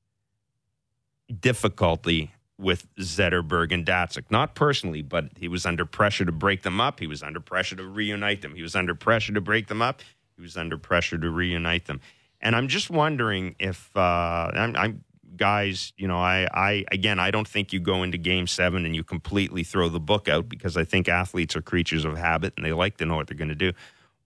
difficulty 1.39 2.31
with 2.57 2.87
Zetterberg 2.95 3.71
and 3.71 3.85
Datsyuk. 3.85 4.25
Not 4.29 4.55
personally, 4.55 5.01
but 5.01 5.25
he 5.37 5.47
was 5.47 5.65
under 5.65 5.85
pressure 5.85 6.25
to 6.25 6.31
break 6.31 6.63
them 6.63 6.79
up. 6.79 6.99
He 6.99 7.07
was 7.07 7.21
under 7.21 7.39
pressure 7.39 7.75
to 7.75 7.85
reunite 7.85 8.41
them. 8.41 8.55
He 8.55 8.61
was 8.61 8.75
under 8.75 8.95
pressure 8.95 9.33
to 9.33 9.41
break 9.41 9.67
them 9.67 9.81
up. 9.81 10.01
He 10.35 10.41
was 10.41 10.57
under 10.57 10.77
pressure 10.77 11.17
to 11.17 11.29
reunite 11.29 11.85
them. 11.85 12.01
And 12.43 12.57
I'm 12.57 12.67
just 12.67 12.89
wondering 12.89 13.55
if 13.57 13.89
uh, 13.95 14.51
I'm, 14.53 14.75
I'm 14.75 15.03
guys, 15.37 15.93
you 15.97 16.07
know, 16.07 16.17
I, 16.17 16.45
I 16.53 16.85
again, 16.91 17.17
I 17.17 17.31
don't 17.31 17.47
think 17.47 17.71
you 17.71 17.79
go 17.79 18.03
into 18.03 18.17
Game 18.17 18.47
Seven 18.47 18.85
and 18.85 18.93
you 18.93 19.03
completely 19.03 19.63
throw 19.63 19.87
the 19.87 19.99
book 19.99 20.27
out 20.27 20.49
because 20.49 20.75
I 20.75 20.83
think 20.83 21.07
athletes 21.07 21.55
are 21.55 21.61
creatures 21.61 22.03
of 22.03 22.17
habit 22.17 22.53
and 22.57 22.65
they 22.65 22.73
like 22.73 22.97
to 22.97 23.05
know 23.05 23.15
what 23.15 23.27
they're 23.27 23.37
going 23.37 23.47
to 23.47 23.55
do. 23.55 23.71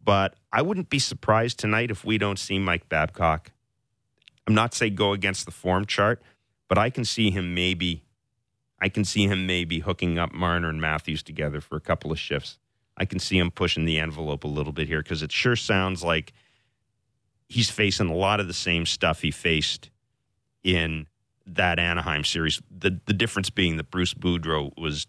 But 0.03 0.35
I 0.51 0.63
wouldn't 0.63 0.89
be 0.89 0.97
surprised 0.97 1.59
tonight 1.59 1.91
if 1.91 2.03
we 2.03 2.17
don't 2.17 2.39
see 2.39 2.57
Mike 2.57 2.89
Babcock. 2.89 3.51
I'm 4.47 4.55
not 4.55 4.73
saying 4.73 4.95
go 4.95 5.13
against 5.13 5.45
the 5.45 5.51
form 5.51 5.85
chart, 5.85 6.21
but 6.67 6.79
I 6.79 6.89
can 6.89 7.05
see 7.05 7.29
him 7.29 7.53
maybe. 7.53 8.03
I 8.81 8.89
can 8.89 9.05
see 9.05 9.27
him 9.27 9.45
maybe 9.45 9.79
hooking 9.79 10.17
up 10.17 10.33
Marner 10.33 10.69
and 10.69 10.81
Matthews 10.81 11.21
together 11.21 11.61
for 11.61 11.75
a 11.75 11.81
couple 11.81 12.11
of 12.11 12.19
shifts. 12.19 12.57
I 12.95 13.05
can 13.05 13.19
see 13.19 13.37
him 13.37 13.51
pushing 13.51 13.85
the 13.85 13.99
envelope 13.99 14.43
a 14.43 14.47
little 14.47 14.73
bit 14.73 14.87
here 14.87 15.03
because 15.03 15.21
it 15.21 15.31
sure 15.31 15.55
sounds 15.55 16.03
like 16.03 16.33
he's 17.47 17.69
facing 17.69 18.09
a 18.09 18.15
lot 18.15 18.39
of 18.39 18.47
the 18.47 18.53
same 18.53 18.85
stuff 18.85 19.21
he 19.21 19.31
faced 19.31 19.89
in 20.63 21.07
that 21.45 21.79
Anaheim 21.79 22.23
series. 22.23 22.61
The 22.69 22.99
the 23.05 23.13
difference 23.13 23.49
being 23.49 23.77
that 23.77 23.89
Bruce 23.89 24.13
Boudreau 24.13 24.71
was, 24.77 25.07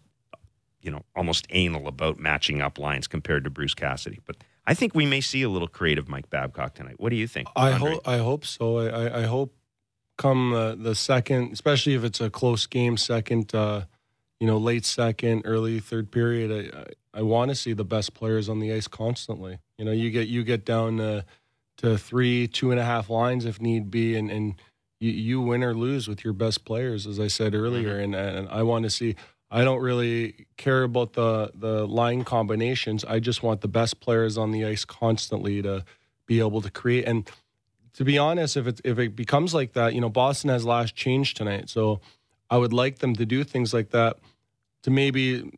you 0.81 0.91
know, 0.91 1.03
almost 1.15 1.45
anal 1.49 1.87
about 1.87 2.19
matching 2.19 2.61
up 2.61 2.79
lines 2.79 3.07
compared 3.07 3.43
to 3.43 3.49
Bruce 3.49 3.73
Cassidy. 3.73 4.19
But 4.25 4.37
I 4.65 4.73
think 4.73 4.95
we 4.95 5.05
may 5.05 5.21
see 5.21 5.41
a 5.41 5.49
little 5.49 5.67
creative 5.67 6.07
Mike 6.07 6.29
Babcock 6.29 6.75
tonight. 6.75 6.95
What 6.99 7.09
do 7.09 7.15
you 7.15 7.27
think? 7.27 7.49
I 7.55 7.71
hope 7.71 8.07
I 8.07 8.17
hope 8.17 8.45
so. 8.45 8.77
I, 8.77 9.21
I, 9.21 9.23
hope 9.23 9.55
come 10.17 10.53
uh, 10.53 10.75
the 10.75 10.95
second, 10.95 11.51
especially 11.51 11.95
if 11.95 12.03
it's 12.03 12.21
a 12.21 12.29
close 12.29 12.67
game, 12.67 12.95
second, 12.95 13.53
uh, 13.55 13.85
you 14.39 14.47
know, 14.47 14.57
late 14.57 14.85
second, 14.85 15.41
early 15.45 15.79
third 15.79 16.11
period. 16.11 16.71
I 16.73 16.77
I, 16.77 17.19
I 17.19 17.21
want 17.23 17.49
to 17.49 17.55
see 17.55 17.73
the 17.73 17.83
best 17.83 18.13
players 18.13 18.47
on 18.47 18.59
the 18.59 18.71
ice 18.71 18.87
constantly. 18.87 19.57
You 19.77 19.85
know, 19.85 19.91
you 19.91 20.11
get 20.11 20.27
you 20.27 20.43
get 20.43 20.65
down 20.65 20.97
to, 20.97 21.25
to 21.79 21.97
three, 21.97 22.47
two 22.47 22.71
and 22.71 22.79
a 22.79 22.83
half 22.83 23.09
lines 23.09 23.45
if 23.45 23.61
need 23.61 23.89
be, 23.89 24.15
and 24.15 24.29
and 24.29 24.55
you, 24.99 25.11
you 25.11 25.41
win 25.41 25.63
or 25.63 25.73
lose 25.73 26.07
with 26.07 26.23
your 26.23 26.33
best 26.33 26.65
players, 26.65 27.07
as 27.07 27.19
I 27.19 27.27
said 27.27 27.55
earlier. 27.55 27.97
And 27.99 28.15
and 28.15 28.47
I 28.49 28.63
want 28.63 28.83
to 28.83 28.89
see. 28.89 29.15
I 29.51 29.63
don't 29.63 29.81
really 29.81 30.45
care 30.57 30.83
about 30.83 31.13
the 31.13 31.51
the 31.55 31.87
line 31.87 32.23
combinations. 32.23 33.03
I 33.03 33.19
just 33.19 33.41
want 33.41 33.61
the 33.61 33.67
best 33.67 33.99
players 33.99 34.37
on 34.37 34.51
the 34.51 34.65
ice 34.65 34.85
constantly 34.85 35.61
to 35.63 35.83
be 36.27 36.39
able 36.39 36.61
to 36.61 36.69
create. 36.69 37.05
And 37.07 37.27
to 37.93 38.03
be 38.03 38.17
honest, 38.17 38.57
if 38.57 38.67
it 38.67 38.81
if 38.83 38.99
it 38.99 39.15
becomes 39.15 39.53
like 39.53 39.73
that, 39.73 39.95
you 39.95 40.01
know, 40.01 40.09
Boston 40.09 40.49
has 40.49 40.65
last 40.65 40.95
change 40.95 41.33
tonight, 41.33 41.69
so 41.69 42.01
I 42.49 42.57
would 42.57 42.73
like 42.73 42.99
them 42.99 43.15
to 43.15 43.25
do 43.25 43.43
things 43.43 43.73
like 43.73 43.89
that. 43.91 44.17
To 44.83 44.91
maybe 44.91 45.49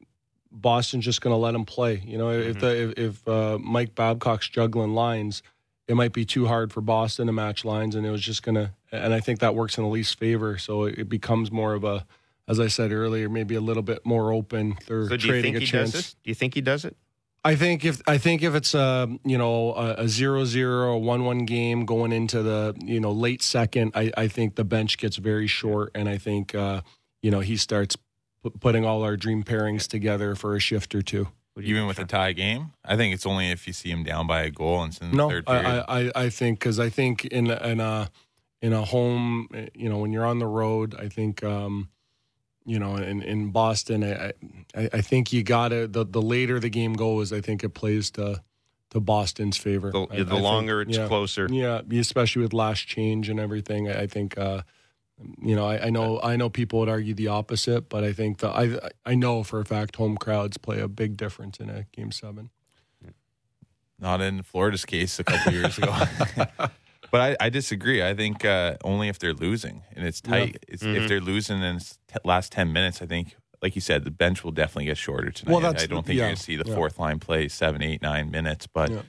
Boston's 0.52 1.06
just 1.06 1.22
going 1.22 1.34
to 1.34 1.38
let 1.38 1.52
them 1.52 1.66
play. 1.66 2.02
You 2.06 2.18
know, 2.18 2.32
if 2.32 2.60
the 2.60 2.90
if, 2.90 2.98
if 2.98 3.28
uh, 3.28 3.58
Mike 3.60 3.94
Babcock's 3.96 4.48
juggling 4.48 4.94
lines, 4.94 5.44
it 5.91 5.95
might 5.95 6.13
be 6.13 6.23
too 6.23 6.47
hard 6.47 6.71
for 6.71 6.80
Boston 6.80 7.27
to 7.27 7.34
match 7.34 7.65
lines, 7.65 7.95
and 7.95 8.06
it 8.08 8.12
was 8.12 8.21
just 8.21 8.43
going 8.43 8.56
to. 8.56 8.71
And 8.93 9.13
I 9.13 9.19
think 9.19 9.39
that 9.39 9.56
works 9.56 9.77
in 9.77 9.84
the 9.84 9.89
least 9.89 10.17
favor, 10.17 10.58
so 10.58 10.84
it, 10.86 10.99
it 10.99 11.10
becomes 11.10 11.51
more 11.51 11.73
of 11.73 11.84
a, 11.84 12.06
as 12.47 12.60
I 12.62 12.67
said 12.67 12.91
earlier, 12.93 13.27
maybe 13.27 13.56
a 13.56 13.62
little 13.62 13.84
bit 13.84 14.06
more 14.06 14.32
open. 14.32 14.77
They're 14.88 15.08
So 15.10 15.17
trading 15.17 15.43
think 15.54 15.56
a 15.58 15.60
he 15.60 15.65
chance. 15.65 15.91
does 15.91 16.01
it? 16.12 16.15
Do 16.23 16.30
you 16.32 16.36
think 16.36 16.54
he 16.54 16.62
does 16.62 16.86
it? 16.86 16.95
I 17.43 17.56
think 17.56 17.84
if 17.84 18.01
I 18.08 18.17
think 18.19 18.41
if 18.43 18.54
it's 18.56 18.73
a 18.73 19.10
you 19.25 19.38
know 19.38 19.73
a, 19.73 20.04
a 20.04 20.08
zero 20.08 20.45
zero 20.45 20.93
or 20.93 21.01
one 21.01 21.25
one 21.25 21.39
game 21.45 21.86
going 21.86 22.12
into 22.13 22.41
the 22.43 22.73
you 22.86 22.99
know 23.01 23.12
late 23.12 23.41
second, 23.41 23.91
I, 23.95 24.12
I 24.15 24.27
think 24.30 24.56
the 24.56 24.63
bench 24.63 24.97
gets 24.97 25.17
very 25.17 25.47
short, 25.47 25.91
and 25.95 26.08
I 26.08 26.17
think 26.17 26.54
uh, 26.56 26.82
you 27.23 27.32
know 27.32 27.39
he 27.41 27.58
starts 27.58 27.97
pu- 28.43 28.51
putting 28.51 28.86
all 28.86 29.01
our 29.04 29.17
dream 29.17 29.43
pairings 29.43 29.88
together 29.88 30.36
for 30.36 30.56
a 30.56 30.60
shift 30.60 30.93
or 30.95 31.01
two. 31.01 31.27
Even 31.60 31.86
with 31.86 32.00
a 32.00 32.06
tie 32.06 32.32
game, 32.32 32.72
I 32.86 32.96
think 32.96 33.14
it's 33.14 33.26
only 33.26 33.52
if 33.52 33.68
you 33.68 33.74
see 33.74 33.90
him 33.90 34.04
down 34.04 34.26
by 34.26 34.44
a 34.44 34.50
goal 34.50 34.84
and 34.84 34.94
it's 34.94 35.02
in 35.02 35.12
the 35.12 35.18
No, 35.18 35.30
third 35.30 35.44
I, 35.48 35.62
period. 35.62 35.86
I, 35.88 36.00
I- 36.00 36.12
I 36.26 36.30
think 36.30 36.60
because 36.60 36.80
I 36.80 36.90
think 36.90 37.26
in 37.26 37.52
in 37.52 37.80
a 37.82 38.10
in 38.62 38.74
a 38.74 38.86
home, 38.86 39.50
you 39.74 39.90
know, 39.90 39.98
when 39.98 40.14
you're 40.14 40.26
on 40.26 40.40
the 40.40 40.48
road, 40.48 40.96
I 40.98 41.10
think 41.10 41.44
um, 41.44 41.90
you 42.65 42.80
know 42.80 42.96
in 42.96 43.21
in 43.21 43.52
Boston, 43.52 44.04
I 44.04 44.32
I, 44.75 44.90
I 44.94 45.02
think 45.02 45.34
you 45.34 45.44
gotta 45.44 45.88
the 45.88 46.06
the 46.06 46.21
later 46.21 46.60
the 46.60 46.69
game 46.69 46.94
goes, 46.94 47.34
I 47.34 47.42
think 47.42 47.63
it 47.65 47.69
plays 47.73 48.12
to 48.12 48.42
to 48.92 49.00
Boston's 49.02 49.58
favor. 49.58 49.92
The, 49.92 50.04
I- 50.04 50.06
the 50.06 50.21
I 50.21 50.25
think- 50.30 50.42
longer 50.44 50.82
it's 50.82 50.98
yeah. 50.98 51.08
closer. 51.08 51.48
Yeah, 51.52 51.82
especially 51.92 52.44
with 52.44 52.54
last 52.54 52.88
change 52.88 53.28
and 53.30 53.40
everything. 53.42 53.90
I, 53.90 54.02
I 54.04 54.08
think, 54.08 54.38
uh, 54.38 54.62
you 55.42 55.56
know, 55.56 55.65
I, 55.65 55.88
I 55.88 55.90
know 55.90 56.19
I 56.22 56.36
know 56.36 56.50
people 56.50 56.80
would 56.80 56.90
argue 56.90 57.13
the 57.13 57.28
opposite, 57.28 57.90
but 57.90 58.04
I 58.04 58.13
think 58.13 58.40
the 58.40 58.50
I 58.50 58.78
I 59.06 59.15
know 59.15 59.44
for 59.44 59.60
a 59.60 59.65
fact 59.65 59.96
home 59.96 60.17
crowds 60.17 60.58
play 60.58 60.80
a 60.80 60.88
big 60.88 61.17
difference 61.17 61.60
in 61.60 61.69
a 61.69 61.86
game 61.96 62.12
seven. 62.12 62.50
Not 64.00 64.19
in 64.22 64.42
Florida's 64.42 64.84
case 64.86 65.19
a 65.19 65.24
couple 65.24 65.54
years 65.54 65.78
ago. 65.78 65.94
but 67.12 67.22
I, 67.22 67.38
I 67.40 67.50
disagree. 67.50 68.02
I 68.04 68.15
think 68.15 68.44
uh, 68.44 68.78
only 68.84 69.10
if 69.10 69.19
they're 69.19 69.34
losing 69.34 69.84
and 69.96 70.06
it's 70.08 70.22
tight. 70.22 70.63
It's, 70.67 70.82
Mm-hmm. 70.82 71.04
If 71.04 71.08
they're 71.08 71.22
losing 71.22 71.62
in 71.62 71.78
the 71.78 71.84
t- 72.08 72.15
last 72.24 72.52
10 72.52 72.74
minutes, 72.74 73.04
I 73.04 73.06
think, 73.06 73.36
like 73.62 73.76
you 73.76 73.82
said, 73.82 74.04
the 74.04 74.10
bench 74.10 74.44
will 74.44 74.52
definitely 74.52 74.86
get 74.86 74.98
shorter 74.98 75.30
tonight. 75.30 75.52
Well, 75.52 75.62
that's- 75.62 75.84
I 75.84 75.86
don't 75.86 76.04
think 76.04 76.17
yeah, 76.17 76.24
you're 76.24 76.30
going 76.30 76.38
to 76.38 76.42
see 76.42 76.56
the 76.56 76.67
yeah. 76.67 76.74
fourth 76.74 76.98
line 76.98 77.19
play 77.19 77.48
seven, 77.48 77.84
eight, 77.84 78.02
nine 78.02 78.32
minutes. 78.32 78.65
But 78.65 78.90
Yeah. 78.90 79.02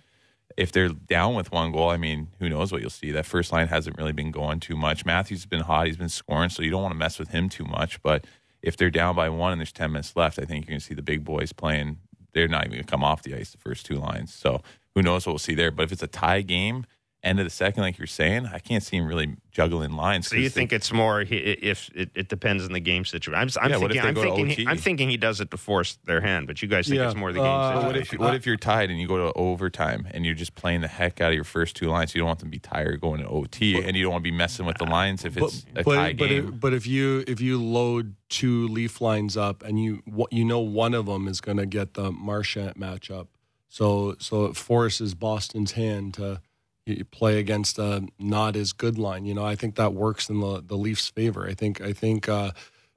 If 0.57 0.73
they're 0.73 0.89
down 0.89 1.35
with 1.35 1.53
one 1.53 1.73
goal, 1.73 1.91
I 1.91 1.97
mean, 1.97 2.29
who 2.39 2.49
knows 2.49 2.73
what 2.73 2.81
you'll 2.81 2.91
see. 2.91 3.11
That 3.11 3.27
first 3.27 3.53
line 3.53 3.69
hasn't 3.69 3.97
really 3.99 4.13
been 4.13 4.31
going 4.31 4.61
too 4.61 4.77
much. 4.77 5.05
Matthews 5.05 5.41
has 5.41 5.47
been 5.47 5.63
hot; 5.63 5.87
he's 5.87 5.97
been 5.97 6.09
scoring, 6.09 6.51
so 6.51 6.63
you 6.63 6.71
don't 6.71 6.83
want 6.83 6.93
to 6.93 6.99
mess 6.99 7.19
with 7.19 7.31
him 7.31 7.49
too 7.49 7.65
much. 7.65 8.03
But 8.03 8.27
if 8.63 8.77
they're 8.77 8.91
down 8.91 9.15
by 9.15 9.29
one 9.29 9.53
and 9.53 9.61
there's 9.61 9.73
ten 9.73 9.93
minutes 9.93 10.15
left, 10.17 10.39
I 10.39 10.45
think 10.45 10.65
you're 10.65 10.73
going 10.73 10.81
to 10.81 10.87
see 10.87 10.95
the 10.95 11.03
big 11.03 11.25
boys 11.25 11.53
playing. 11.53 11.99
They're 12.33 12.49
not 12.49 12.65
even 12.65 12.73
going 12.73 12.85
to 12.85 12.91
come 12.91 13.05
off 13.05 13.23
the 13.23 13.35
ice 13.35 13.51
the 13.51 13.59
first 13.59 13.85
two 13.87 13.97
lines. 13.97 14.33
So 14.33 14.63
who 14.95 15.03
knows 15.03 15.27
what 15.27 15.33
we'll 15.33 15.39
see 15.39 15.55
there? 15.55 15.71
But 15.71 15.85
if 15.85 15.93
it's 15.93 16.03
a 16.03 16.07
tie 16.07 16.43
game, 16.43 16.87
end 17.25 17.39
of 17.39 17.47
the 17.47 17.51
second, 17.51 17.83
like 17.85 17.99
you're 17.99 18.07
saying, 18.09 18.47
I 18.47 18.59
can't 18.59 18.83
see 18.83 18.97
him 18.97 19.07
really 19.07 19.37
juggling 19.53 19.93
lines. 19.93 20.27
So 20.27 20.35
you 20.35 20.43
'cause 20.43 20.55
they- 20.55 20.61
think 20.63 20.73
it's 20.73 20.93
more 20.93 21.21
he- 21.23 21.37
if 21.37 21.89
it, 21.95 22.11
it 22.17 22.29
depends 22.29 22.65
on 22.65 22.73
the 22.73 22.81
game 22.81 23.05
situation? 23.05 23.35
I'm, 23.35 23.49
I'm 23.63 23.71
Yeah, 23.71 23.77
what 23.77 23.93
if 23.93 24.03
thinking, 24.03 24.03
they 24.03 24.09
I'm 24.09 24.15
go 24.15 24.23
thinking, 24.23 24.47
he, 24.57 24.63
OT? 24.65 24.67
I'm 24.71 24.77
thinking 24.79 25.09
he 25.09 25.17
does 25.17 25.41
it 25.41 25.51
to 25.53 25.57
force 25.57 25.99
their 26.05 26.21
hand, 26.21 26.49
but 26.49 26.61
you 26.63 26.69
guys 26.69 26.89
think 26.89 26.99
Yeah. 26.99 27.07
it's 27.07 27.15
more 27.17 27.33
the 27.33 27.39
game 27.39 27.47
Uh, 27.47 27.75
But 27.75 27.85
what 27.85 27.95
situation. 27.95 28.15
if 28.17 28.21
what 28.21 28.35
if 28.35 28.45
you're 28.47 28.57
tied 28.57 28.91
and 28.91 28.99
you 29.01 29.07
go 29.07 29.19
to 29.19 29.33
overtime 29.39 30.09
and 30.11 30.27
you're 30.27 30.35
just 30.35 30.57
playing 30.57 30.81
the 30.81 30.89
heck 30.89 31.21
out 31.21 31.29
of 31.29 31.35
your 31.35 31.45
first 31.45 31.77
two 31.77 31.87
lines? 31.87 32.13
You 32.15 32.21
don't 32.21 32.27
want 32.29 32.41
them 32.41 32.49
to 32.49 32.53
be 32.53 32.59
tired 32.59 33.01
going 33.01 33.21
to 33.21 33.29
OT, 33.29 33.81
and 33.81 33.97
you 33.97 34.03
don't 34.03 34.13
want 34.13 34.25
to 34.25 34.31
be 34.31 34.37
messing 34.37 34.67
with 34.67 34.79
the 34.79 34.87
lines 34.87 35.25
if 35.25 35.37
it's 35.37 35.65
a 35.77 35.85
tie 35.85 36.13
but, 36.15 36.29
game. 36.29 36.49
it- 36.49 36.61
but 36.61 36.73
if 36.75 36.87
you 36.89 37.23
if 37.29 37.41
you 37.41 37.63
load 37.63 38.17
two 38.31 38.67
leaf 38.69 39.01
lines 39.01 39.37
up 39.37 39.63
and 39.63 39.81
you 39.81 40.03
what 40.07 40.33
you 40.33 40.45
know 40.45 40.59
one 40.61 40.93
of 40.95 41.07
them 41.07 41.29
is 41.29 41.41
going 41.41 41.59
to 41.59 41.67
get 41.67 41.95
the 41.95 42.11
Marchand 42.11 42.75
matchup, 42.75 43.29
so 43.69 44.17
so 44.19 44.47
it 44.47 44.57
forces 44.57 45.15
Boston's 45.15 45.73
hand 45.73 46.15
to 46.15 46.41
y- 46.87 47.03
play 47.11 47.39
against 47.39 47.79
a 47.79 48.07
not 48.19 48.57
as 48.57 48.73
good 48.73 48.99
line. 48.99 49.25
You 49.25 49.35
know, 49.35 49.45
I 49.45 49.57
think 49.57 49.77
that 49.77 49.95
works 49.95 50.29
in 50.29 50.41
the 50.41 50.63
the 50.67 50.77
Leafs' 50.77 51.09
favor. 51.09 51.47
I 51.47 51.55
think 51.55 51.81
I 51.81 51.93
think 51.93 52.29
uh, 52.29 52.53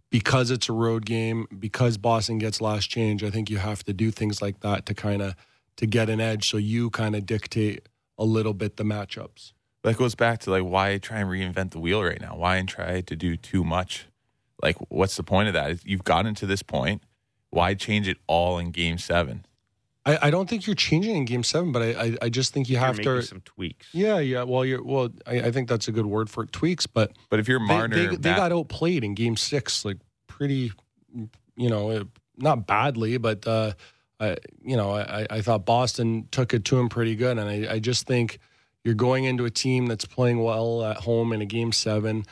because 0.09 0.51
it's 0.51 0.69
a 0.69 0.73
road 0.73 1.05
game, 1.05 1.47
because 1.57 1.97
Boston 1.97 2.37
gets 2.37 2.61
last 2.61 2.89
change, 2.89 3.23
I 3.23 3.29
think 3.29 3.49
you 3.49 3.57
have 3.57 3.83
to 3.85 3.93
do 3.93 4.11
things 4.11 4.41
like 4.41 4.59
that 4.61 4.85
to 4.87 4.93
kind 4.93 5.21
of 5.21 5.35
to 5.77 5.85
get 5.85 6.09
an 6.09 6.21
edge. 6.21 6.49
So 6.49 6.57
you 6.57 6.89
kind 6.89 7.15
of 7.15 7.25
dictate 7.25 7.89
a 8.17 8.23
little 8.23 8.53
bit 8.53 8.77
the 8.77 8.83
matchups. 8.83 9.51
that 9.83 9.97
goes 9.97 10.15
back 10.15 10.39
to 10.41 10.51
like 10.51 10.63
why 10.63 10.97
try 10.97 11.19
and 11.19 11.29
reinvent 11.29 11.71
the 11.71 11.79
wheel 11.79 12.01
right 12.03 12.21
now? 12.21 12.35
Why 12.35 12.55
and 12.57 12.67
try 12.69 13.01
to 13.01 13.15
do 13.15 13.35
too 13.35 13.63
much? 13.63 14.07
Like, 14.63 14.77
what's 14.89 15.17
the 15.17 15.23
point 15.23 15.49
of 15.49 15.53
that? 15.53 15.85
You've 15.85 16.05
gotten 16.05 16.33
to 16.35 16.45
this 16.45 16.63
point. 16.63 17.03
Why 17.49 17.73
change 17.73 18.07
it 18.07 18.17
all 18.25 18.57
in 18.57 18.71
Game 18.71 18.97
Seven? 18.97 19.45
I, 20.05 20.27
I 20.27 20.29
don't 20.29 20.47
think 20.49 20.67
you're 20.67 20.75
changing 20.75 21.15
in 21.15 21.25
Game 21.25 21.43
Seven, 21.43 21.71
but 21.71 21.81
I 21.81 21.89
I, 22.03 22.17
I 22.23 22.29
just 22.29 22.53
think 22.53 22.69
you 22.69 22.73
You're 22.73 22.85
have 22.85 22.99
to. 22.99 23.21
some 23.23 23.41
tweaks. 23.41 23.87
Yeah, 23.91 24.19
yeah. 24.19 24.43
Well, 24.43 24.63
you're 24.63 24.83
well. 24.83 25.09
I, 25.25 25.41
I 25.41 25.51
think 25.51 25.67
that's 25.67 25.87
a 25.87 25.91
good 25.91 26.05
word 26.05 26.29
for 26.29 26.43
it, 26.43 26.51
tweaks. 26.51 26.85
But 26.85 27.13
But 27.29 27.39
if 27.39 27.47
you're 27.47 27.59
they, 27.59 27.65
Marner, 27.65 27.95
they, 27.95 28.15
they 28.15 28.29
Matt- 28.29 28.37
got 28.37 28.51
outplayed 28.51 29.03
in 29.03 29.15
Game 29.15 29.35
Six, 29.35 29.83
like 29.83 29.97
pretty, 30.27 30.71
you 31.55 31.69
know, 31.69 31.89
uh, 31.89 32.03
not 32.37 32.67
badly, 32.67 33.17
but 33.17 33.47
uh, 33.47 33.73
I, 34.19 34.37
you 34.63 34.77
know, 34.77 34.91
I, 34.91 35.25
I 35.29 35.41
thought 35.41 35.65
Boston 35.65 36.27
took 36.31 36.53
it 36.53 36.65
to 36.65 36.77
him 36.79 36.87
pretty 36.89 37.15
good, 37.15 37.37
and 37.37 37.49
I, 37.49 37.73
I 37.75 37.79
just 37.79 38.05
think 38.05 38.39
you're 38.83 38.93
going 38.93 39.23
into 39.23 39.45
a 39.45 39.49
team 39.49 39.87
that's 39.87 40.05
playing 40.05 40.39
well 40.43 40.83
at 40.83 40.97
home 40.97 41.33
in 41.33 41.41
a 41.41 41.45
Game 41.45 41.71
Seven. 41.71 42.25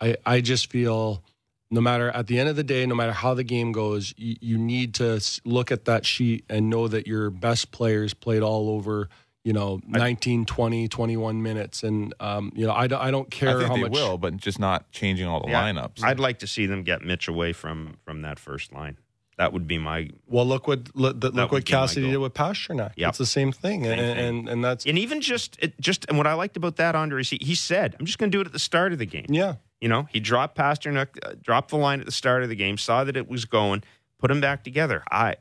I 0.00 0.16
I 0.24 0.40
just 0.40 0.70
feel. 0.70 1.22
No 1.70 1.80
matter 1.82 2.08
at 2.10 2.26
the 2.28 2.38
end 2.38 2.48
of 2.48 2.56
the 2.56 2.64
day, 2.64 2.86
no 2.86 2.94
matter 2.94 3.12
how 3.12 3.34
the 3.34 3.44
game 3.44 3.72
goes, 3.72 4.14
you, 4.16 4.36
you 4.40 4.58
need 4.58 4.94
to 4.94 5.20
look 5.44 5.70
at 5.70 5.84
that 5.84 6.06
sheet 6.06 6.44
and 6.48 6.70
know 6.70 6.88
that 6.88 7.06
your 7.06 7.28
best 7.30 7.70
players 7.72 8.14
played 8.14 8.42
all 8.42 8.70
over, 8.70 9.10
you 9.44 9.52
know, 9.52 9.78
19, 9.86 10.46
20, 10.46 10.88
21 10.88 11.42
minutes. 11.42 11.82
And, 11.82 12.14
um, 12.20 12.52
you 12.56 12.66
know, 12.66 12.72
I, 12.72 12.86
don't- 12.86 13.02
I 13.02 13.10
don't 13.10 13.26
I 13.26 13.36
care 13.36 13.58
think 13.58 13.68
how 13.68 13.74
they 13.76 13.82
much. 13.82 13.92
will, 13.92 14.16
but 14.16 14.38
just 14.38 14.58
not 14.58 14.90
changing 14.92 15.26
all 15.28 15.40
the 15.42 15.48
Yeah. 15.50 15.62
lineups. 15.62 16.02
I'd 16.02 16.18
like 16.18 16.38
to 16.38 16.46
see 16.46 16.64
them 16.64 16.84
get 16.84 17.02
Mitch 17.02 17.28
away 17.28 17.52
from 17.52 17.98
from 18.04 18.22
that 18.22 18.38
first 18.38 18.72
line. 18.72 18.96
That 19.36 19.52
would 19.52 19.68
be 19.68 19.76
my 19.78 20.08
Well, 20.26 20.46
look 20.46 20.66
what 20.66 20.96
look, 20.96 21.22
look 21.22 21.52
what 21.52 21.64
Cassidy 21.66 22.10
did 22.10 22.16
with 22.16 22.32
Pastrnak. 22.34 22.92
Yep. 22.96 23.10
It's 23.10 23.18
the 23.18 23.26
same 23.26 23.52
thing, 23.52 23.84
Same 23.84 23.92
and, 23.98 24.00
thing. 24.16 24.26
and 24.38 24.48
and 24.48 24.64
that's 24.64 24.84
and 24.86 24.98
even 24.98 25.20
just 25.20 25.56
it 25.60 25.78
just 25.80 26.06
and 26.08 26.16
what 26.18 26.26
I 26.26 26.32
liked 26.32 26.56
about 26.56 26.76
that 26.76 26.96
Andre 26.96 27.20
is 27.20 27.30
he, 27.30 27.38
he 27.40 27.54
said 27.54 27.94
I'm 28.00 28.06
just 28.06 28.18
going 28.18 28.32
to 28.32 28.36
do 28.36 28.40
it 28.40 28.46
at 28.46 28.52
the 28.52 28.58
start 28.58 28.92
of 28.92 28.98
the 28.98 29.06
game. 29.06 29.26
yeah. 29.28 29.56
You 29.80 29.88
know, 29.88 30.08
he 30.10 30.18
dropped 30.20 30.56
Pastrnak, 30.58 31.08
uh, 31.24 31.34
dropped 31.40 31.70
the 31.70 31.76
line 31.76 32.00
at 32.00 32.06
the 32.06 32.12
start 32.12 32.42
of 32.42 32.48
the 32.48 32.56
game, 32.56 32.76
saw 32.78 33.04
that 33.04 33.16
it 33.16 33.28
was 33.28 33.44
going, 33.44 33.84
put 34.18 34.30
him 34.30 34.40
back 34.40 34.64
together. 34.64 35.04
I, 35.10 35.36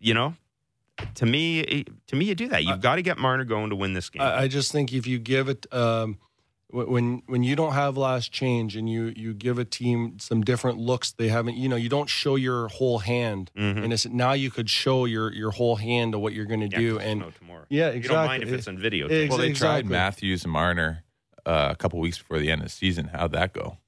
you 0.00 0.14
know, 0.14 0.34
to 1.14 1.26
me, 1.26 1.84
to 2.08 2.16
me, 2.16 2.24
you 2.26 2.34
do 2.34 2.48
that. 2.48 2.64
You've 2.64 2.80
got 2.80 2.96
to 2.96 3.02
get 3.02 3.18
Marner 3.18 3.44
going 3.44 3.70
to 3.70 3.76
win 3.76 3.92
this 3.92 4.10
game. 4.10 4.22
I, 4.22 4.42
I 4.42 4.48
just 4.48 4.72
think 4.72 4.92
if 4.92 5.06
you 5.06 5.18
give 5.18 5.48
it 5.48 5.72
um, 5.72 6.18
when 6.70 7.22
when 7.26 7.42
you 7.42 7.54
don't 7.56 7.72
have 7.72 7.96
last 7.96 8.32
change 8.32 8.76
and 8.76 8.88
you 8.90 9.12
you 9.16 9.32
give 9.34 9.58
a 9.58 9.64
team 9.64 10.18
some 10.20 10.42
different 10.42 10.78
looks 10.78 11.10
they 11.10 11.26
haven't 11.28 11.56
you 11.56 11.68
know 11.68 11.74
you 11.74 11.88
don't 11.88 12.08
show 12.08 12.36
your 12.36 12.68
whole 12.68 13.00
hand 13.00 13.50
Mhm. 13.56 13.82
and 13.82 13.92
it's 13.92 14.06
now 14.06 14.34
you 14.34 14.52
could 14.52 14.70
show 14.70 15.04
your 15.04 15.32
your 15.32 15.50
whole 15.50 15.74
hand 15.74 16.14
of 16.14 16.20
what 16.20 16.32
you're 16.32 16.44
going 16.44 16.60
to 16.60 16.68
Yeah, 16.68 16.78
do 16.78 16.90
'cause 16.92 16.98
there's 16.98 17.10
and 17.10 17.20
no 17.22 17.30
tomorrow. 17.30 17.64
yeah 17.70 17.90
You 17.90 18.02
don't 18.02 18.24
mind 18.26 18.44
if 18.44 18.52
it's 18.52 18.68
on 18.68 18.78
video. 18.78 19.08
Ex- 19.08 19.30
well, 19.30 19.38
they 19.38 19.52
tried. 19.52 19.86
Matthews 19.88 20.44
and 20.44 20.52
Marner 20.52 21.02
uh, 21.46 21.68
a 21.70 21.76
couple 21.76 21.98
weeks 22.00 22.18
before 22.18 22.38
the 22.38 22.50
end 22.50 22.60
of 22.62 22.66
the 22.66 22.72
season. 22.72 23.08
How'd 23.08 23.32
that 23.32 23.52
go? 23.52 23.78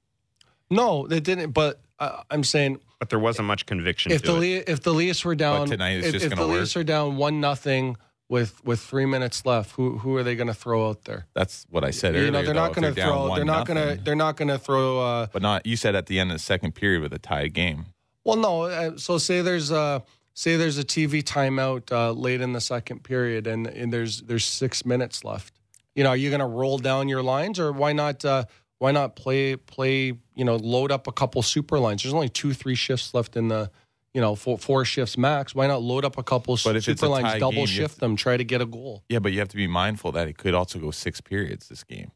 no 0.69 1.05
they 1.07 1.19
didn't 1.19 1.51
but 1.51 1.81
uh, 1.99 2.23
I'm 2.31 2.43
saying 2.43 2.79
but 2.99 3.09
there 3.09 3.19
wasn't 3.19 3.47
much 3.47 3.65
conviction 3.65 4.11
if 4.11 4.21
to 4.23 4.31
the 4.31 4.53
it. 4.55 4.67
Le- 4.67 4.73
if 4.73 4.81
the 4.81 4.93
Leafs 4.93 5.23
were 5.25 5.35
down 5.35 5.67
tonight 5.67 5.97
it's 5.97 6.07
if, 6.07 6.13
just 6.13 6.25
if 6.25 6.29
the 6.31 6.35
gonna 6.37 6.53
Leafs 6.53 6.75
are 6.77 6.83
down 6.83 7.17
one 7.17 7.39
nothing 7.41 7.97
with 8.29 8.63
with 8.65 8.79
three 8.79 9.05
minutes 9.05 9.45
left 9.45 9.71
who 9.71 9.97
who 9.99 10.15
are 10.15 10.23
they 10.23 10.35
going 10.35 10.47
to 10.47 10.53
throw 10.53 10.89
out 10.89 11.03
there 11.03 11.27
That's 11.35 11.67
what 11.69 11.83
I 11.83 11.91
said 11.91 12.15
earlier. 12.15 12.25
you 12.25 12.31
know 12.31 12.37
they're 12.41 12.53
though, 12.53 12.61
not 12.61 12.73
going 12.73 12.91
to 12.91 12.99
down 12.99 13.09
throw 13.27 13.35
they're 13.35 13.45
not 13.45 13.65
1-0. 13.65 13.67
going 13.67 13.97
to 13.97 14.03
they're 14.03 14.15
not 14.15 14.37
going 14.37 14.47
to 14.47 14.57
throw 14.57 14.99
uh 14.99 15.27
But 15.31 15.41
not 15.41 15.65
you 15.67 15.75
said 15.75 15.93
at 15.95 16.07
the 16.07 16.17
end 16.19 16.31
of 16.31 16.35
the 16.37 16.43
second 16.43 16.73
period 16.73 17.01
with 17.03 17.13
a 17.13 17.19
tied 17.19 17.53
game. 17.53 17.87
Well, 18.23 18.37
no. 18.37 18.63
Uh, 18.63 18.97
so 18.97 19.17
say 19.17 19.41
there's 19.41 19.69
a 19.69 20.01
say 20.33 20.55
there's 20.55 20.77
a 20.77 20.83
TV 20.85 21.21
timeout 21.21 21.91
uh, 21.91 22.11
late 22.13 22.39
in 22.41 22.53
the 22.53 22.61
second 22.61 23.03
period, 23.03 23.45
and, 23.47 23.67
and 23.67 23.91
there's 23.91 24.21
there's 24.21 24.45
six 24.45 24.85
minutes 24.85 25.23
left. 25.25 25.53
You 25.95 26.03
know, 26.03 26.09
are 26.09 26.17
you 26.17 26.29
going 26.29 26.39
to 26.39 26.45
roll 26.47 26.77
down 26.77 27.07
your 27.09 27.21
lines, 27.23 27.59
or 27.59 27.71
why 27.71 27.93
not? 27.93 28.23
Uh, 28.25 28.45
why 28.79 28.91
not 28.91 29.15
play 29.15 29.55
play? 29.55 30.13
You 30.35 30.45
know, 30.45 30.55
load 30.55 30.91
up 30.91 31.07
a 31.07 31.11
couple 31.11 31.41
super 31.41 31.79
lines. 31.79 32.03
There's 32.03 32.13
only 32.13 32.29
two 32.29 32.53
three 32.53 32.75
shifts 32.75 33.13
left 33.13 33.35
in 33.35 33.47
the. 33.47 33.71
You 34.15 34.21
know, 34.21 34.35
four, 34.35 34.59
four 34.59 34.85
shifts 34.85 35.17
max. 35.17 35.55
Why 35.55 35.65
not 35.65 35.81
load 35.81 36.05
up 36.05 36.19
a 36.19 36.23
couple 36.23 36.55
But 36.63 36.75
if 36.75 36.87
it's 36.87 37.01
super 37.01 37.07
a 37.07 37.09
lines, 37.09 37.39
double 37.39 37.53
game, 37.53 37.65
shift 37.65 37.95
have 37.95 37.99
them, 37.99 38.15
try 38.15 38.37
to 38.37 38.43
get 38.43 38.61
a 38.61 38.65
goal? 38.67 39.03
Yeah, 39.09 39.17
but 39.17 39.31
you 39.31 39.39
have 39.39 39.47
to 39.49 39.55
be 39.55 39.65
mindful 39.65 40.11
that 40.11 40.27
it 40.27 40.37
could 40.37 40.53
also 40.53 40.77
go 40.77 40.91
six 40.91 41.19
periods 41.19 41.67
this 41.67 41.83
game. 41.83 42.11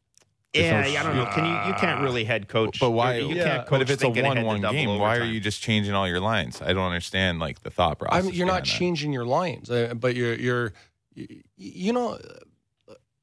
yeah, 0.54 0.82
no 0.82 0.86
I 0.86 1.02
don't 1.02 1.16
know. 1.16 1.26
Can 1.34 1.44
you 1.44 1.50
you 1.66 1.74
can't 1.74 2.00
really 2.00 2.22
head 2.22 2.46
coach? 2.46 2.78
But 2.78 2.92
why? 2.92 3.16
You 3.16 3.34
Yeah, 3.34 3.42
can't 3.44 3.66
coach 3.66 3.70
but 3.70 3.82
if 3.82 3.90
it's 3.90 4.02
a 4.02 4.06
thinking 4.06 4.24
ahead 4.24 4.36
to 4.36 4.42
one-one 4.44 4.60
double 4.60 4.74
game, 4.74 4.96
why 5.00 5.16
are 5.16 5.24
you 5.24 5.40
just 5.40 5.60
changing 5.60 5.92
all 5.92 6.06
your 6.06 6.20
lines? 6.20 6.62
I 6.62 6.72
don't 6.72 6.86
understand 6.86 7.40
like 7.40 7.62
the 7.62 7.70
thought 7.70 7.98
process. 7.98 8.22
I 8.22 8.22
mean, 8.24 8.34
you're 8.34 8.46
not 8.46 8.62
behind 8.62 8.66
that. 8.66 8.70
changing 8.78 9.12
your 9.12 9.24
lines, 9.26 9.68
uh, 9.68 9.94
but 9.96 10.14
you're 10.14 10.34
you're 10.34 10.72
you, 11.14 11.42
you 11.56 11.92
know, 11.92 12.16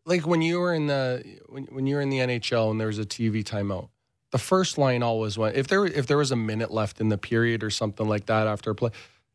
like 0.05 0.25
when 0.25 0.41
you 0.41 0.59
were 0.59 0.73
in 0.73 0.87
the 0.87 1.23
when 1.47 1.65
when 1.65 1.87
you 1.87 1.95
were 1.95 2.01
in 2.01 2.09
the 2.09 2.19
NHL 2.19 2.71
and 2.71 2.79
there 2.79 2.87
was 2.87 2.99
a 2.99 3.05
TV 3.05 3.43
timeout. 3.43 3.89
The 4.31 4.37
first 4.39 4.77
line 4.77 5.01
always 5.01 5.37
went 5.37 5.55
if 5.55 5.67
there 5.67 5.85
if 5.85 6.07
there 6.07 6.17
was 6.17 6.31
a 6.31 6.35
minute 6.35 6.71
left 6.71 6.99
in 6.99 7.09
the 7.09 7.17
period 7.17 7.63
or 7.63 7.69
something 7.69 8.07
like 8.07 8.25
that 8.25 8.47
after 8.47 8.71
a 8.71 8.75
play, 8.75 8.91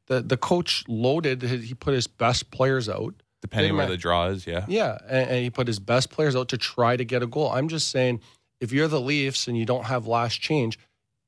the 0.06 0.20
the 0.20 0.36
coach 0.36 0.84
loaded. 0.88 1.42
He 1.42 1.74
put 1.74 1.94
his 1.94 2.06
best 2.06 2.50
players 2.50 2.88
out. 2.88 3.14
depending 3.40 3.76
where 3.76 3.86
the 3.86 3.96
draw 3.96 4.26
is. 4.26 4.46
Yeah, 4.46 4.66
Yeah, 4.68 4.98
and, 5.08 5.30
and 5.30 5.42
he 5.42 5.50
put 5.50 5.66
his 5.66 5.78
best 5.78 6.10
players 6.10 6.36
out 6.36 6.48
to 6.50 6.58
try 6.58 6.96
to 6.96 7.04
get 7.04 7.22
a 7.22 7.26
goal. 7.26 7.50
I'm 7.50 7.68
just 7.68 7.90
saying, 7.90 8.20
if 8.60 8.72
you're 8.72 8.88
the 8.88 9.00
Leafs 9.00 9.48
and 9.48 9.56
you 9.56 9.64
don't 9.64 9.86
have 9.86 10.06
last 10.06 10.40
change, 10.40 10.78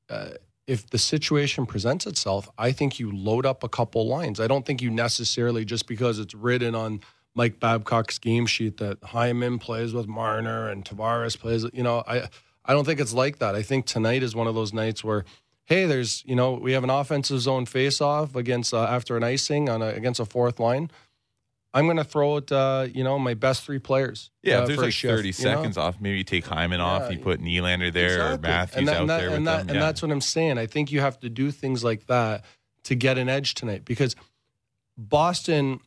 uh, 0.09 0.31
if 0.67 0.89
the 0.89 0.97
situation 0.97 1.65
presents 1.65 2.05
itself, 2.05 2.49
I 2.57 2.71
think 2.71 2.99
you 2.99 3.11
load 3.11 3.45
up 3.45 3.63
a 3.63 3.69
couple 3.69 4.07
lines. 4.07 4.39
I 4.39 4.47
don't 4.47 4.65
think 4.65 4.81
you 4.81 4.91
necessarily 4.91 5.65
just 5.65 5.87
because 5.87 6.19
it's 6.19 6.35
written 6.35 6.75
on 6.75 7.01
Mike 7.35 7.59
Babcock's 7.59 8.19
game 8.19 8.45
sheet 8.45 8.77
that 8.77 9.03
Hyman 9.03 9.59
plays 9.59 9.93
with 9.93 10.07
Marner 10.07 10.69
and 10.69 10.85
Tavares 10.85 11.37
plays. 11.37 11.65
You 11.73 11.83
know, 11.83 12.03
I 12.07 12.29
I 12.65 12.73
don't 12.73 12.85
think 12.85 12.99
it's 12.99 13.13
like 13.13 13.39
that. 13.39 13.55
I 13.55 13.61
think 13.61 13.85
tonight 13.85 14.23
is 14.23 14.35
one 14.35 14.47
of 14.47 14.55
those 14.55 14.73
nights 14.73 15.03
where. 15.03 15.25
Hey, 15.65 15.85
there's 15.85 16.25
you 16.25 16.35
know 16.35 16.55
we 16.55 16.73
have 16.73 16.83
an 16.83 16.89
offensive 16.89 17.39
zone 17.39 17.65
face-off 17.65 18.35
against 18.35 18.73
uh, 18.73 18.83
after 18.83 19.15
an 19.15 19.23
icing 19.23 19.69
on 19.69 19.81
a, 19.81 19.87
against 19.87 20.19
a 20.19 20.25
fourth 20.25 20.59
line. 20.59 20.91
I'm 21.73 21.85
going 21.85 21.97
to 21.97 22.03
throw 22.03 22.37
it, 22.37 22.51
uh, 22.51 22.87
you 22.93 23.03
know, 23.03 23.17
my 23.17 23.33
best 23.33 23.63
three 23.63 23.79
players. 23.79 24.29
yeah. 24.43 24.59
uh, 24.59 24.61
if 24.61 24.67
there's 24.67 24.79
like 24.79 24.93
shift, 24.93 25.15
30 25.15 25.27
you 25.27 25.31
know? 25.31 25.55
seconds 25.55 25.77
off, 25.77 25.99
maybe 25.99 26.19
you 26.19 26.23
take 26.23 26.45
Hyman 26.45 26.79
off. 26.79 27.11
You 27.11 27.17
put 27.17 27.41
Nylander 27.41 27.91
there 27.91 28.21
or 28.21 28.33
Exactly. 28.33 28.49
Matthews 28.49 28.77
and 28.77 28.87
that, 28.87 28.95
out 28.97 29.07
that, 29.07 29.17
there 29.17 29.29
with 29.29 29.37
and 29.37 29.47
that, 29.47 29.57
them. 29.59 29.69
And 29.69 29.75
yeah. 29.75 29.81
that's 29.81 30.01
what 30.01 30.11
I'm 30.11 30.21
saying. 30.21 30.57
I 30.59 30.67
think 30.67 30.91
you 30.91 30.99
have 30.99 31.19
to 31.21 31.29
do 31.29 31.49
things 31.49 31.83
like 31.83 32.05
that 32.07 32.45
to 32.83 32.95
get 32.95 33.17
an 33.17 33.27
edge 33.27 33.55
tonight 33.55 33.85
because 33.85 34.15
Boston, 34.97 35.79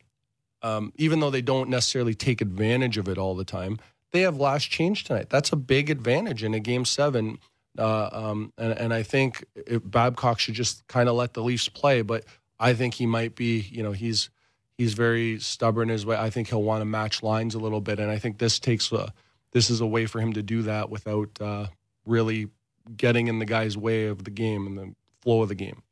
um, 0.66 0.92
even 0.96 1.20
though 1.20 1.30
they 1.30 1.42
don't 1.42 1.70
necessarily 1.70 2.14
take 2.14 2.40
advantage 2.40 2.98
of 2.98 3.08
it 3.08 3.18
all 3.18 3.36
the 3.36 3.44
time, 3.44 3.78
they 4.10 4.22
have 4.22 4.36
last 4.36 4.68
change 4.68 5.04
tonight. 5.04 5.30
That's 5.30 5.52
a 5.52 5.56
big 5.56 5.90
advantage 5.90 6.42
in 6.42 6.54
a 6.54 6.60
game 6.60 6.84
seven. 6.84 7.38
Uh, 7.78 8.08
um, 8.10 8.52
and, 8.58 8.72
and 8.72 8.94
I 8.94 9.02
think 9.02 9.44
Babcock 9.84 10.40
should 10.40 10.54
just 10.54 10.86
kind 10.88 11.08
of 11.08 11.14
let 11.14 11.34
the 11.34 11.42
Leafs 11.42 11.68
play, 11.68 12.02
but 12.02 12.24
I 12.58 12.72
think 12.72 12.94
he 12.94 13.06
might 13.06 13.36
be, 13.36 13.60
you 13.60 13.82
know, 13.82 13.92
he's 13.92 14.30
he's 14.76 14.94
very 14.94 15.38
stubborn 15.38 15.88
his 15.88 16.04
way. 16.04 16.16
I 16.16 16.30
think 16.30 16.48
he'll 16.48 16.62
want 16.62 16.80
to 16.80 16.86
match 16.86 17.22
lines 17.22 17.54
a 17.54 17.58
little 17.58 17.80
bit, 17.80 18.00
and 18.00 18.10
I 18.10 18.18
think 18.18 18.38
this 18.38 18.58
takes 18.58 18.90
a 18.92 19.12
this 19.52 19.70
is 19.70 19.80
a 19.80 19.86
way 19.86 20.06
for 20.06 20.20
him 20.20 20.32
to 20.32 20.42
do 20.42 20.62
that 20.62 20.90
without 20.90 21.30
uh, 21.40 21.66
really 22.04 22.48
getting 22.96 23.28
in 23.28 23.38
the 23.38 23.46
guy's 23.46 23.76
way 23.76 24.06
of 24.06 24.24
the 24.24 24.30
game 24.30 24.66
and 24.66 24.78
the 24.78 24.94
flow 25.20 25.42
of 25.42 25.48
the 25.48 25.54
game. 25.54 25.82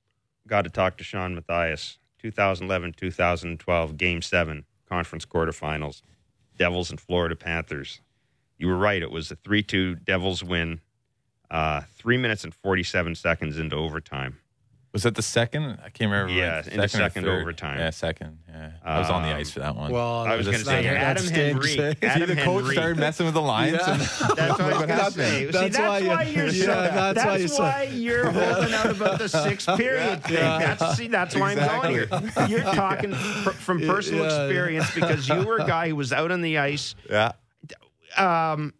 got 0.46 0.62
to 0.62 0.70
talk 0.70 0.96
to 0.98 1.04
Shawn 1.04 1.34
Matthias. 1.34 1.98
2011 2.24 2.94
2012, 2.96 3.96
Game 3.98 4.22
7, 4.22 4.64
conference 4.88 5.26
quarterfinals. 5.26 6.00
Devils 6.56 6.88
and 6.88 6.98
Florida 6.98 7.36
Panthers. 7.36 8.00
You 8.56 8.68
were 8.68 8.78
right. 8.78 9.02
It 9.02 9.10
was 9.10 9.30
a 9.30 9.36
3 9.36 9.62
2 9.62 9.96
Devils 9.96 10.42
win, 10.42 10.80
uh, 11.50 11.82
three 11.98 12.16
minutes 12.16 12.42
and 12.44 12.54
47 12.54 13.14
seconds 13.16 13.58
into 13.58 13.76
overtime. 13.76 14.38
Was 14.94 15.02
that 15.02 15.16
the 15.16 15.22
second? 15.22 15.80
I 15.84 15.90
can't 15.90 16.08
remember. 16.10 16.32
Yeah, 16.32 16.58
like, 16.58 16.68
in 16.68 16.76
the 16.78 16.84
or 16.84 16.88
second 16.88 17.26
overtime. 17.26 17.78
Yeah, 17.80 17.90
second. 17.90 18.38
Yeah, 18.48 18.70
I 18.84 19.00
was 19.00 19.10
on 19.10 19.22
the 19.22 19.30
Um, 19.30 19.36
ice 19.38 19.50
for 19.50 19.58
that 19.58 19.74
one. 19.74 19.90
Well, 19.90 20.20
I 20.20 20.36
was 20.36 20.46
that's- 20.46 20.62
gonna 20.62 20.76
say, 20.82 20.86
that- 20.86 20.94
that 20.94 21.02
Adam 21.02 21.24
stinks, 21.24 21.74
Henry- 21.74 21.88
eh? 21.90 21.94
Adam 22.06 22.28
See, 22.28 22.34
the 22.36 22.40
coach 22.42 22.60
Henry. 22.62 22.74
started 22.76 22.98
messing 22.98 23.26
with 23.26 23.34
the 23.34 23.42
lines. 23.42 23.72
Yeah. 23.80 23.90
And 23.90 24.00
That's 24.00 24.18
what 24.38 24.60
I 24.60 24.66
was 24.68 24.74
going 24.76 24.88
to 24.88 24.94
happened? 24.94 25.14
say. 25.14 25.38
See, 25.46 25.50
That's 25.50 25.76
that's 25.76 25.78
why 25.78 26.06
why, 26.06 26.22
you- 26.22 26.36
you're 26.42 26.50
so. 26.52 26.66
yeah, 26.70 27.12
That's, 27.12 27.24
that's 27.24 27.58
why 27.58 27.82
you 27.82 27.88
why 27.90 27.92
you're 27.92 28.30
holding 28.30 28.72
out 28.74 28.90
about 28.92 29.18
the 29.18 29.28
sixth 29.28 29.66
period 29.76 30.22
thing. 30.22 30.36
That's 30.36 30.96
see, 30.96 31.08
that's 31.08 31.34
why 31.34 31.56
I'm 31.56 31.58
going 31.82 31.90
here. 31.90 32.08
You're 32.48 32.60
talking 32.62 33.14
fr- 33.14 33.50
from 33.50 33.80
personal 33.80 34.26
Yeah. 34.26 34.44
experience 34.44 34.94
because 34.94 35.28
you 35.28 35.44
were 35.44 35.56
a 35.58 35.66
guy 35.66 35.88
who 35.88 35.96
was 35.96 36.12
out 36.12 36.30
on 36.30 36.40
the 36.40 36.58
ice. 36.58 36.94
yeah, 37.10 37.32
Um, 38.16 38.74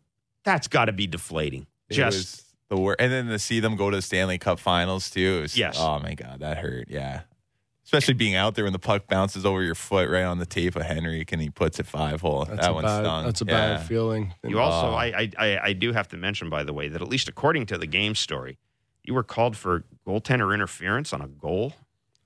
that's 0.44 0.68
got 0.68 0.84
to 0.84 0.92
be 0.92 1.08
deflating. 1.08 1.66
it 1.90 1.94
Just 1.94 2.16
was 2.16 2.43
the 2.68 2.76
worst. 2.76 3.00
And 3.00 3.12
then 3.12 3.26
to 3.28 3.38
see 3.38 3.60
them 3.60 3.76
go 3.76 3.90
to 3.90 3.96
the 3.96 4.02
Stanley 4.02 4.38
Cup 4.38 4.58
Finals 4.58 5.10
too. 5.10 5.42
Was, 5.42 5.56
Yes. 5.56 5.76
Oh 5.78 5.98
my 6.00 6.14
god, 6.14 6.40
that 6.40 6.58
hurt. 6.58 6.88
Yeah. 6.88 7.22
Especially 7.84 8.14
being 8.14 8.34
out 8.34 8.54
there 8.54 8.64
when 8.64 8.72
the 8.72 8.78
puck 8.78 9.06
bounces 9.08 9.44
over 9.44 9.62
your 9.62 9.74
foot 9.74 10.08
right 10.08 10.22
on 10.24 10.38
the 10.38 10.46
tape 10.46 10.74
of 10.74 10.82
Henrique 10.82 11.32
and 11.32 11.42
he 11.42 11.50
puts 11.50 11.78
it 11.78 11.86
five 11.86 12.22
hole. 12.22 12.46
That's 12.46 12.60
that 12.62 12.70
a 12.70 12.72
one 12.72 12.82
bad, 12.84 13.02
stung. 13.04 13.24
That's 13.26 13.42
a 13.42 13.44
Yeah. 13.44 13.52
bad 13.76 13.86
feeling. 13.86 14.32
you 14.42 14.58
also, 14.58 14.88
Oh. 14.92 14.94
I, 14.94 15.06
I, 15.06 15.30
I, 15.38 15.58
I 15.64 15.72
do 15.74 15.92
have 15.92 16.08
to 16.08 16.16
mention, 16.16 16.48
by 16.48 16.64
the 16.64 16.72
way, 16.72 16.88
that 16.88 17.02
at 17.02 17.08
least 17.08 17.28
according 17.28 17.66
to 17.66 17.76
the 17.78 17.86
game 17.86 18.14
story, 18.14 18.58
you 19.04 19.12
were 19.12 19.22
called 19.22 19.54
for 19.54 19.84
goaltender 20.06 20.54
interference 20.54 21.12
on 21.12 21.20
a 21.20 21.28
goal. 21.28 21.74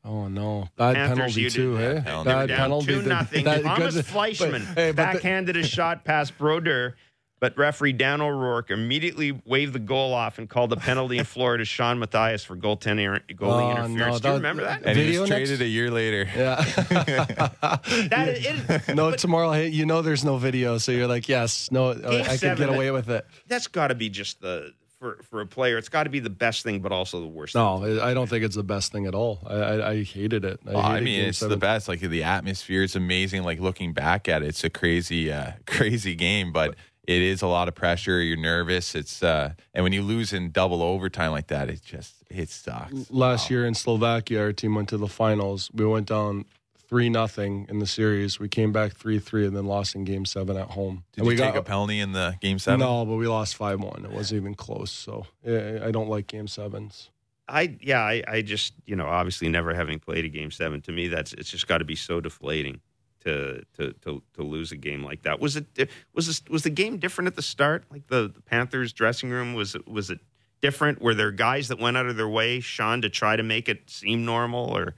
Oh 0.05 0.29
no, 0.29 0.69
bad 0.77 0.95
Panthers, 0.95 1.19
penalty 1.19 1.41
you 1.43 1.51
too. 1.51 1.77
did- 1.77 1.97
Hey, 1.99 2.03
penalty. 2.05 2.29
Bad 2.31 2.49
penalty. 2.51 2.87
two 2.87 3.03
nothing. 3.09 3.45
that- 3.45 3.63
Thomas 3.65 3.95
good- 3.97 4.07
Fleischmann 4.07 4.53
but- 4.75 4.81
hey, 4.81 4.93
but 4.93 5.07
the- 5.13 5.13
backhanded 5.19 5.57
a 5.57 5.65
shot 5.65 6.05
past 6.05 6.39
Brodeur, 6.39 6.95
but 7.41 7.57
referee 7.57 7.93
Dan 7.93 8.21
O'Rourke 8.21 8.71
immediately 8.71 9.41
waved 9.45 9.73
the 9.73 9.79
goal 9.79 10.13
off 10.15 10.39
and 10.39 10.49
called 10.49 10.71
the 10.71 10.77
penalty 10.77 11.19
in 11.19 11.25
Florida 11.35 11.63
to 11.63 11.65
Shawn 11.65 11.99
Matthias 11.99 12.45
for 12.45 12.57
goaltending 12.57 13.21
goalie 13.35 13.63
Oh, 13.65 13.71
interference. 13.71 13.97
no, 13.97 14.05
Do 14.07 14.15
you 14.15 14.21
that- 14.21 14.33
remember 14.35 14.65
that? 14.65 14.83
And 14.85 14.99
he 14.99 15.05
Video 15.05 15.21
was 15.23 15.31
next- 15.31 15.49
traded 15.51 15.65
a 15.65 15.69
year 15.69 15.91
later. 15.91 16.29
Yeah. 16.37 16.57
that 17.43 18.29
is, 18.29 18.71
it, 18.89 18.89
no, 18.95 19.13
tomorrow. 19.13 19.53
Hey, 19.53 19.69
you 19.69 19.87
know 19.87 20.03
there's 20.03 20.25
no 20.25 20.37
video, 20.39 20.79
so 20.79 20.93
you're 20.93 21.07
like, 21.07 21.29
yes, 21.29 21.71
no, 21.71 21.91
I 21.93 22.37
can 22.37 22.57
get 22.57 22.69
away 22.69 22.91
with 22.91 23.09
it. 23.11 23.27
that's 23.47 23.67
got 23.67 23.89
to 23.89 23.95
be 23.95 24.09
just 24.09 24.41
the 24.41 24.73
for 24.99 25.19
for 25.31 25.41
a 25.41 25.47
player. 25.47 25.79
It's 25.79 25.89
got 25.89 26.05
to 26.05 26.11
be 26.11 26.19
the 26.21 26.31
best 26.31 26.65
thing, 26.65 26.81
but 26.81 26.91
also 26.93 27.21
the 27.21 27.27
worst. 27.29 27.55
No, 27.55 27.85
I 28.01 28.11
I 28.11 28.15
don't 28.15 28.29
think 28.29 28.45
it's 28.45 28.57
the 28.57 28.65
best 28.65 28.91
thing 28.93 29.07
at 29.07 29.15
all. 29.15 29.39
I, 29.47 29.55
I, 29.55 29.91
I 29.91 30.03
hated 30.03 30.45
it. 30.45 30.61
I, 30.67 30.75
I 30.75 30.91
hated 30.95 31.05
mean, 31.05 31.21
it's 31.27 31.39
Seven. 31.39 31.51
the 31.51 31.57
best. 31.57 31.89
Like 31.89 32.01
the 32.01 32.25
atmosphere 32.25 32.83
is 32.83 32.97
amazing. 32.97 33.45
Like 33.45 33.61
looking 33.61 33.93
back 33.93 34.29
at 34.29 34.43
it, 34.43 34.47
it's 34.49 34.65
a 34.65 34.71
crazy, 34.71 35.31
uh, 35.33 35.53
crazy 35.67 36.15
game. 36.17 36.53
But 36.53 36.75
it 37.09 37.23
is 37.23 37.41
a 37.41 37.47
lot 37.47 37.69
of 37.69 37.75
pressure. 37.75 38.21
You're 38.21 38.37
nervous. 38.37 38.95
It's 38.95 39.23
uh, 39.23 39.55
and 39.73 39.83
when 39.83 39.95
you 39.95 40.03
lose 40.03 40.35
in 40.35 40.51
double 40.51 40.83
overtime 40.83 41.31
like 41.31 41.47
that, 41.47 41.71
it 41.71 41.83
just 41.83 42.23
it 42.29 42.51
sucks. 42.51 43.11
Last 43.11 43.51
year 43.51 43.67
in 43.67 43.75
Slovakia, 43.75 44.43
our 44.43 44.53
team 44.53 44.75
went 44.75 44.91
to 44.91 44.99
the 44.99 45.09
finals. 45.09 45.71
We 45.73 45.87
went 45.87 46.07
down 46.07 46.45
three 46.87 47.09
nothing 47.09 47.67
in 47.71 47.79
the 47.79 47.87
series. 47.87 48.39
We 48.39 48.49
came 48.49 48.73
back 48.73 48.93
three 48.93 49.19
three, 49.19 49.47
and 49.47 49.57
then 49.57 49.65
lost 49.65 49.95
in 49.95 50.05
Game 50.05 50.27
Seven 50.27 50.59
at 50.59 50.73
home. 50.73 51.05
Did 51.13 51.23
and 51.23 51.31
you 51.31 51.37
we 51.37 51.37
take 51.37 51.55
a 51.55 51.63
penalty 51.63 51.99
in 51.99 52.13
the 52.13 52.37
game 52.43 52.59
seven? 52.59 52.81
No, 52.81 53.07
but 53.07 53.17
we 53.17 53.27
lost 53.27 53.57
five 53.57 53.81
one. 53.81 54.05
It 54.05 54.13
wasn't 54.13 54.43
even 54.43 54.55
close. 54.55 54.91
So 54.91 55.25
yeah, 55.43 55.81
I 55.83 55.91
don't 55.91 56.11
like 56.11 56.27
Game 56.27 56.47
Sevens. 56.47 57.09
I 57.49 57.79
yeah, 57.81 58.03
I, 58.03 58.23
I 58.29 58.43
just 58.43 58.75
you 58.85 58.97
know 58.97 59.07
obviously 59.07 59.49
never 59.49 59.73
having 59.73 59.99
played 59.99 60.27
a 60.27 60.29
game 60.29 60.51
seven 60.51 60.83
to 60.83 60.93
me 60.93 61.09
that's 61.09 61.33
it's 61.33 61.51
just 61.51 61.67
got 61.67 61.79
to 61.79 61.87
be 61.87 61.97
so 61.97 62.21
deflating 62.21 62.83
to 63.29 63.63
to 63.77 63.93
to 64.05 64.23
to 64.35 64.43
lose 64.43 64.73
a 64.73 64.77
game 64.77 65.03
like 65.05 65.23
that. 65.23 65.41
Was 65.41 65.57
it 65.57 65.67
was 66.15 66.27
this, 66.27 66.43
was 66.49 66.63
the 66.63 66.71
game 66.71 66.99
different 66.99 67.27
at 67.29 67.37
the 67.37 67.43
start? 67.43 67.85
Like 67.91 68.07
the, 68.09 68.29
the 68.35 68.41
Panthers 68.43 68.93
dressing 68.93 69.31
room 69.31 69.55
was 69.55 69.75
it 69.75 69.87
was 69.87 70.11
it 70.11 70.21
different? 70.61 71.01
Were 71.01 71.15
there 71.15 71.31
guys 71.31 71.69
that 71.69 71.79
went 71.79 71.97
out 71.97 72.07
of 72.07 72.17
their 72.17 72.29
way, 72.29 72.61
Sean, 72.61 73.03
to 73.03 73.09
try 73.09 73.37
to 73.37 73.43
make 73.43 73.69
it 73.69 73.89
seem 73.91 74.25
normal 74.25 74.67
or? 74.77 74.95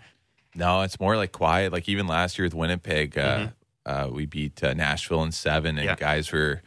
No, 0.54 0.80
it's 0.82 0.98
more 0.98 1.16
like 1.16 1.32
quiet. 1.32 1.72
Like 1.72 1.88
even 1.88 2.06
last 2.06 2.38
year 2.38 2.46
with 2.46 2.54
Winnipeg, 2.54 3.16
uh, 3.18 3.48
uh, 3.86 4.08
we 4.10 4.26
beat 4.26 4.62
uh, 4.64 4.74
Nashville 4.74 5.22
in 5.22 5.32
seven, 5.32 5.76
and 5.78 5.84
Yeah. 5.86 5.96
guys 5.96 6.32
were. 6.32 6.62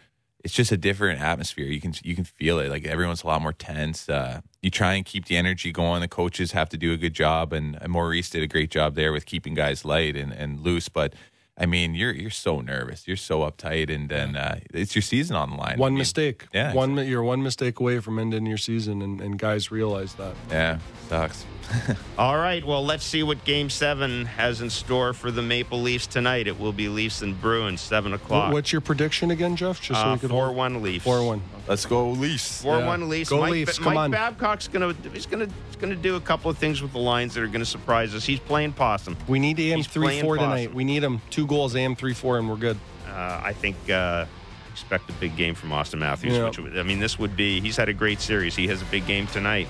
It's 0.46 0.54
just 0.54 0.74
a 0.74 0.78
different 0.78 1.22
atmosphere. 1.22 1.68
You 1.68 1.80
can 1.80 1.94
you 2.04 2.16
can 2.16 2.26
feel 2.26 2.60
it. 2.60 2.70
Like 2.70 2.86
everyone's 2.86 3.24
a 3.24 3.28
lot 3.28 3.42
more 3.42 3.54
tense. 3.54 4.10
Uh, 4.10 4.42
you 4.62 4.70
try 4.70 4.94
and 4.96 5.06
keep 5.06 5.26
the 5.28 5.38
energy 5.38 5.72
going. 5.72 6.02
The 6.02 6.10
coaches 6.10 6.52
have 6.52 6.68
to 6.70 6.78
do 6.78 6.92
a 6.92 6.98
good 6.98 7.14
job, 7.14 7.54
and, 7.54 7.78
and 7.82 7.92
Maurice 7.94 8.30
did 8.30 8.44
a 8.44 8.48
great 8.48 8.70
job 8.70 8.96
there 8.96 9.14
with 9.14 9.26
keeping 9.26 9.54
guys 9.54 9.86
light 9.86 10.18
and, 10.18 10.34
and 10.34 10.60
loose. 10.60 10.90
But 10.90 11.14
I 11.56 11.68
mean, 11.68 11.94
you're 11.94 12.12
you're 12.12 12.32
so 12.32 12.62
nervous. 12.62 13.08
You're 13.08 13.16
so 13.16 13.42
uptight, 13.42 13.94
and 13.94 14.10
then 14.10 14.36
uh, 14.36 14.60
it's 14.74 14.96
your 14.96 15.04
season 15.04 15.36
on 15.36 15.52
the 15.52 15.56
line. 15.56 15.78
One 15.78 15.90
I 15.90 15.92
mean, 15.92 15.98
mistake. 16.00 16.48
yeah, 16.52 16.74
One 16.74 16.96
mi- 16.96 17.06
you're 17.06 17.22
one 17.22 17.44
mistake 17.44 17.80
away 17.80 18.00
from 18.00 18.18
ending 18.18 18.48
your 18.48 18.58
season, 18.58 19.04
and, 19.04 19.22
and 19.22 19.38
guys 19.38 19.70
realize 19.70 20.16
that. 20.16 20.34
Yeah, 20.50 20.80
sucks. 21.10 21.46
All 22.18 22.38
right, 22.38 22.66
well 22.66 22.84
let's 22.84 23.06
see 23.06 23.22
what 23.24 23.44
Game 23.46 23.70
Seven 23.70 24.26
has 24.26 24.62
in 24.62 24.70
store 24.72 25.14
for 25.14 25.30
the 25.30 25.44
Maple 25.44 25.80
Leafs 25.82 26.08
tonight. 26.08 26.48
It 26.48 26.60
will 26.60 26.74
be 26.74 26.90
Leafs 26.90 27.22
and 27.22 27.40
Bruins 27.40 27.82
seven 27.82 28.14
o'clock. 28.14 28.52
What's 28.52 28.72
your 28.72 28.82
prediction 28.82 29.30
again, 29.30 29.56
Jeff? 29.56 29.80
Just 29.80 30.02
so 30.02 30.08
uh, 30.08 30.14
we 30.14 30.20
could 30.20 30.30
four 30.32 30.52
one 30.52 30.82
Leafs. 30.82 31.04
four 31.06 31.24
one. 31.24 31.42
Let's 31.68 31.86
go 31.86 32.10
Leafs. 32.12 32.62
Four 32.62 32.80
Yeah. 32.80 32.86
one 32.88 33.08
Leafs. 33.10 33.30
Go 33.30 33.40
Mike, 33.40 33.52
Leafs, 33.52 33.80
Mike 33.80 33.88
come 33.88 33.98
on. 33.98 34.12
Babcock's 34.12 34.68
gonna 34.68 34.94
he's 35.14 35.26
gonna 35.26 35.46
he's 35.68 35.76
gonna 35.80 35.96
do 35.96 36.16
a 36.18 36.22
couple 36.22 36.52
of 36.52 36.58
things 36.58 36.82
with 36.82 36.92
the 36.92 37.00
lines 37.00 37.34
that 37.36 37.44
are 37.44 37.48
gonna 37.48 37.64
surprise 37.64 38.14
us. 38.14 38.26
He's 38.26 38.40
playing 38.40 38.74
possum. 38.74 39.16
We 39.28 39.40
need 39.40 39.60
AM 39.60 39.78
He's 39.78 39.88
three 39.88 40.08
playing 40.08 40.22
four 40.24 40.36
possum. 40.36 40.50
tonight. 40.52 40.74
We 40.74 40.84
need 40.84 41.04
him 41.04 41.22
two 41.30 41.48
goals, 41.48 41.76
AM 41.76 41.96
three 41.96 42.14
four, 42.14 42.38
and 42.38 42.50
we're 42.50 42.58
good. 42.58 42.78
Uh, 43.08 43.42
I 43.44 43.54
think 43.54 43.78
uh, 43.90 44.26
expect 44.72 45.10
a 45.10 45.14
big 45.14 45.38
game 45.38 45.56
from 45.56 45.70
Auston 45.70 46.00
Matthews. 46.00 46.34
Yeah. 46.34 46.46
Which 46.50 46.60
I 46.60 46.84
mean, 46.84 47.00
this 47.00 47.18
would 47.18 47.38
be 47.38 47.62
he's 47.62 47.78
had 47.78 47.88
a 47.88 47.94
great 47.94 48.20
series. 48.20 48.56
He 48.58 48.68
has 48.68 48.82
a 48.82 48.86
big 48.86 49.06
game 49.08 49.28
tonight. 49.28 49.68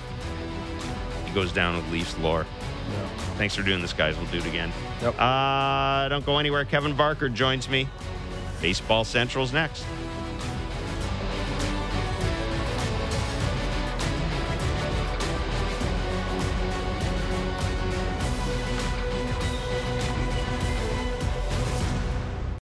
He 1.26 1.32
goes 1.32 1.52
down 1.52 1.76
with 1.76 1.88
Leafs 1.92 2.16
lore. 2.18 2.46
Thanks 3.36 3.54
for 3.56 3.62
doing 3.62 3.80
this, 3.82 3.92
guys. 3.92 4.16
We'll 4.16 4.26
do 4.30 4.38
it 4.38 4.46
again. 4.46 4.72
Yep. 5.02 5.18
Uh, 5.20 6.08
don't 6.08 6.24
go 6.24 6.38
anywhere. 6.38 6.64
Kevin 6.64 6.94
Barker 6.94 7.28
joins 7.28 7.68
me. 7.68 7.88
Baseball 8.60 9.04
Central's 9.04 9.52
next. 9.52 9.84